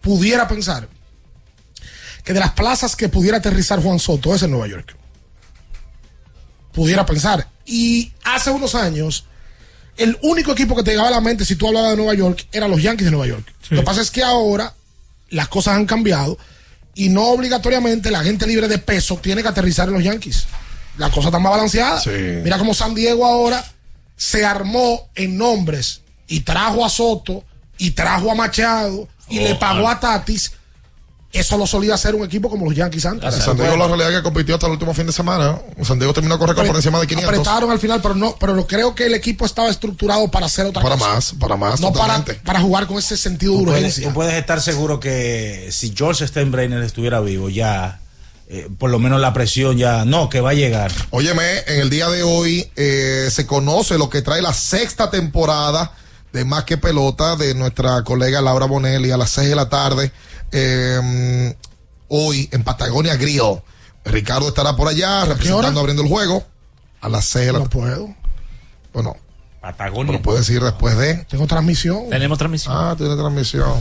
[0.00, 0.88] pudiera pensar
[2.26, 4.96] que de las plazas que pudiera aterrizar Juan Soto es en Nueva York.
[6.72, 7.48] Pudiera pensar.
[7.64, 9.26] Y hace unos años,
[9.96, 12.48] el único equipo que te llegaba a la mente si tú hablabas de Nueva York
[12.50, 13.46] eran los Yankees de Nueva York.
[13.70, 14.74] Lo que pasa es que ahora
[15.30, 16.36] las cosas han cambiado
[16.96, 20.46] y no obligatoriamente la gente libre de peso tiene que aterrizar en los Yankees.
[20.98, 22.00] La cosa está más balanceada.
[22.00, 22.10] Sí.
[22.10, 23.64] Mira cómo San Diego ahora
[24.16, 27.44] se armó en nombres y trajo a Soto
[27.78, 29.92] y trajo a Machado y Oh, le pagó ah.
[29.92, 30.55] a Tatis.
[31.32, 33.34] Eso lo solía hacer un equipo como los Yankees antes.
[33.34, 35.58] San Diego, la realidad es que compitió hasta el último fin de semana.
[35.82, 37.28] San Diego terminó corriendo por encima de 500.
[37.38, 40.64] Apretaron al final, pero no, pero lo- creo que el equipo estaba estructurado para hacer
[40.66, 41.12] otra Para cosa.
[41.14, 44.08] más, para más, No para, para jugar con ese sentido de Tú puedes, urgencia.
[44.08, 48.00] tú puedes estar seguro que si George Steinbrenner estuviera vivo, ya,
[48.48, 50.90] eh, por lo menos la presión ya, no, que va a llegar.
[51.10, 55.92] Óyeme, en el día de hoy eh, se conoce lo que trae la sexta temporada
[56.36, 60.12] de Más que Pelota de nuestra colega Laura Bonelli a las 6 de la tarde.
[60.52, 61.56] eh,
[62.08, 63.60] hoy en Patagonia Grill.
[64.04, 66.44] Ricardo estará por allá representando, abriendo el juego
[67.00, 68.14] a las 6 de la No puedo.
[68.92, 69.16] Bueno,
[69.60, 70.12] Patagonia.
[70.12, 71.24] pero puedes ir después de.
[71.28, 72.08] Tengo transmisión.
[72.10, 72.74] Tenemos transmisión.
[72.76, 73.72] Ah, tiene transmisión.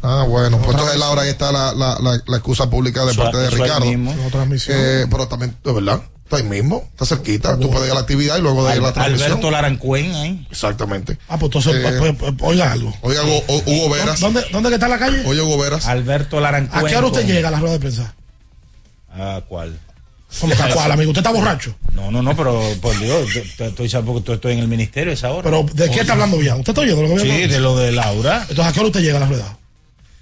[0.00, 3.36] Ah, bueno, pues entonces Laura, ahí está la, la, la, la excusa pública de parte
[3.38, 3.86] de Ricardo.
[3.86, 4.12] mismo.
[4.12, 4.76] Tengo transmisión.
[4.78, 7.58] Eh, pero también, de verdad, está ahí mismo, está cerquita.
[7.58, 9.30] Tú puedes ir a la actividad y luego de ir a la transmisión.
[9.32, 10.46] Alberto Larancuen ahí.
[10.50, 11.18] Exactamente.
[11.28, 12.94] Ah, pues entonces, Eh, pues, pues, oiga algo.
[13.00, 14.20] Oiga, Hugo, Hugo Veras.
[14.20, 15.22] ¿Dónde, ¿Dónde que está la calle?
[15.26, 15.86] Oye, Hugo Veras.
[15.86, 16.84] Alberto Larancuen.
[16.84, 18.14] ¿A qué hora usted con- llega a la rueda de prensa?
[19.10, 19.78] ¿A cuál?
[20.40, 21.10] ¿Cómo que a cuál, amigo?
[21.10, 21.74] ¿Usted está borracho?
[21.94, 25.42] No, no, no, pero por Dios, estoy porque estoy en el ministerio a esa hora.
[25.44, 26.54] Pero, ¿de qué está hablando bien?
[26.54, 28.42] ¿Usted está oyendo lo que Sí, de lo de Laura.
[28.42, 29.56] Entonces, ¿a qué hora usted llega a la rueda?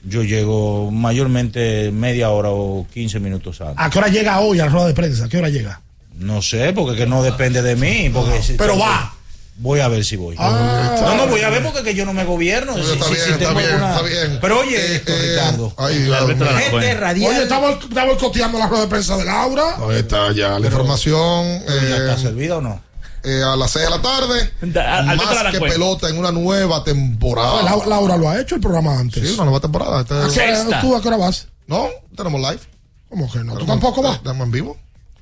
[0.04, 3.74] Yo llego mayormente media hora o 15 minutos antes.
[3.78, 5.24] ¿A qué hora llega hoy a la rueda de prensa?
[5.24, 5.80] ¿A qué hora llega?
[6.16, 8.10] No sé, porque que no depende de mí.
[8.12, 9.12] Porque si- Pero va.
[9.58, 10.36] Voy a ver si voy.
[10.38, 10.96] Ah.
[11.00, 12.74] no, no, voy a ver porque que yo no me gobierno.
[12.76, 14.38] Sí, Si- está si- bien, si está tengo bien, alguna- está bien.
[14.40, 15.72] Pero oye, Eh, esto, eh, Ricardo.
[15.78, 16.26] Ay, Dios.
[16.28, 17.30] Gente radial.
[17.32, 19.76] Oye, estamos, estamos boicoteando la rueda de prensa de Laura.
[19.88, 21.62] Ahí está ya la información.
[21.66, 22.82] ¿Ya está eh, servida o no?
[23.24, 24.52] eh, a las 6 de la tarde.
[24.60, 25.62] Da- Más que Larancuen.
[25.72, 27.62] pelota en una nueva temporada.
[27.62, 29.26] La- Laura lo ha hecho el programa antes.
[29.26, 30.02] Sí, una nueva temporada.
[30.02, 30.76] Este- ¿A qué.
[30.82, 31.48] ¿Tú a qué hora vas?
[31.66, 32.60] No, tenemos live.
[33.08, 33.54] ¿Cómo que no?
[33.56, 34.22] ¿Tú tampoco vas?
[34.22, 34.76] Tenemos en vivo.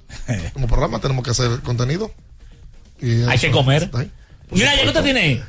[0.53, 2.11] Como programa tenemos que hacer contenido.
[3.01, 3.91] Y Hay que comer.
[3.95, 4.11] ahí.
[4.51, 5.43] Mira, ya que usted tiene.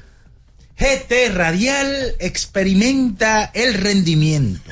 [0.78, 4.72] GT Radial experimenta el rendimiento.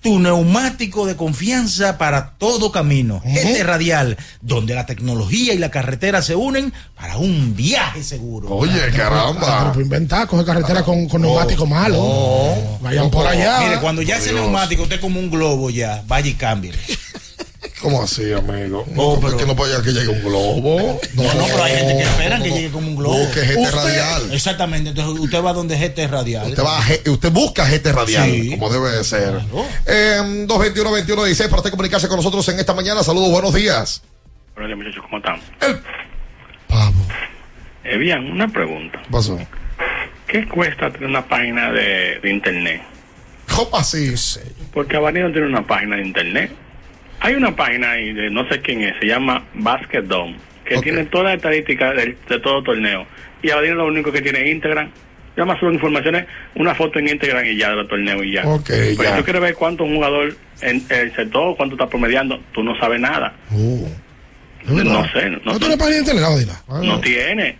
[0.00, 3.22] tu neumático de confianza para todo camino.
[3.24, 8.48] GT Radial, donde la tecnología y la carretera se unen para un viaje seguro.
[8.50, 9.58] Oye, Ah, caramba.
[9.60, 11.96] pero pues inventar, coge carretera con, con neumático malo.
[11.96, 12.78] No.
[12.82, 13.60] Vayan por allá.
[13.60, 14.42] Mire, cuando ya ese Dios.
[14.42, 16.72] neumático esté como un globo ya, vaya y cambie.
[17.84, 18.82] ¿Cómo así, amigo?
[18.92, 19.20] No, No, pero...
[19.20, 20.98] pero- que no puede llegar que llegue un globo.
[21.12, 23.18] No, no, pero hay gente que esperan que llegue como un globo.
[23.18, 24.32] Busque GT Usted- Radial.
[24.32, 26.48] Exactamente, entonces usted va donde GT Radial.
[26.48, 28.50] Usted, va a G- usted busca GT Radial, Sí.
[28.50, 29.38] como debe de ser.
[29.86, 33.02] Eh, 221-2116 para usted comunicarse con nosotros en esta mañana.
[33.02, 34.02] Saludos, buenos días.
[34.56, 35.38] Hola muchachos, ¿cómo están?
[36.68, 36.94] Pavo.
[37.84, 38.98] Eh, bien, una pregunta.
[39.02, 39.38] ¿Qué pasó?
[40.26, 42.82] ¿Qué cuesta tener una página de, de internet?
[43.54, 44.14] ¿Cómo así?
[44.72, 46.50] Porque Avanida tiene una página de internet.
[47.20, 51.04] Hay una página ahí de no sé quién es, se llama Basket Dome, que tiene
[51.06, 53.06] toda la estadística del- de, todo torneo.
[53.42, 54.90] Y Avanida lo único que tiene es Instagram.
[55.36, 58.46] Nada más suben informaciones, una foto en Instagram y ya de los torneos y ya.
[58.46, 59.16] Ok, Pero ya.
[59.16, 63.00] tú quieres ver cuánto un jugador en el sector, cuánto está promediando, tú no sabes
[63.00, 63.34] nada.
[63.50, 63.88] Uh,
[64.66, 66.60] no sé, no, ¿No tiene página de internet, Odina?
[66.86, 67.56] no tiene.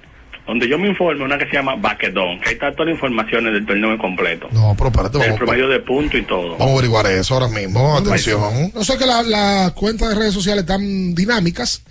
[0.47, 3.53] Donde yo me informo, una que se llama Baquedón, que ahí está todas las informaciones
[3.55, 4.47] del torneo completo.
[4.53, 6.51] No, pero espérate, El promedio de puntos y todo.
[6.59, 7.97] vamos a averiguar eso ahora mismo.
[7.97, 8.71] Atención.
[8.75, 11.83] No sé que la- las cuentas de redes sociales están dinámicas.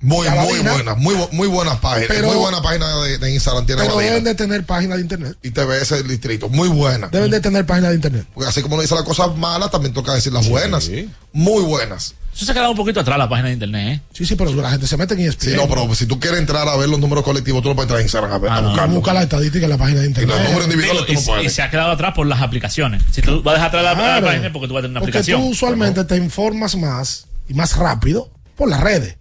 [0.00, 2.08] Muy, muy buenas, muy, muy buenas páginas.
[2.08, 5.36] Pero- muy buena página de, de Instagram tiene Pero deben de tener página de internet.
[5.42, 6.48] Y TVS del distrito.
[6.50, 7.08] Muy buena.
[7.08, 8.26] Deben de tener página de internet.
[8.34, 10.90] Porque así como uno dice las cosas malas, también toca decir las buenas.
[11.32, 12.14] Muy buenas.
[12.36, 14.00] Eso se ha quedado un poquito atrás la página de internet, ¿eh?
[14.12, 15.40] Sí, sí, pero la gente se mete en ESPN.
[15.50, 17.86] Sí, no, pero si tú quieres entrar a ver los números colectivos, tú no puedes
[17.86, 20.36] entrar a Instagram a, ver, a Busca, la estadística en la página de internet.
[20.36, 21.52] los números individuales tú no y, y puedes.
[21.54, 23.02] se ha quedado atrás por las aplicaciones.
[23.10, 24.26] Si tú vas a dejar atrás la- la, Claro.
[24.26, 25.40] página porque tú vas a tener una Porque aplicación.
[25.40, 29.16] tú usualmente te informas más y más rápido por las redes.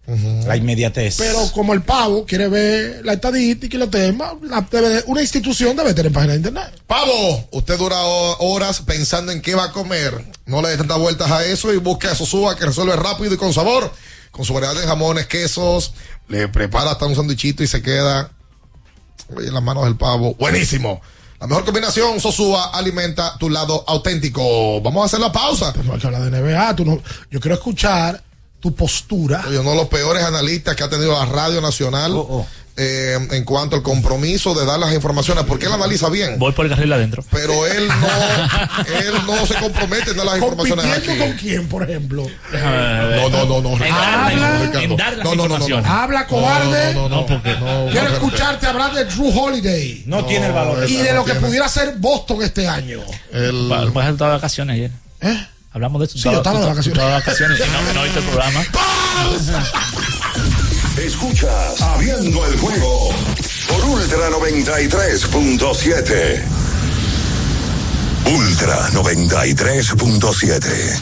[0.46, 1.18] La inmediatez.
[1.18, 5.22] Pero como el pavo quiere ver la estadística y los temas, la- debe de- una
[5.22, 6.82] institución debe tener página de internet.
[6.88, 10.26] Pavo, usted dura ho- horas pensando en qué va a comer.
[10.46, 13.38] No le dé tantas vueltas a eso y busque a Sosúa que resuelve rápido y
[13.38, 13.92] con sabor.
[14.32, 15.94] Con su variedad de jamones, quesos,
[16.28, 18.32] le prepara hasta un sandwichito y se queda
[19.36, 20.36] oye, en las manos del pavo.
[20.36, 21.02] Buenísimo.
[21.40, 24.80] La mejor combinación, Sosúa, alimenta tu lado auténtico.
[24.82, 25.74] Vamos a hacer la pausa.
[25.84, 26.76] No hay que hablar de NBA.
[26.76, 28.24] Tú no, yo quiero escuchar
[28.66, 29.44] tu postura.
[29.48, 32.48] Oye, uno de los peores analistas que ha tenido la Radio Nacional Oh,
[32.78, 36.40] eh, en cuanto al compromiso de dar las informaciones, porque él analiza bien.
[36.40, 37.24] Voy por el carril adentro.
[37.30, 40.94] Pero él no, él no se compromete en dar las informaciones aquí.
[41.06, 42.26] ¿Compitiendo con quién, por ejemplo?
[42.52, 43.86] No, no, no, no.
[43.86, 44.34] Habla-
[44.74, 45.78] la- en dar las No, no, no, no.
[45.86, 46.94] Habla cobarde.
[46.96, 50.04] No, no, no, porque no, Quiero escucharte hablar de Drew Holiday.
[50.08, 50.90] No, tiene el valor.
[50.90, 51.48] Y de no lo que tiene.
[51.48, 53.00] pudiera ser Boston este año.
[53.32, 54.92] El- Va- Vas a estar de vacaciones ayer.
[55.22, 55.48] ¿Eh?
[55.76, 56.18] Hablamos de eso.
[56.18, 56.98] Sí, yo estaba de vacaciones.
[56.98, 58.66] Estaba de vacaciones y no, no viste el programa.
[60.98, 63.10] Escuchas Abriendo el juego
[63.68, 66.46] por Ultra 93.7.
[68.26, 71.02] Ultra 93.7.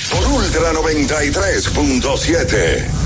[0.11, 3.01] por Ultra 93.7.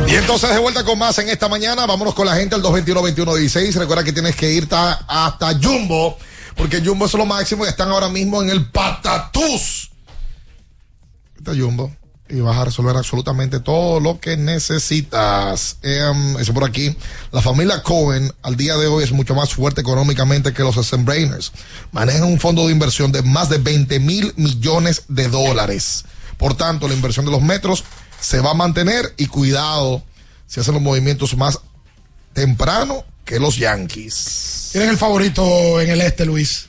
[0.09, 1.87] Y entonces de vuelta con más en esta mañana.
[1.87, 3.75] Vámonos con la gente al 221-2116.
[3.77, 6.19] Recuerda que tienes que ir ta- hasta Jumbo,
[6.57, 9.91] porque Jumbo es lo máximo y están ahora mismo en el Patatús.
[11.37, 11.91] Está Jumbo
[12.33, 15.77] y vas a resolver absolutamente todo lo que necesitas.
[15.83, 16.97] Em, eso por aquí.
[17.31, 21.53] La familia Cohen al día de hoy es mucho más fuerte económicamente que los Brainers.
[21.93, 26.07] Manejan un fondo de inversión de más de 20 mil millones de dólares.
[26.39, 27.85] Por tanto, la inversión de los metros
[28.19, 30.03] se va a mantener y cuidado
[30.47, 31.61] si hacen los movimientos más
[32.33, 34.71] temprano que los Yankees.
[34.73, 36.69] ¿Quién es el favorito en el este, Luis?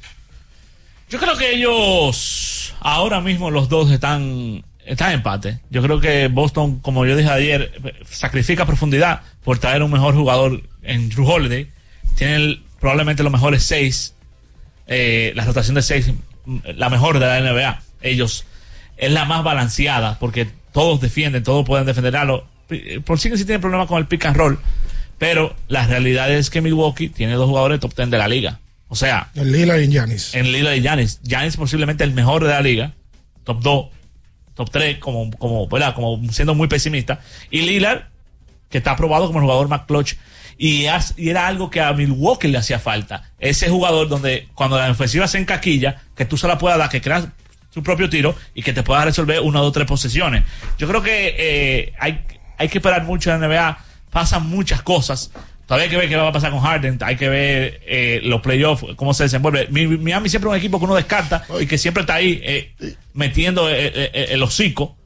[1.09, 5.59] Yo creo que ellos ahora mismo los dos están están en empate.
[5.69, 7.71] Yo creo que Boston, como yo dije ayer,
[8.09, 11.69] sacrifica profundidad por traer un mejor jugador en Drew Holiday.
[12.15, 14.13] Tienen el- probablemente los mejores seis,
[14.87, 16.11] eh, la rotación de seis,
[16.45, 17.81] mm, la mejor de la NBA.
[18.01, 18.45] Ellos
[18.97, 22.45] es la más balanceada porque todos defienden, todos pueden defender a lo.
[23.05, 24.59] Por sí que sí tienen problemas con el pick and roll,
[25.17, 28.59] pero la realidad es que Milwaukee tiene dos jugadores top 10 de la liga.
[28.87, 30.35] O sea, El Lillard y Giannis.
[30.35, 31.19] en Lillard y Giannis.
[31.23, 32.91] Giannis posiblemente el mejor de la liga,
[33.43, 33.85] top 2,
[34.55, 35.95] top 3, como, como, ¿verdad?
[35.95, 37.19] como siendo muy pesimista.
[37.49, 38.03] Y Lillard,
[38.69, 40.15] que está aprobado como el jugador más clutch.
[40.57, 40.85] Y,
[41.17, 43.31] y era algo que a Milwaukee le hacía falta.
[43.39, 47.01] Ese jugador donde cuando la ofensiva se encaquilla, que tú se la puedas dar, que
[47.01, 47.27] creas
[47.73, 50.43] su propio tiro y que te pueda resolver una o tres posesiones.
[50.77, 52.23] Yo creo que eh, hay,
[52.57, 53.77] hay que esperar mucho en la NBA.
[54.11, 55.31] Pasan muchas cosas.
[55.65, 56.97] Todavía hay que ver qué va a pasar con Harden.
[57.01, 59.67] Hay que ver eh, los playoffs, cómo se desenvuelve.
[59.69, 62.73] Mi- Miami siempre es un equipo que uno descarta y que siempre está ahí eh,
[63.13, 64.97] metiendo eh, eh, el hocico.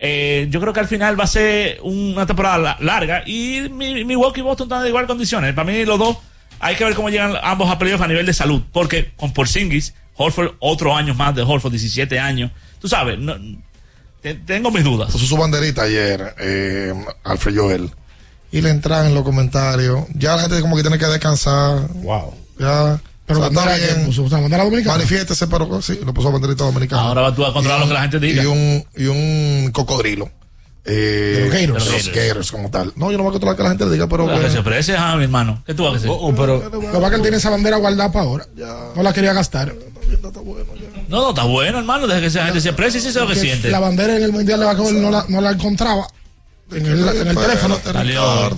[0.00, 4.40] Yo creo que al final va a ser una temporada la- larga y mi- Milwaukee
[4.40, 5.52] y Boston están de igual condiciones.
[5.54, 6.16] Para mí los dos
[6.60, 9.94] hay que ver cómo llegan ambos a playoffs a nivel de salud, porque con Porzingis,
[10.14, 12.50] Horford otro año más de Horford, 17 años.
[12.80, 13.18] Tú sabes,
[14.46, 15.10] tengo mis dudas.
[15.12, 16.34] Puso su banderita ayer,
[17.24, 17.90] Alfred Joel.
[18.52, 20.04] Y le entraban en los comentarios.
[20.14, 21.86] Ya la gente como que tiene que descansar.
[22.02, 22.34] Wow.
[22.58, 23.00] Ya.
[23.26, 24.06] Pero O sea, está bien.
[24.06, 24.96] puso, bandera dominicana.
[24.96, 27.02] Manifiéstese, pero sí, lo puso banderita dominicana.
[27.02, 28.42] Ahora vas tú a controlar Y lo que la gente diga.
[28.42, 30.28] Y un, y un cocodrilo.
[30.84, 31.84] Eh, De los Gators.
[31.84, 32.92] de los Gators como tal.
[32.96, 34.26] No, yo no voy a controlar que la gente le diga, pero.
[34.26, 35.62] Pero que que- se ofrece, ah, mi hermano.
[35.64, 36.10] ¿Qué tú vas a hacer?
[36.36, 38.46] pero Lo que pasa es que él tiene esa bandera guardada para ahora.
[38.96, 39.72] No la quería gastar.
[41.08, 42.06] No, no, está bueno, hermano.
[42.06, 43.70] Deja que esa gente se exprese y sí sé lo que siente.
[43.70, 46.06] La bandera en el Mundial de Bacón no la, no la encontraba
[46.72, 47.78] en el, en el teléfono.
[47.82, 48.50] Salió.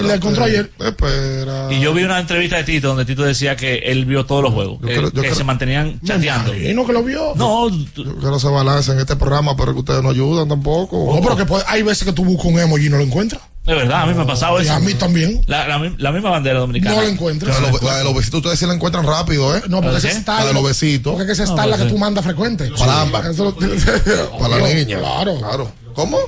[0.00, 0.70] Y la encontró ayer.
[0.78, 1.68] Espera.
[1.70, 4.52] Y yo vi una entrevista de Tito donde Tito decía que él vio todos los
[4.52, 6.54] juegos, que, creo- yo que creo- se mantenían chateando.
[6.56, 7.32] Y no que lo vio.
[7.36, 11.12] No, Yo que no se balance en este programa, pero que ustedes no ayudan tampoco.
[11.14, 13.42] No, pero que puede- hay veces que tú buscas un emoji y no lo encuentras.
[13.66, 14.72] es verdad, a mí me ha pasado Y eso.
[14.72, 15.42] a mí también.
[15.46, 16.96] La, la mi- la misma bandera dominicana.
[16.96, 17.60] No la encuentras.
[17.60, 19.62] La de los- la de los besitos ustedes sí la encuentran rápido, ¿eh?
[19.68, 20.08] No, porque ¿La qué?
[20.08, 20.40] está.
[20.40, 21.12] La de los besitos.
[21.14, 21.90] Porque No, está la pues que sí.
[21.94, 22.70] tú mandas frecuente.
[22.78, 23.36] Para ambas.
[24.40, 24.98] Para la niña.
[24.98, 25.36] Claro.
[25.38, 25.72] Claro.
[25.94, 26.18] ¿Cómo?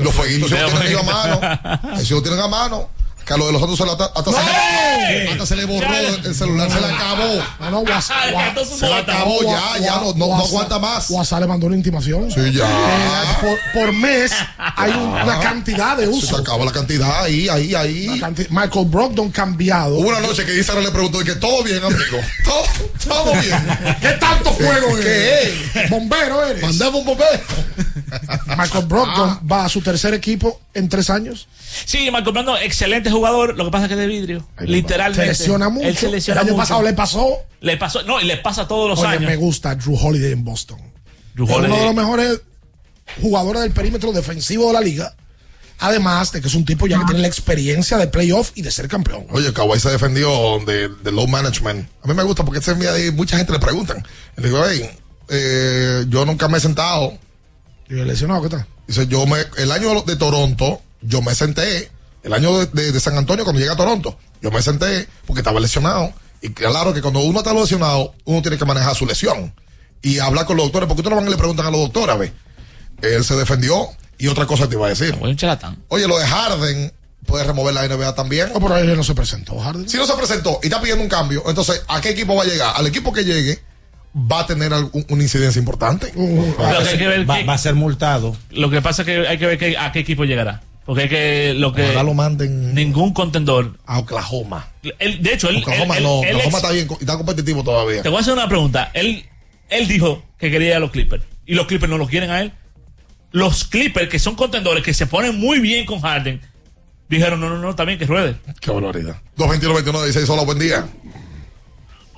[0.00, 1.40] Los fueguitos si lo tienen a mano.
[2.02, 2.88] Si lo tienen a mano.
[3.30, 5.64] Que a lo de los otros se lo hasta, hasta, se, le, hasta se le
[5.64, 7.44] borró el celular, se le acabó.
[7.60, 8.16] No, no, WhatsApp.
[8.36, 11.08] Ah, entonces Se le acabó ya, ya no, no, no aguanta más.
[11.10, 12.28] WhatsApp le mandó una intimación.
[12.28, 12.66] Sí, ya.
[12.66, 16.40] Que por, por mes hay una cantidad de Se usos.
[16.40, 18.20] acabó la cantidad ahí, ahí, ahí.
[18.50, 19.94] Michael Brogdon cambiado.
[19.98, 22.18] Hubo una noche que Isara le preguntó y que todo bien, amigo.
[22.44, 22.64] Todo,
[23.06, 23.64] todo bien.
[24.00, 25.88] ¿Qué tanto fuego ¿Qué eres?
[25.88, 26.62] Bombero eres.
[26.64, 27.40] Mandemos un bombero.
[28.58, 31.46] Michael Brogdon va a su tercer equipo en tres años.
[31.84, 33.19] Sí, Marco Brando, excelente jugador.
[33.20, 34.46] Lo que pasa es que es de vidrio.
[34.60, 35.34] Literalmente.
[35.34, 35.86] Se lesiona mucho.
[35.86, 36.62] Él se lesiona el año mucho.
[36.62, 37.38] pasado le pasó.
[37.60, 39.30] Le pasó, no, y le pasa todos los Oye, años.
[39.30, 40.78] me gusta Drew Holiday en Boston.
[41.34, 42.40] Drew Es uno de los mejores
[43.20, 45.14] jugadores del perímetro defensivo de la liga.
[45.82, 48.70] Además de que es un tipo ya que tiene la experiencia de playoff y de
[48.70, 49.26] ser campeón.
[49.30, 51.88] Oye, Kawhi se defendió de, de low management.
[52.02, 54.06] A mí me gusta porque ese día mucha gente le preguntan.
[54.36, 54.90] Le digo, hey,
[55.30, 57.16] eh, yo nunca me he sentado.
[57.88, 58.66] ¿Y lesionado qué tal?
[58.86, 61.90] Dice, yo me, el año de Toronto, yo me senté.
[62.22, 65.40] El año de, de- de San Antonio, cuando llegué a Toronto, yo me senté porque
[65.40, 66.12] estaba lesionado.
[66.42, 69.52] Y claro que cuando uno está lesionado, uno tiene que manejar su lesión.
[70.02, 72.14] Y hablar con los doctores, porque ustedes no van y le preguntan a los doctores,
[72.14, 72.32] a ver.
[73.02, 73.86] Él se defendió.
[74.18, 75.14] Y otra cosa te iba a decir.
[75.14, 75.20] un.
[75.88, 76.92] Oye, lo de Harden
[77.26, 78.50] puede remover la NBA también.
[78.52, 79.88] No, pero él no se presentó, Harden.
[79.88, 82.46] Si no se presentó y está pidiendo un cambio, entonces, ¿a qué equipo va a
[82.46, 82.74] llegar?
[82.76, 83.58] Al equipo que llegue
[84.14, 86.12] va a tener algún- una incidencia importante.
[86.16, 88.36] Lo que hay que ver va, que- va a ser multado.
[88.50, 90.62] Lo que pasa es que hay que ver que- a qué equipo llegará.
[90.90, 91.54] Porque hay que.
[91.56, 93.78] Lo que Ojalá lo manden ningún contendor.
[93.86, 94.70] a Oklahoma.
[94.98, 95.58] Él- de hecho, él.
[95.58, 98.02] Oklahoma él- no, él- Oklahoma ex- está bien, está competitivo todavía.
[98.02, 98.90] Te voy a hacer una pregunta.
[98.92, 99.24] Él,
[99.68, 101.22] él dijo que quería ir a los Clippers.
[101.46, 102.52] Y los Clippers no lo quieren a él.
[103.30, 106.40] Los Clippers, que son contendores, que se ponen muy bien con Harden,
[107.08, 108.34] dijeron: no, no, no, está bien que ruede.
[108.60, 109.14] Qué barbaridad.
[109.36, 110.88] 221 16 hola, buen día.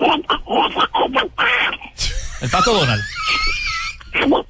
[2.41, 3.03] El pato Donald.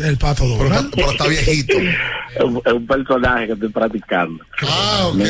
[0.00, 0.84] El pato Pero, Donald.
[0.86, 1.78] está- pero está viejito.
[1.78, 4.44] Es un, es un personaje que estoy practicando.
[4.62, 5.20] Ah, ok.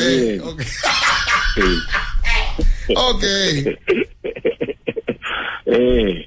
[0.44, 0.62] Ok.
[1.54, 2.94] Sí.
[2.96, 3.24] Ok.
[5.64, 6.26] Eh,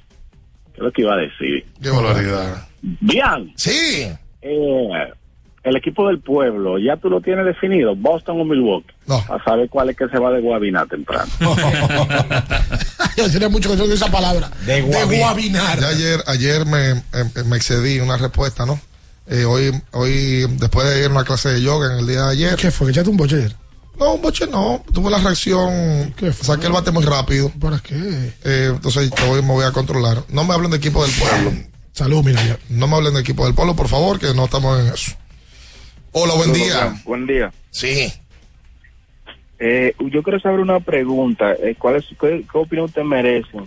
[0.73, 1.65] ¿Qué es lo que iba a decir?
[1.81, 2.67] Qué barbaridad.
[2.81, 3.53] Bien.
[3.57, 4.07] Sí.
[4.41, 4.89] Eh,
[5.65, 7.95] el equipo del pueblo, ¿ya tú lo tienes definido?
[7.95, 8.93] ¿Boston o Milwaukee?
[9.07, 9.15] No.
[9.15, 11.31] A saber cuál es que se va de Guabiná temprano.
[13.17, 14.51] Yo tenía mucho que decir esa palabra.
[14.65, 15.79] De guabinar.
[15.79, 18.79] Ya ayer, ayer me, eh, me excedí una respuesta, ¿no?
[19.27, 22.31] Eh, hoy, hoy, después de ir a una clase de yoga en el día de
[22.31, 22.55] ayer.
[22.57, 22.87] ¿Qué fue?
[22.87, 23.55] ¿Que echaste un boche ayer?
[23.97, 24.83] No, un boche no.
[24.93, 26.13] Tuve la reacción.
[26.41, 27.49] Saqué el bate muy rápido.
[27.59, 28.33] ¿Para qué?
[28.43, 30.23] Eh, entonces hoy me voy a controlar.
[30.29, 31.53] No me hablen de equipo del pueblo.
[31.93, 32.59] Salud, mira ya.
[32.69, 35.13] No me hablen de equipo del pueblo, por favor, que no estamos en eso.
[36.17, 37.01] Hola, buen día.
[37.03, 37.51] Buen día.
[37.71, 38.07] Sí.
[39.59, 41.51] Eh, yo quiero saber una pregunta.
[41.53, 43.57] eh, ¿Cuál es qué, qué opinión usted merece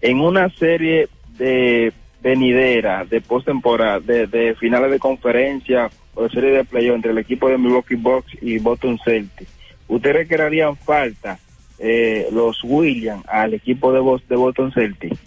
[0.00, 1.92] en una serie de
[2.22, 7.18] venidera, de postemporada, de, de finales de conferencia o de serie de playoff entre el
[7.18, 9.50] equipo de Milwaukee Bucks y Boston Celtics?
[9.88, 11.40] ¿Usted cree que le harían falta
[11.80, 15.18] eh, los Williams al equipo de, Bos- de Boston Celtics?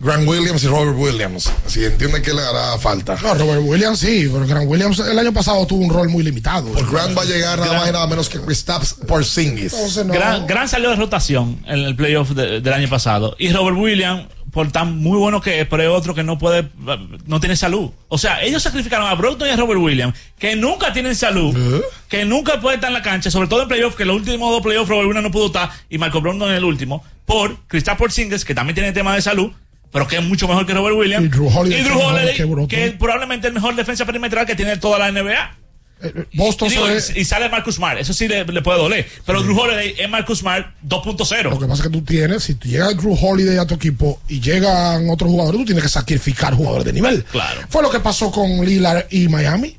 [0.00, 1.52] Grant Williams y Robert Williams.
[1.66, 3.16] Si entiende que le hará falta.
[3.22, 6.68] No, Robert Williams sí, pero Grant Williams el año pasado tuvo un rol muy limitado.
[6.72, 9.74] Pues Grant va a llegar nada más y nada menos que Kristaps Porzingis.
[10.06, 10.12] No.
[10.14, 13.36] Gran, gran salió de rotación en el playoff de- del año pasado.
[13.38, 16.68] Y Robert Williams, por tan muy bueno que es, pero es otro que no puede,
[17.26, 17.90] no tiene salud.
[18.08, 21.54] O sea, ellos sacrificaron a Broughton y a Robert Williams, que nunca tienen salud,
[22.08, 24.62] que nunca puede estar en la cancha, sobre todo en playoff, que los últimos dos
[24.62, 28.44] playoffs Robert Williams no pudo estar, y Marco Brogdon en el último, por Kristaps Porzingis,
[28.44, 29.52] que también tiene tema de salud,
[29.92, 31.26] pero que es mucho mejor que Robert Williams.
[31.26, 34.54] Y Drew Holiday, Y Drew Holiday, que que es probablemente el mejor defensa perimetral que
[34.56, 35.56] tiene toda la NBA.
[36.32, 39.06] Boston y, digo, se ve- y sale Marcus Smart, eso sí le, le puede doler.
[39.26, 41.50] Pero Drew Holiday es Marcus Smart 2.0.
[41.50, 44.18] Lo que pasa es que tú tienes, si tú llega Drew Holiday a tu equipo
[44.26, 47.22] y llegan otros jugadores, tú tienes que sacrificar jugadores de nivel.
[47.24, 47.60] Claro.
[47.68, 49.76] Fue lo que pasó con Lillard y Miami.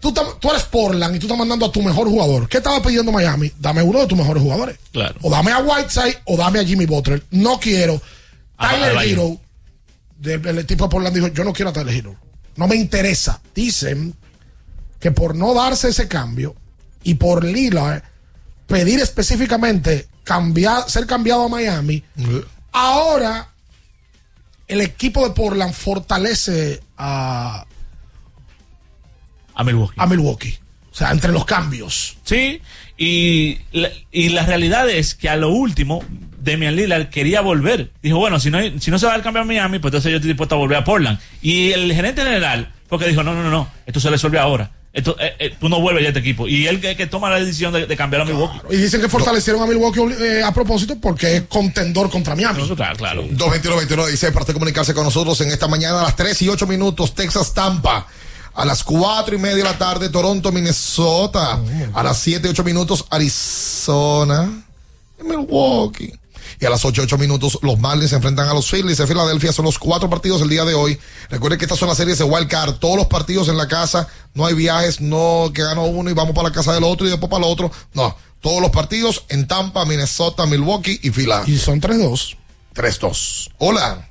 [0.00, 2.48] Tú, tú eres Portland y tú estás mandando a tu mejor jugador.
[2.48, 3.52] ¿Qué estaba pidiendo Miami?
[3.58, 4.78] Dame uno de tus mejores jugadores.
[4.92, 5.14] Claro.
[5.22, 7.22] O dame a Whiteside o dame a Jimmy Butler.
[7.30, 8.00] No quiero.
[8.58, 8.96] Tyler.
[9.08, 9.40] Hero,
[10.18, 12.16] del del tipo de Portland, dijo: Yo no quiero a Tyler Hero.
[12.56, 13.40] No me interesa.
[13.54, 14.14] Dicen
[15.00, 16.56] que por no darse ese cambio
[17.04, 18.02] y por Lillard
[18.66, 22.02] pedir específicamente cambiar, ser cambiado a Miami,
[22.72, 23.48] ahora
[24.66, 27.64] el equipo de Portland fortalece a,
[29.54, 29.94] A Milwaukee.
[29.96, 30.58] a Milwaukee.
[30.90, 32.18] O sea, entre los cambios.
[32.24, 32.60] Sí,
[32.98, 36.02] y la, y la realidad es que a lo último,
[36.50, 37.90] Damian Lillard quería volver.
[38.02, 40.16] Dijo, bueno, si no, si no se va a cambio a Miami, pues entonces yo
[40.16, 41.18] estoy dispuesto a volver a Portland.
[41.42, 44.70] Y el gerente general, porque dijo, no, no, no, no, esto se resuelve ahora.
[44.92, 46.48] Esto, eh, eh, tú no vuelves ya a este equipo.
[46.48, 48.58] Y él que, que toma la decisión de, de cambiar a Milwaukee.
[48.70, 52.66] Y dicen que fortalecieron a Milwaukee eh, a propósito porque es contendor contra Miami.
[52.74, 53.22] Claro, claro.
[53.30, 56.66] 221 dice para usted comunicarse con nosotros en esta mañana a las 3 y 8
[56.66, 58.06] minutos, Texas Tampa.
[58.54, 61.60] A las 4 y media de la tarde, Toronto, Minnesota.
[61.94, 64.50] A las 7 y 8 minutos, Arizona.
[65.22, 66.12] Milwaukee.
[66.60, 69.06] Y a las 8 y 8 minutos, los Marlins se enfrentan a los Phillies de
[69.06, 69.52] Filadelfia.
[69.52, 70.98] Son los cuatro partidos el día de hoy.
[71.30, 72.74] Recuerden que estas son las series de Wild Card.
[72.76, 74.08] Todos los partidos en la casa.
[74.34, 77.10] No hay viajes, no que ganó uno y vamos para la casa del otro y
[77.10, 77.70] después para el otro.
[77.94, 78.16] No.
[78.40, 81.32] Todos los partidos en Tampa, Minnesota, Milwaukee y Philly.
[81.46, 82.36] Y son 3-2.
[82.74, 83.50] 3-2.
[83.58, 84.08] Hola.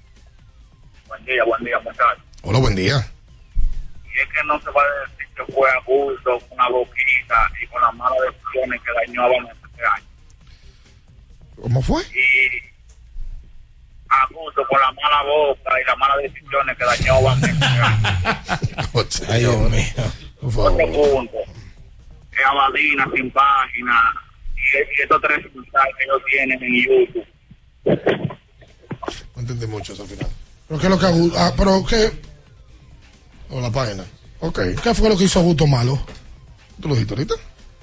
[1.07, 2.23] Buen día, buen día, muchachos.
[2.43, 3.11] Hola, buen día.
[4.05, 7.67] Y es que no se va a decir que fue a Bulldog, una boquita y
[7.67, 9.56] con las malas decisiones que dañó a.
[11.67, 12.01] ¿Cómo fue?
[12.01, 12.63] Y
[14.07, 17.41] acuso por la mala boca y las malas decisiones que dañó Van
[19.29, 19.83] Ay, Dios mío.
[20.43, 21.37] Otro punto.
[22.31, 24.01] Es Abadina sin página
[24.55, 27.27] y, y estos tres resultados que ellos tienen en YouTube.
[29.35, 30.29] No entendí mucho eso al final.
[30.69, 32.11] Pero qué es lo que ah, pero qué,
[33.49, 34.05] O la página.
[34.39, 34.59] Ok.
[34.81, 35.99] ¿qué fue lo que hizo Augusto malo?
[36.79, 37.35] ¿Tú lo dijiste ahorita?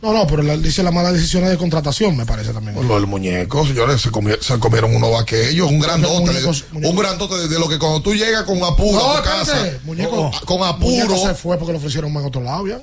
[0.05, 2.77] No, no, pero la- dice las malas decisiones de contratación, me parece también.
[2.87, 6.31] Lo del muñeco, señores, se, comi- se comieron uno aquellos, un grandote.
[6.31, 9.17] de- Muñecos- un grandote de, de lo que cuando tú llegas con apuro No, a
[9.17, 10.11] tu casa, muñeco,
[10.47, 11.29] con, con Muñeco apuro.
[11.29, 12.83] se fue porque lo ofrecieron más en otro lado ya.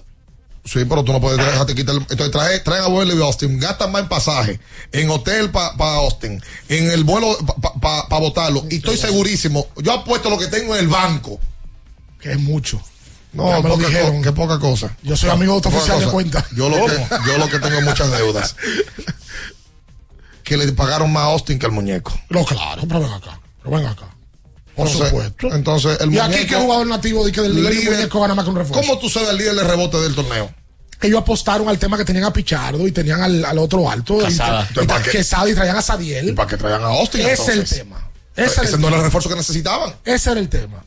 [0.65, 1.95] Sí, pero tú no puedes dejarte quitar.
[1.95, 4.59] Entonces trae, traen a vuelo de Austin, gastan más en pasaje,
[4.91, 7.37] en hotel para Austin, en el vuelo
[7.81, 8.65] para votarlo.
[8.69, 11.39] Y estoy segurísimo, yo apuesto lo que tengo en el banco.
[12.19, 12.79] Que es mucho.
[13.33, 14.21] No, Ya me lo dijeron.
[14.21, 14.95] que poca cosa.
[15.03, 16.13] Yo soy amigo de oficial de cosa.
[16.13, 16.45] cuenta.
[16.55, 18.55] Yo lo, que, yo lo que tengo muchas deudas.
[20.43, 22.11] que le pagaron más a Austin que al muñeco.
[22.29, 23.39] No, claro, pero ven acá.
[23.63, 24.07] Pero ven acá.
[24.75, 25.55] Por Entonces- supuesto.
[25.55, 26.25] Entonces, el y muñeco.
[26.25, 28.81] aquí que jugador nativo de que del líder, líder- muñeco gana más que un refuerzo.
[28.87, 30.53] ¿Cómo tú sabes el líder de rebote del torneo?
[31.01, 34.19] Ellos apostaron al tema que tenían a Pichardo y tenían al, al otro alto.
[34.21, 34.63] y- Casada.
[34.63, 35.11] Y, Entonces, ¿para qué?
[35.11, 36.29] Quesada y traían a Sadiel.
[36.29, 37.21] ¿Y para qué traían a Austin?
[37.21, 38.07] Ese es el tema.
[38.35, 39.93] Ese, Ese, era el no era el refuerzo que necesitaban.
[40.05, 40.83] Ese era el tema.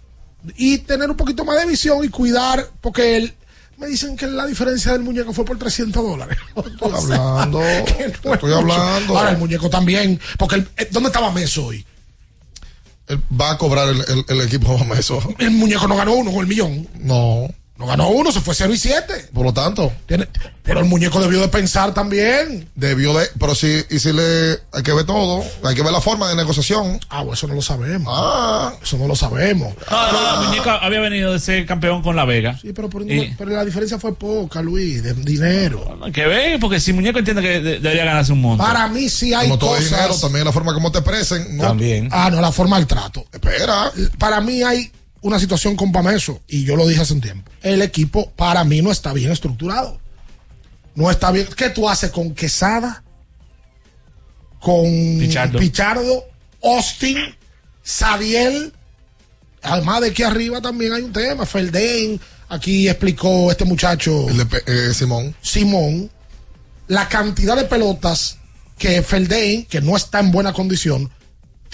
[0.56, 3.34] Y tener un poquito más de visión y cuidar, porque él,
[3.78, 6.38] me dicen que la diferencia del muñeco fue por 300 dólares.
[6.56, 7.62] Estoy hablando.
[7.62, 9.16] Estoy hablando.
[9.18, 11.84] Ahora el muñeco también, porque el- eh, ¿dónde estaba Meso hoy?
[13.06, 15.20] Él va a cobrar el, el- el equipo más eso.
[15.38, 16.88] El muñeco no ganó uno con el millón.
[17.00, 17.48] No.
[17.84, 19.28] No ganó uno, se fue 0 y 7.
[19.34, 19.92] Por lo tanto,
[20.62, 22.66] Pero el muñeco debió de pensar también.
[22.74, 23.26] debió de.
[23.38, 24.52] Pero si, y si le.
[24.72, 25.44] Hay que ver todo.
[25.62, 26.98] Hay que ver la forma de negociación.
[27.10, 28.10] Ah, pues eso no lo sabemos.
[28.16, 28.72] Ah.
[28.82, 29.74] Eso no lo sabemos.
[29.90, 32.58] No, no, el muñeco había venido de ser campeón con La Vega.
[32.62, 35.98] Sí, pero, por- Y- pero la diferencia fue poca, Luis, de dinero.
[36.12, 38.64] Que ve, porque si muñeco entiende que de- debería ganarse un monto.
[38.64, 39.90] Para mí sí hay Como todo cosas.
[39.90, 41.58] dinero, también la forma como te expresen.
[41.58, 41.64] ¿no?
[41.64, 42.08] También.
[42.10, 43.26] Ah, no, la forma del trato.
[43.30, 43.92] Espera.
[44.18, 44.90] Para mí hay
[45.24, 47.50] una situación con Pameso, y yo lo dije hace un tiempo.
[47.62, 49.98] El equipo, para mí, no está bien estructurado.
[50.94, 51.48] No está bien.
[51.56, 53.02] ¿Qué tú haces con Quesada?
[54.60, 54.84] Con
[55.18, 55.58] Pichardo.
[55.58, 56.24] Pichardo,
[56.62, 57.16] Austin,
[57.82, 58.74] Sadiel.
[59.62, 61.46] Además de que arriba también hay un tema.
[61.46, 62.20] Felden,
[62.50, 64.28] aquí explicó este muchacho.
[64.28, 65.34] El de eh, Simón.
[65.40, 66.10] Simón,
[66.86, 68.36] la cantidad de pelotas
[68.76, 71.10] que Felden, que no está en buena condición,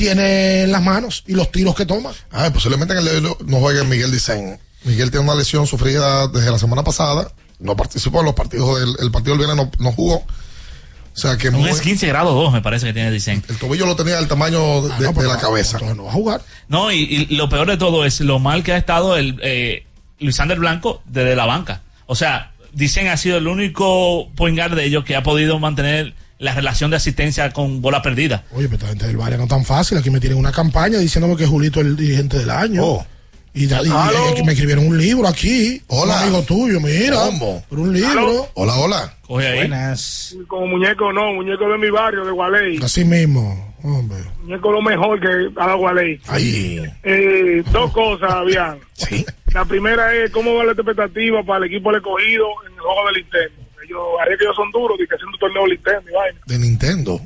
[0.01, 2.10] tiene en las manos y los tiros que toma.
[2.32, 4.59] Ah, posiblemente en el no juegue Miguel Dicen.
[4.85, 7.31] Miguel tiene una lesión sufrida desde la semana pasada.
[7.59, 10.16] No participó en los partidos del el partido del viernes, no, no jugó.
[10.16, 13.44] O sea que Un muy- es 15 grado 2, me parece que tiene Dicen.
[13.48, 15.72] el tobillo lo tenía del tamaño de, no, de la no, cabeza.
[15.77, 16.40] entonces no va a jugar.
[16.68, 19.85] No, y, y lo peor de todo es lo mal que ha estado el eh,
[20.18, 21.82] Luisander Blanco desde la banca.
[22.06, 26.14] O sea, Dicen ha sido el único point guard de ellos que ha podido mantener
[26.41, 28.45] la relación de asistencia con bola perdida.
[28.53, 29.99] Oye, pero esta gente del Valle no tan fácil.
[29.99, 32.83] Aquí me tienen una campaña diciéndome que Julito es el dirigente del año.
[32.83, 33.07] Oh.
[33.53, 35.83] Y, y me escribieron un libro aquí.
[35.89, 36.15] Hola.
[36.15, 37.17] Un amigo tuyo, mira.
[37.17, 37.62] ¿Cómo?
[37.69, 38.49] Por un libro.
[38.55, 39.15] Hola, hola.
[39.27, 39.59] Coge ahí.
[39.59, 40.37] Buenas.
[40.47, 42.79] Como muñeco no, muñeco de mi barrio, de Gualey.
[42.83, 43.75] Así mismo.
[43.83, 44.19] Hombre.
[44.43, 46.21] Muñeco lo mejor que a la Gualey.
[46.29, 46.81] Ahí.
[47.03, 48.79] Eh, dos cosas, Fabián.
[48.95, 49.27] Sí.
[49.53, 53.07] La primera es cómo va la expectativa para el equipo del escogido en el juego
[53.09, 53.70] de Nintendo.
[53.91, 56.41] Ellos, ahí es que ellos son duros, de que haciendo torneo de Nintendo y vaina.
[56.47, 57.21] De Nintendo.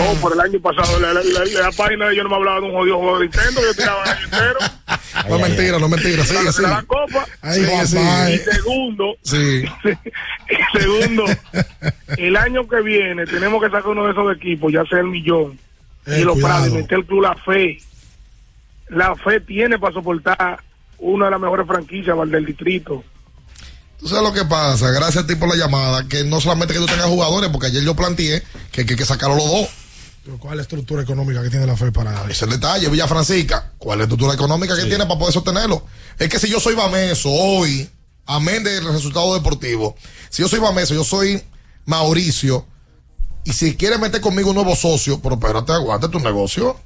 [0.00, 2.60] Oh, por el año pasado, la, la, la- la página de ellos no me hablaba
[2.60, 4.58] de un jodido juego de Nintendo, yo tiraba el año entero.
[5.28, 6.24] No es mentira, no es mentira.
[6.62, 7.26] La, copa.
[7.42, 7.60] Ay.
[7.62, 9.62] Y segundo, Sí.
[10.74, 11.24] y segundo,
[12.16, 15.58] el año que viene tenemos que sacar uno de esos equipos, ya sea el millón,
[16.06, 16.40] Eh, y los cuidado.
[16.62, 17.78] Prados, y meter el club La Fe.
[18.88, 20.60] La Fe tiene para soportar
[20.98, 23.04] una de las mejores franquicias del distrito.
[24.02, 26.80] Tú sabes lo que pasa, gracias a ti por la llamada, que no solamente que
[26.80, 28.42] tú tengas jugadores, porque ayer yo planteé
[28.72, 29.68] que que hay que sacarlo los dos.
[30.24, 32.88] Pero ¿Cuál es la estructura económica que tiene la FE para Ese es el detalle,
[32.88, 33.70] Villa Francisca.
[33.78, 35.86] ¿Cuál es la estructura económica que tiene para poder sostenerlo?
[36.18, 37.88] Es que si yo soy Bameso hoy,
[38.26, 39.94] amén del resultado deportivo,
[40.30, 41.40] si yo soy Bameso, yo soy
[41.86, 42.66] Mauricio,
[43.44, 46.76] y si quieres meter conmigo un nuevo socio, pero espérate, aguanta tu negocio.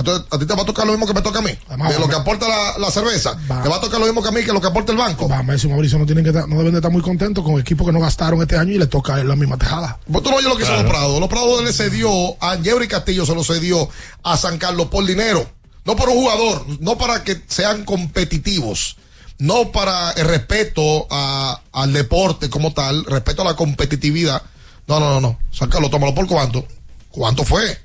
[0.00, 1.50] Entonces, a ti te va a tocar lo mismo que me toca a mí.
[1.68, 3.38] Además, de lo que aporta la, la cerveza.
[3.50, 3.62] Va.
[3.62, 5.28] Te va a tocar lo mismo que a mí que lo que aporta el banco.
[5.28, 8.00] Vamos, Mauricio no tienen que no deben de estar muy contentos con equipos que no
[8.00, 9.98] gastaron este año y le toca la misma tejada.
[10.10, 10.82] Pues tú no oyes lo que hizo Claro.
[10.88, 11.20] los Prados.
[11.20, 12.10] Los Prados le cedió
[12.42, 13.88] a Yeuri Castillo, se lo cedió
[14.22, 15.48] a San Carlos por dinero.
[15.84, 18.96] No por un jugador, no para que sean competitivos.
[19.38, 24.42] No para el respeto a- al deporte como tal, respeto a la competitividad.
[24.86, 25.38] No, no, no, no.
[25.50, 26.66] San Carlos, tómalo por cuánto.
[27.10, 27.78] ¿Cuánto fue?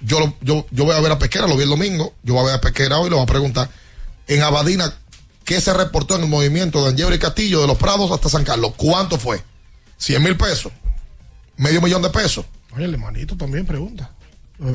[0.00, 2.14] Yo, lo- yo, yo voy a ver a Pesquera, lo vi el domingo.
[2.22, 3.68] Yo voy a ver a Pesquera hoy y le voy a preguntar.
[4.26, 4.92] En Abadina,
[5.44, 8.72] ¿qué se reportó en el movimiento de Yeuri Castillo de los Prados hasta San Carlos?
[8.76, 9.42] ¿Cuánto fue?
[10.00, 10.72] ¿100 mil pesos?
[11.56, 12.44] medio millón de pesos.
[12.74, 14.10] Oye, el hermanito también pregunta.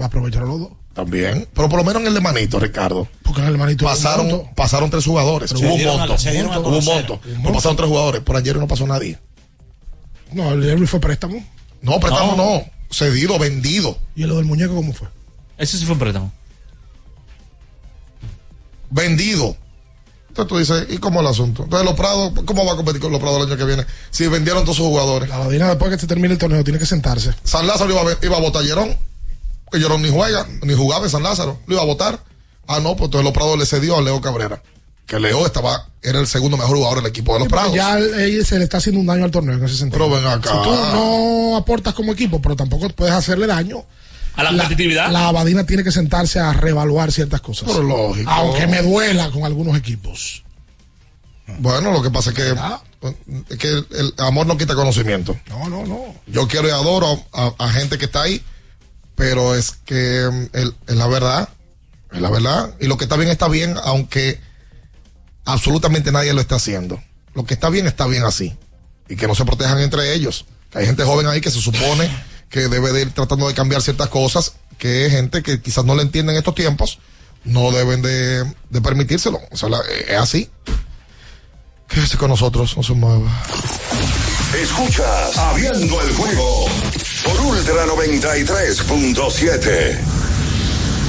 [0.01, 0.69] Aprovecharon los dos.
[0.93, 1.47] También.
[1.53, 3.07] Pero por lo menos en el de Manito, Ricardo.
[3.23, 5.51] Porque en el manito Pasaron, un pasaron tres jugadores.
[5.53, 6.13] Pero hubo un monto.
[6.13, 7.19] a Hubo un monto.
[7.41, 8.21] No pasaron tres jugadores.
[8.21, 9.17] Por ayer no pasó nadie.
[10.31, 11.43] No, el Jerry fue préstamo.
[11.81, 12.63] No, préstamo no.
[12.93, 13.97] Cedido, vendido.
[14.15, 15.07] ¿Y lo del muñeco cómo fue?
[15.57, 16.31] Ese sí fue un préstamo.
[18.91, 19.57] Vendido.
[20.29, 21.63] Entonces tú dices, ¿y cómo el asunto?
[21.63, 23.85] Entonces los Prados, ¿cómo va a competir con los Prados el año que viene?
[24.11, 25.29] Si vendieron todos sus jugadores.
[25.29, 27.33] La Badina después que se termine el torneo tiene que sentarse.
[27.43, 28.97] San Lázaro iba a, iba a votar a Llerón.
[29.71, 31.59] Que Llerón ni juega, ni jugaba en San Lázaro.
[31.65, 32.23] Lo iba a votar.
[32.67, 34.61] Ah, no, pues entonces los Prados le cedió a Leo Cabrera.
[35.05, 37.73] Que Leo estaba, era el segundo mejor jugador del equipo de los Prados.
[37.73, 40.05] Ya eh, se le está haciendo un daño al torneo en ese sentido.
[40.05, 40.49] Pero ven acá.
[40.49, 43.83] Si tú no aportas como equipo, pero tampoco puedes hacerle daño.
[44.35, 45.11] A la competitividad.
[45.11, 47.69] La Abadina tiene que sentarse a reevaluar ciertas cosas.
[47.69, 48.29] Pero lógico.
[48.31, 50.43] Aunque me duela con algunos equipos.
[51.59, 52.55] Bueno, lo que pasa es que,
[53.49, 55.37] es que el, amor no quita conocimiento.
[55.49, 56.15] No, no, no.
[56.27, 58.41] Yo quiero y adoro a, a gente que está ahí,
[59.15, 60.57] pero es que mm,
[60.87, 61.49] es la verdad,
[62.11, 62.73] es la verdad.
[62.79, 64.39] Y lo que está bien está bien, aunque
[65.45, 67.01] absolutamente nadie lo está haciendo.
[67.33, 68.57] Lo que está bien está bien así.
[69.09, 70.45] Y que no se protejan entre ellos.
[70.73, 72.09] Hay gente joven ahí que se supone
[72.49, 76.03] que debe de ir tratando de cambiar ciertas cosas, que gente que quizás no le
[76.03, 76.99] entienden estos tiempos,
[77.43, 78.45] no deben de,
[78.81, 79.39] permitírselo.
[79.51, 79.69] O sea,
[80.07, 80.51] es así.
[81.87, 83.31] Quédese con nosotros, no se mueva.
[84.61, 86.67] Escuchas Abriendo el juego
[87.23, 90.22] por Ultra 93.7.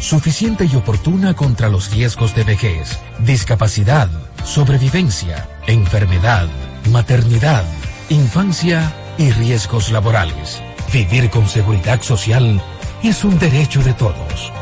[0.00, 4.08] suficiente y oportuna contra los riesgos de vejez, discapacidad,
[4.44, 6.48] sobrevivencia, enfermedad,
[6.90, 7.64] maternidad,
[8.08, 10.62] infancia y riesgos laborales.
[10.92, 12.62] Vivir con seguridad social
[13.02, 14.52] es un derecho de todos.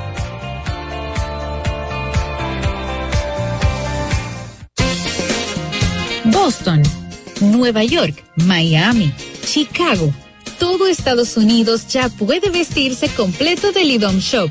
[6.24, 6.82] Boston,
[7.40, 9.12] Nueva York, Miami,
[9.44, 10.12] Chicago.
[10.58, 14.50] Todo Estados Unidos ya puede vestirse completo del IDOM Shop.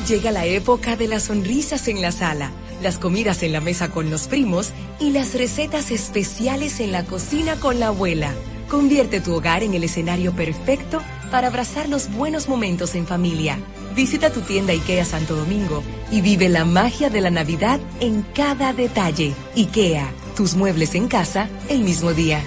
[0.07, 2.51] Llega la época de las sonrisas en la sala,
[2.81, 7.55] las comidas en la mesa con los primos y las recetas especiales en la cocina
[7.55, 8.31] con la abuela.
[8.75, 13.57] Convierte tu hogar en el escenario perfecto para abrazar los buenos momentos en familia.
[13.95, 15.81] Visita tu tienda IKEA Santo Domingo
[16.11, 19.33] y vive la magia de la Navidad en cada detalle.
[19.55, 22.43] IKEA, tus muebles en casa el mismo día.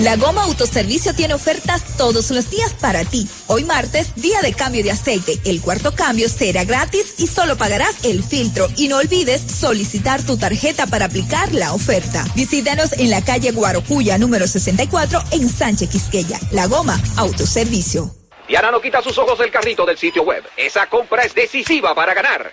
[0.00, 3.28] La Goma Autoservicio tiene ofertas todos los días para ti.
[3.48, 5.38] Hoy martes, día de cambio de aceite.
[5.44, 8.68] El cuarto cambio será gratis y solo pagarás el filtro.
[8.76, 12.24] Y no olvides solicitar tu tarjeta para aplicar la oferta.
[12.34, 16.38] Visítanos en la calle Guarocuya número 64 en Sánchez Quisqueya.
[16.52, 18.14] La Goma Autoservicio.
[18.48, 20.42] Diana no quita sus ojos del carrito del sitio web.
[20.56, 22.52] Esa compra es decisiva para ganar.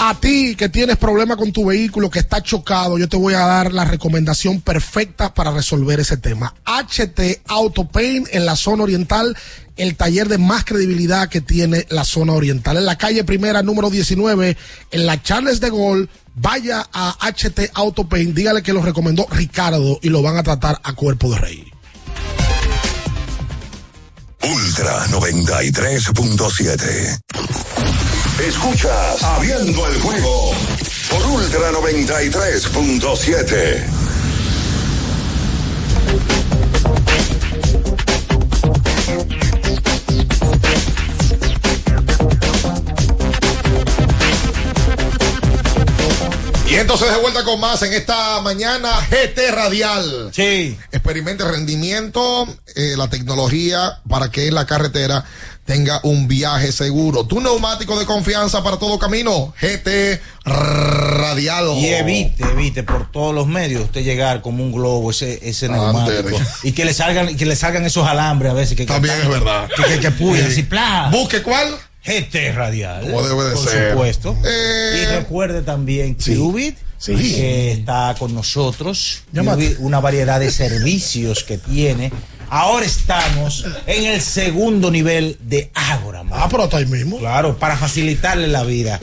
[0.00, 3.40] A ti que tienes problemas con tu vehículo, que está chocado, yo te voy a
[3.40, 6.54] dar la recomendación perfecta para resolver ese tema.
[6.64, 9.36] HT Auto Paint en la zona oriental,
[9.76, 12.76] el taller de más credibilidad que tiene la zona oriental.
[12.76, 14.56] En la calle primera, número 19,
[14.92, 19.98] en la Charles de Gaulle, vaya a HT Auto Paint, dígale que lo recomendó Ricardo
[20.00, 21.72] y lo van a tratar a cuerpo de rey.
[24.44, 28.07] Ultra 93.7.
[28.46, 30.52] Escuchas Abriendo el juego
[31.10, 33.84] por Ultra 93.7.
[46.70, 50.30] Y entonces de vuelta con más en esta mañana GT Radial.
[50.32, 50.78] Sí.
[50.92, 52.46] Experimente el rendimiento,
[52.76, 55.24] eh, la tecnología para que en la carretera
[55.68, 57.26] tenga un viaje seguro.
[57.26, 61.76] Tu neumático de confianza para todo camino, GT Radial.
[61.76, 66.38] Y evite, evite por todos los medios usted llegar como un globo, ese, ese neumático.
[66.62, 68.78] Y que le salgan, que le salgan esos alambres a veces.
[68.78, 69.68] Que, También que, es verdad.
[69.76, 70.50] Que, que, que puyan.
[71.12, 71.76] Busque cuál.
[72.02, 73.02] GT Radial.
[73.02, 73.90] Como debe de por ser.
[73.90, 74.34] supuesto.
[74.46, 76.34] Eh, y recuerde también sí.
[76.34, 77.14] Qubit, Sí.
[77.14, 79.24] que está con nosotros.
[79.34, 82.10] Qubit, una variedad de servicios que tiene.
[82.50, 86.18] Ahora estamos en el segundo nivel de Ágora.
[86.30, 87.18] Ah, pero está ahí mismo.
[87.18, 89.00] Claro, para facilitarle la vida,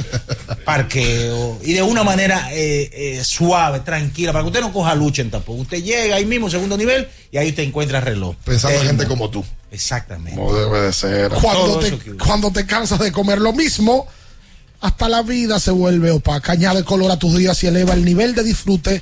[0.64, 5.22] parqueo y de una manera eh, eh, suave, tranquila, para que usted no coja lucha
[5.22, 5.60] en tapón.
[5.60, 8.36] Usted llega ahí mismo, segundo nivel, y ahí usted encuentra el reloj.
[8.44, 9.44] Pensando en gente como tú.
[9.72, 10.40] Exactamente.
[10.40, 11.32] Como debe de ser.
[11.32, 14.08] Cuando te, cuando te cansas de comer lo mismo,
[14.82, 16.54] hasta la vida se vuelve opaca.
[16.54, 19.02] Añade color a tus días y eleva el nivel de disfrute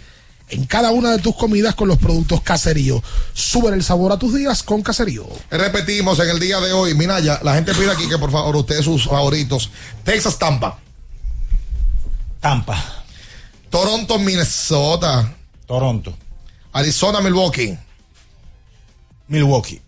[0.50, 3.02] en cada una de tus comidas con los productos caserío.
[3.34, 5.26] Sube el sabor a tus días con caserío.
[5.50, 8.86] Repetimos en el día de hoy, Minaya, la gente pide aquí que por favor ustedes
[8.86, 9.70] sus favoritos.
[10.04, 10.78] Texas Tampa,
[12.40, 12.78] Tampa,
[13.70, 15.34] Toronto Minnesota,
[15.66, 16.14] Toronto,
[16.74, 17.78] Arizona Milwaukee,
[19.28, 19.82] Milwaukee,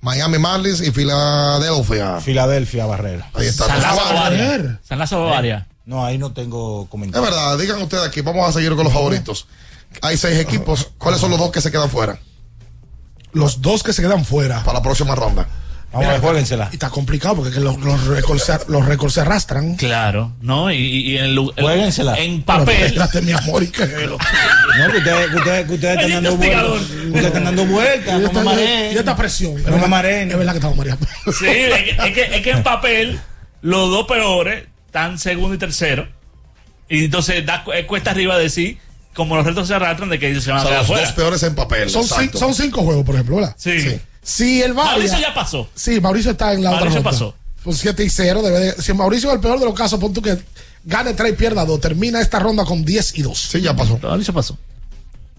[0.00, 2.20] Miami Marlins y Filadelfia.
[2.20, 3.28] Filadelfia, Barrera.
[3.34, 3.66] Ahí está.
[3.66, 4.80] San Lázaro Ah, Bavaria.
[4.82, 5.66] San Bavaria.
[5.84, 7.28] No, ahí no tengo Es comentario.
[7.28, 9.46] verdad, digan ustedes aquí, vamos a seguir con los favoritos.
[10.02, 10.90] Hay seis equipos.
[10.98, 12.18] ¿Cuáles son los dos que se quedan fuera
[13.32, 14.62] Los dos que se quedan fuera.
[14.64, 15.46] para la próxima ronda?
[15.92, 16.68] Vamos a ver, juéguensela.
[16.70, 19.74] Y está complicado porque que los, los récords se, los récords se arrastran.
[19.74, 20.70] Claro, ¿no?
[20.70, 22.16] Y, y- y en, lu- Juéguensela.
[22.16, 22.82] en Pero papel.
[22.84, 26.80] espérate, mi amor, y que lo- No, que ustedes que ustedes están El dando vueltas.
[26.80, 28.14] Ustedes están dando vueltas.
[28.14, 28.94] y No esta, me mareen.
[28.94, 29.62] y esta presión.
[29.64, 30.30] No me mareen.
[30.30, 31.06] Es verdad que estamos mareando.
[31.36, 33.20] Sí, es que, es que- es que en papel
[33.62, 36.06] los dos peores están segundo y tercero.
[36.88, 38.78] Y entonces da cu- cuesta arriba decir,
[39.14, 40.86] como los retos se arrastran, de que ellos se van O a sea, quedar los
[40.88, 41.04] fuera.
[41.06, 41.90] dos peores en papel.
[41.90, 42.38] Son, exacto.
[42.38, 43.54] cin- son cinco juegos, por ejemplo, ¿verdad?
[43.58, 43.80] Sí.
[43.80, 44.00] Sí.
[44.22, 45.68] Si el Varia- Mauricio ya pasó.
[45.74, 47.10] Sí, Mauricio está en la Mauricio otra ronda.
[47.10, 47.36] pasó.
[47.64, 48.42] Pues 7 y 0.
[48.42, 50.38] Debe de- si Mauricio, en el peor de los casos, pon tú que
[50.84, 51.80] gane 3 y pierda 2.
[51.80, 53.38] Termina esta ronda con 10 y 2.
[53.50, 53.98] Sí, ya pasó.
[54.02, 54.58] Mauricio pasó.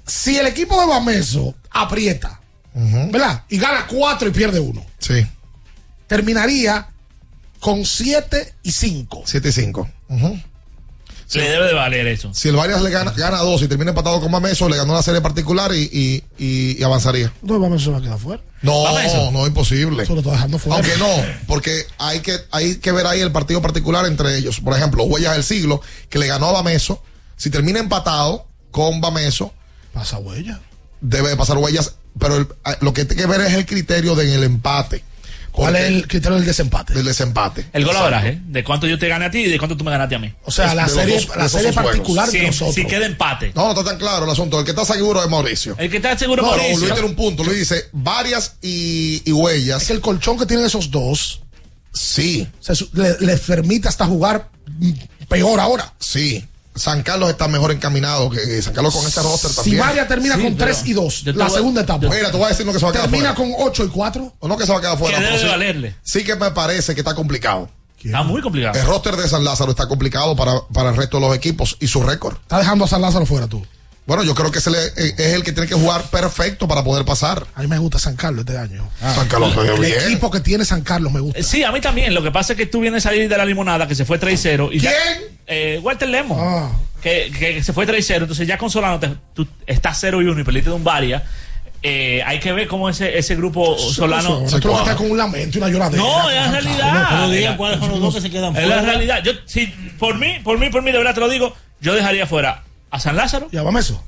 [0.06, 2.39] Si el equipo de Bameso aprieta,
[2.73, 3.43] ¿verdad?
[3.49, 4.85] Y gana 4 y pierde 1.
[4.99, 5.26] Sí,
[6.07, 6.88] Terminaría
[7.60, 9.23] con 7 y 5.
[9.26, 9.89] 7 y 5.
[11.34, 12.32] Le debe de valer eso.
[12.34, 15.02] Si el Varias le gana, gana dos y termina empatado con Mameso, le ganó la
[15.03, 17.32] serie particular y, y, y- y avanzaría.
[17.41, 18.44] Entonces Bameso se va a quedar fuera.
[18.62, 20.03] No, no, imposible.
[20.03, 20.76] Eso lo está dejando fuera.
[20.78, 21.08] Aunque no,
[21.48, 24.60] porque hay que, hay que ver ahí el partido particular entre ellos.
[24.60, 27.02] Por ejemplo, Huellas del Siglo, que le ganó a Bameso.
[27.38, 29.53] Si termina empatado con Bameso,
[29.94, 30.60] Pasa huella.
[31.02, 31.95] debe de pasar Huellas.
[32.20, 32.48] Pero el-
[32.82, 35.03] lo que hay que ver es el criterio del empate.
[35.52, 36.94] ¿Cuál es el criterio del desempate?
[36.94, 37.65] Del desempate.
[37.73, 38.15] El gol Exacto.
[38.15, 40.19] averaje, de cuánto yo te gane a ti y de cuánto tú me ganaste a
[40.19, 40.34] mí.
[40.45, 42.76] O sea, Es la de serie, dos- de la particular de Si, nosotros.
[42.76, 43.52] si queda empate.
[43.56, 44.57] No, no está tan claro el asunto.
[44.60, 45.76] El que está seguro es Mauricio.
[45.78, 46.80] El que está seguro No, no, Mauricio.
[46.80, 47.44] Luis tiene un punto.
[47.44, 49.82] Luis dice varias y, y huellas.
[49.82, 51.41] Es que el colchón que tienen esos dos
[51.94, 54.49] Sí, se le, les permite hasta jugar
[55.28, 55.94] peor ahora.
[55.99, 56.45] sí.
[56.73, 59.80] San Carlos está mejor encaminado que San Carlos con este roster Si también.
[59.80, 62.07] Varia termina Sí, con pero 3 y 2, yo te la segunda etapa.
[62.07, 63.53] Mira, te voy a decir lo que se va a quedar Termina fuera.
[63.56, 64.34] con 8 y 4.
[64.39, 65.18] O no que se va a quedar fuera.
[65.18, 65.95] Que debe sí- valerle.
[66.03, 67.69] Sí que me parece que está complicado.
[68.03, 68.80] Está muy complicado.
[68.80, 71.88] El roster de San Lázaro está complicado para, para el resto de los equipos y
[71.88, 72.35] su récord.
[72.41, 73.64] Está dejando a San Lázaro fuera tú.
[74.12, 76.84] Bueno, yo creo que se le- eh, es el que tiene que jugar perfecto para
[76.84, 77.48] poder pasar.
[77.56, 78.90] A mí me gusta San Carlos este año.
[79.00, 79.94] San Carlos se dio El bien.
[80.04, 81.40] equipo que tiene San Carlos me gusta.
[81.40, 82.14] Eh, Sí, a mí también.
[82.14, 84.20] Lo que pasa es que tú vienes a salir de la limonada que se fue
[84.20, 84.70] 3-0.
[84.70, 85.24] y ya- ¿Quién?
[85.48, 86.38] eh, Walter Lemon.
[86.42, 86.72] Ah.
[87.02, 88.24] Que, que se fue 3-0.
[88.26, 91.24] Entonces ya con Solano te- tú estás 0 y 1 y perdiste de un Varia.
[91.82, 94.28] Eh, hay que ver cómo ese, ese grupo Solano.
[94.44, 96.04] Ahora tú lo vas a estar con un lamento y una lloradera.
[96.04, 96.80] No, es la realidad.
[96.92, 97.08] Carlos.
[97.12, 98.82] Pero digan cuáles son los dos que se quedan Es la fuera.
[98.92, 99.24] realidad.
[99.24, 99.68] Yo, si,
[99.98, 102.99] por mí, por mí, por mí, de verdad te lo digo, yo dejaría fuera a
[102.99, 103.49] San Lázaro.
[103.51, 104.03] Ya vamos eso.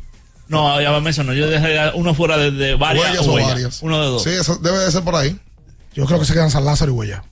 [0.48, 1.34] No, ya va eso no.
[1.34, 3.06] Yo dejaría uno fuera de, de varias.
[3.06, 3.50] Huellas o Huellas.
[3.52, 3.82] varias.
[3.82, 4.24] Uno de dos.
[4.24, 5.40] Sí, eso debe de ser por ahí.
[5.94, 7.24] Yo creo que se quedan San Lázaro y Huella.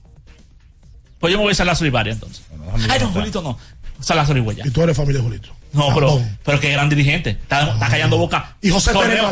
[1.20, 2.44] Pues yo me voy a San Lázaro y varias entonces.
[2.88, 3.58] Ay, no, Julito no.
[4.00, 4.64] San Lázaro y Huella.
[4.66, 5.50] Y tú eres familia de Julito.
[5.72, 7.30] No, pero, pero que gran dirigente.
[7.30, 8.56] Está, está callando boca.
[8.60, 9.08] Y José Torneo.
[9.10, 9.22] Pérez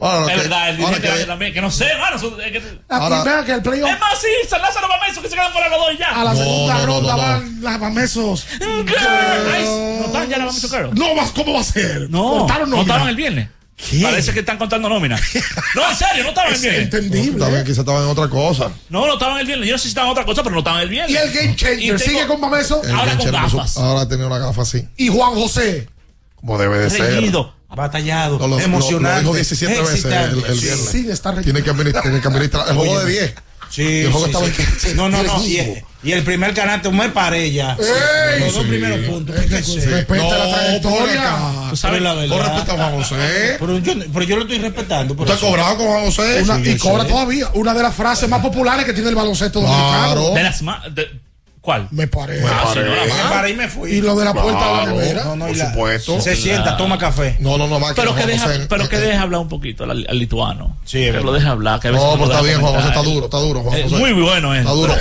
[0.00, 0.26] Malo.
[0.28, 1.52] Es que- verdad, el dirigente que- también.
[1.52, 2.16] Que no sé, mano.
[2.16, 3.90] eso- es que- Ah, que el playoff.
[3.90, 6.08] Es más, sí, San Lázaro eso, que se quedan fuera los dos y ya.
[6.08, 7.22] A la No, segunda no, no, ronda no, no.
[7.28, 8.46] van las Bamesos.
[8.60, 9.98] Nice.
[10.00, 10.94] ¿No están ya la Bamesos Girls?
[10.94, 12.10] No, ¿cómo va a ser?
[12.10, 13.48] No, Cortaron estaban el viernes.
[13.78, 14.00] ¿Qué?
[14.02, 15.16] Parece que están contando nómina.
[15.74, 16.82] No, en serio, no estaban el Es viernes.
[16.84, 17.38] entendible.
[17.38, 18.70] También quizá estaban en otra cosa.
[18.88, 19.68] No, no estaban el viernes.
[19.68, 21.12] Yo no sé si estaban en otra cosa, pero no estaban el viernes.
[21.12, 22.82] Y el Game Changer tengo- sigue con Bameso.
[22.82, 23.76] El Ahora con puso- gafas.
[23.76, 25.88] Ahora tenía una gafa así, Y Juan José.
[26.34, 27.14] como debe de ser.
[27.14, 27.54] Reñido.
[27.68, 29.16] Batallado, No, lo- lo- emocionante.
[29.22, 30.88] Lo, dijo 17 veces el, el viernes.
[30.90, 33.34] Sí, está Tiene que administrar, tiene que administrar el juego de 10.
[33.70, 34.46] Sí, el juego sí, estaba
[34.80, 34.88] sí.
[34.90, 35.44] en No, no, no.
[35.44, 35.82] Y.
[36.02, 37.76] y el primer canasto me paré ya.
[37.78, 38.40] ¡Ey!
[38.40, 38.68] Los dos Sí.
[38.68, 39.34] primeros puntos.
[39.36, 41.36] Respeta No, la trayectoria.
[41.70, 42.36] Tú sabes la verdad.
[42.36, 43.56] Con respecto a Juan José.
[43.58, 45.14] Pero yo, pero yo lo estoy respetando.
[45.14, 46.42] ¿Usted ha cobrado con Juan José?
[46.42, 47.10] Una- Sí, y cobra sé.
[47.10, 47.48] todavía.
[47.54, 50.12] Una de las frases más populares que tiene el baloncesto dominicano.
[50.12, 50.34] Claro.
[50.34, 50.60] De las
[50.94, 51.20] de-
[51.68, 51.86] ¿Cuál?
[51.90, 52.42] Me parece.
[52.44, 52.90] Me Ah, sí, paré.
[53.12, 53.90] Me paré y me fui.
[53.90, 54.90] Y lo de la puerta de la Claro.
[54.96, 55.24] nevera.
[55.24, 56.18] No, no, Por la- supuesto.
[56.22, 57.36] Se sienta, toma café.
[57.40, 59.84] No, no, no, más Pero que, deja, José- pero que eh, deje hablar un poquito
[59.84, 60.78] al, al lituano.
[60.86, 61.78] Sí, que lo deje hablar.
[61.78, 63.96] Que No, pero está deja bien, Juan José está duro, está duro, Juan Eh, José.
[63.96, 64.60] Muy bueno, eh.
[64.60, 64.94] Está duro.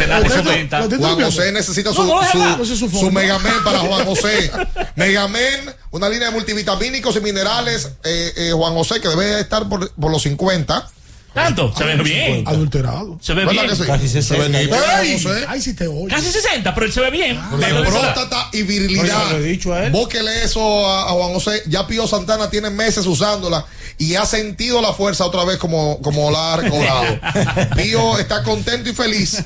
[1.00, 3.12] Juan José necesita su, su.
[3.12, 4.52] Megamen para Juan José.
[4.96, 7.92] Megamen, una línea de multivitamínicos y minerales.
[8.04, 10.86] eh, eh, Juan José, que debe estar por, por los 50.
[11.38, 12.44] Tanto, se ve bien.
[12.48, 13.18] Adulterado.
[13.22, 13.70] Se ve ¿Verdad bien.
[13.70, 13.84] que sí?
[13.84, 14.60] Casi Se 60 ve ya.
[14.60, 15.24] nítido, Juan ¡Ey!
[15.24, 15.46] José.
[15.48, 16.08] Ay, si te oye.
[16.14, 17.40] Casi 60, pero él se ve bien.
[17.60, 19.92] De eso- próstata y virilidad.
[19.92, 21.64] Bóquele eso a, a Juan José.
[21.68, 23.66] Ya Pío Santana tiene meses usándola
[23.98, 27.20] y ha sentido la fuerza otra vez como, como la ha recobrado.
[27.76, 29.44] Pío está contento y feliz.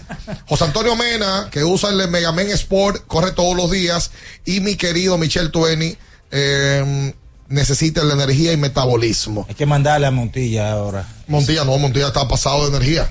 [0.48, 4.12] José Antonio Mena, que usa el Megamen Sport, corre todos los días.
[4.46, 5.96] Y mi querido Michel Tueni,
[6.32, 7.14] eh,
[7.52, 9.46] necesita la energía y metabolismo.
[9.48, 11.08] Hay que mandarle a Montilla ahora.
[11.28, 13.10] Montilla no, Montilla está pasado de energía.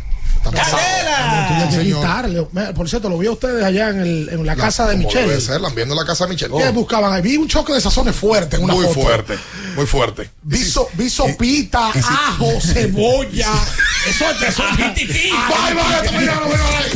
[1.69, 2.47] Tiene que.
[2.52, 5.28] Me- Por cierto, lo vi a ustedes allá en, el- en la casa de Michelle.
[5.28, 6.55] Debe ser, la viendo en la casa de Michelle.
[6.57, 7.23] ¿Qué buscaban ahí?
[7.23, 9.01] Vi un choque de sazones fuerte en una muy foto.
[9.01, 9.39] fuerte,
[9.77, 10.31] muy fuerte.
[10.43, 13.48] Vi, so- vi sopita, ajo, cebolla.
[14.09, 14.40] Eso es.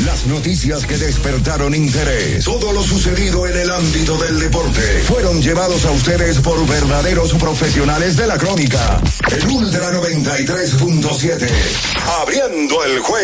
[0.07, 5.85] Las noticias que despertaron interés, todo lo sucedido en el ámbito del deporte, fueron llevados
[5.85, 9.01] a ustedes por verdaderos profesionales de la crónica.
[9.31, 11.49] El Ultra 93.7,
[12.23, 13.24] abriendo el juego.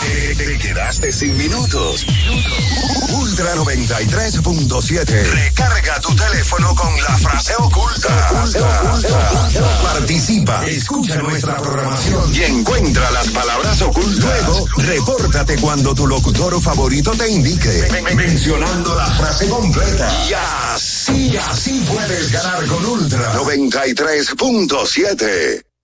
[0.00, 2.04] Te, te quedaste sin minutos.
[3.08, 5.06] Ultra 93.7.
[5.32, 8.30] Recarga tu teléfono con la frase oculta.
[9.82, 14.18] Participa, escucha nuestra programación y encuentra las palabras ocultas.
[14.22, 20.12] Luego, repórtate cuando tu locutor favorito te indique, men- men- mencionando la frase completa.
[20.28, 20.34] Y
[20.74, 25.62] así, así puedes ganar con Ultra 93.7.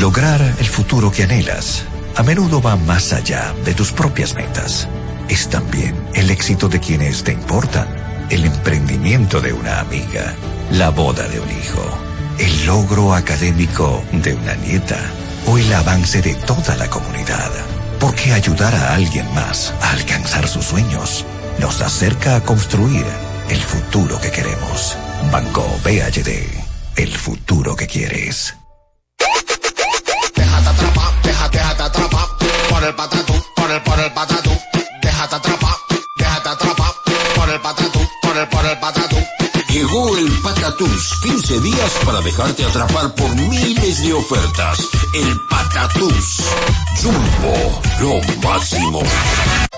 [0.00, 1.84] Lograr el futuro que anhelas
[2.16, 4.88] a menudo va más allá de tus propias metas.
[5.28, 7.88] Es también el éxito de quienes te importan,
[8.30, 10.34] el emprendimiento de una amiga,
[10.70, 11.82] la boda de un hijo,
[12.38, 14.98] el logro académico de una nieta
[15.46, 17.50] o el avance de toda la comunidad.
[17.98, 21.24] Porque ayudar a alguien más a alcanzar sus sueños
[21.58, 23.06] nos acerca a construir
[23.48, 24.96] el futuro que queremos.
[25.32, 26.30] Banco BHD,
[26.96, 28.54] el futuro que quieres.
[32.76, 34.50] Por el patatú, por el, por el patatú.
[35.00, 35.76] Déjate atrapar,
[36.14, 36.92] déjate atrapar
[37.34, 39.16] por el patatú, por el, por el patatú.
[39.70, 44.78] Llegó el Patatús, 15 días para dejarte atrapar por miles de ofertas.
[45.12, 46.42] El Patatús.
[47.02, 49.02] Jumbo, lo máximo.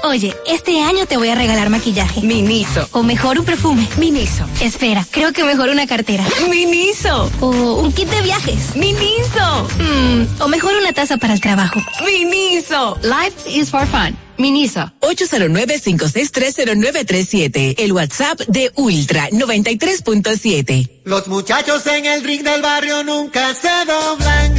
[0.05, 2.21] Oye, este año te voy a regalar maquillaje.
[2.23, 2.89] Miniso.
[2.93, 3.87] O mejor un perfume.
[3.99, 4.45] Miniso.
[4.61, 6.25] Espera, creo que mejor una cartera.
[6.49, 7.31] Miniso.
[7.41, 7.49] O
[7.83, 8.77] un kit de viajes.
[8.77, 9.69] Miniso.
[9.79, 11.81] Mm, o mejor una taza para el trabajo.
[12.05, 12.99] Miniso.
[13.03, 14.17] Life is for fun.
[14.39, 14.93] Miniso.
[15.01, 17.75] 809-5630937.
[17.79, 20.91] El WhatsApp de Ultra 93.7.
[21.05, 24.55] Los muchachos en el ring del barrio nunca se doblan.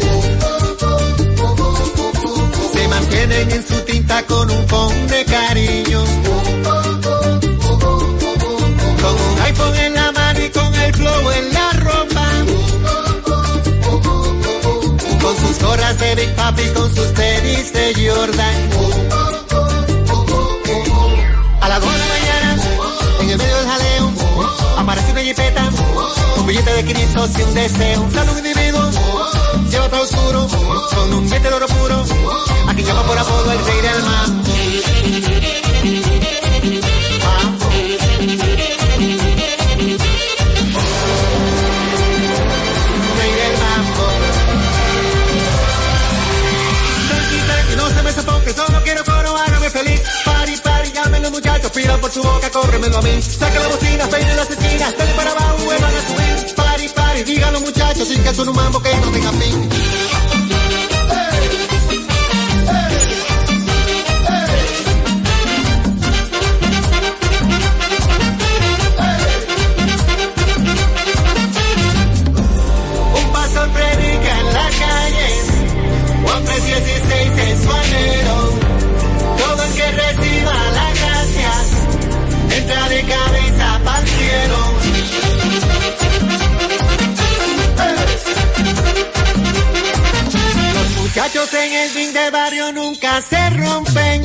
[2.73, 3.79] Se mantienen en su
[4.27, 6.03] con un con de cariño.
[9.01, 12.25] Con un iPhone en la mano y con el flow en la ropa.
[15.21, 18.55] Con sus gorras de Big Papi con sus tenis de Jordan.
[21.61, 22.57] A las 2 de la mañana,
[23.21, 24.11] en el medio del jaleo,
[24.77, 25.69] aparece una jipeta,
[26.37, 28.01] un billete de 500 y un deseo.
[28.01, 28.89] Un individuo,
[29.69, 30.47] lleva todo oscuro,
[30.95, 32.05] con un billete de oro puro,
[32.89, 34.29] llama por apodo el rey del mar.
[48.49, 50.01] Solo quiero coro, hágame feliz.
[50.25, 53.21] Pari, pari, llamen los muchachos, pidan por su boca, córremelo a mí.
[53.21, 56.55] Saca la bocina, peine las esquinas, dale para abajo, vuelvan a subir.
[56.55, 59.69] Pari, pari, digan los muchachos, sin que son un mambo que no tenga fin.
[91.19, 94.23] Muchachos en el ring de barrio nunca se rompen.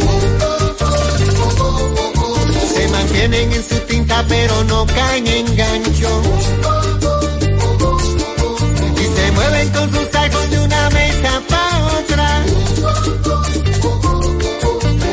[2.74, 6.22] Se mantienen en su tinta pero no caen en gancho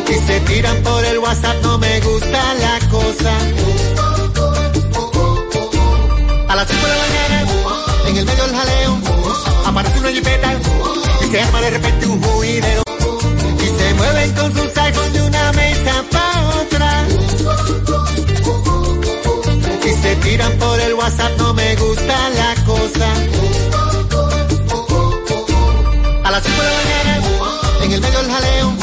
[0.10, 3.34] Y se tiran por el WhatsApp, no me gusta la cosa.
[6.48, 7.46] A las 5 de la mañana,
[8.08, 9.00] en el medio del jaleo,
[9.66, 10.54] aparece una jipeta
[11.24, 12.84] y se arma de repente un juidero.
[13.60, 17.08] Y se mueven con sus iPhones de una mesa pa' otra.
[19.86, 23.71] Y se tiran por el WhatsApp, no me gusta la cosa.
[26.32, 27.14] A las 5 de la mañana,
[27.84, 28.74] en el medio del jaleo,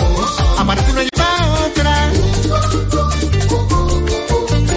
[0.59, 1.31] aparece una lleva
[1.65, 2.13] otra.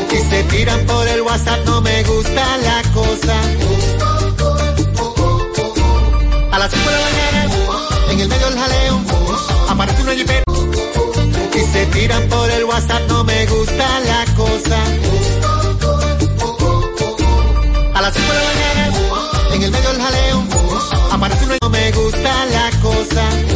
[0.10, 3.36] Y se tiran por el WhatsApp, no me gusta la cosa.
[6.54, 7.46] A las 5 de la mañana,
[8.10, 9.02] en el medio del jaleo,
[9.68, 10.44] aparece una jipera.
[11.54, 14.80] Y se tiran por el WhatsApp, no me gusta la cosa.
[17.96, 20.51] A las 5 de la mañana, en el medio del jaleo,
[22.22, 23.51] está la cosa.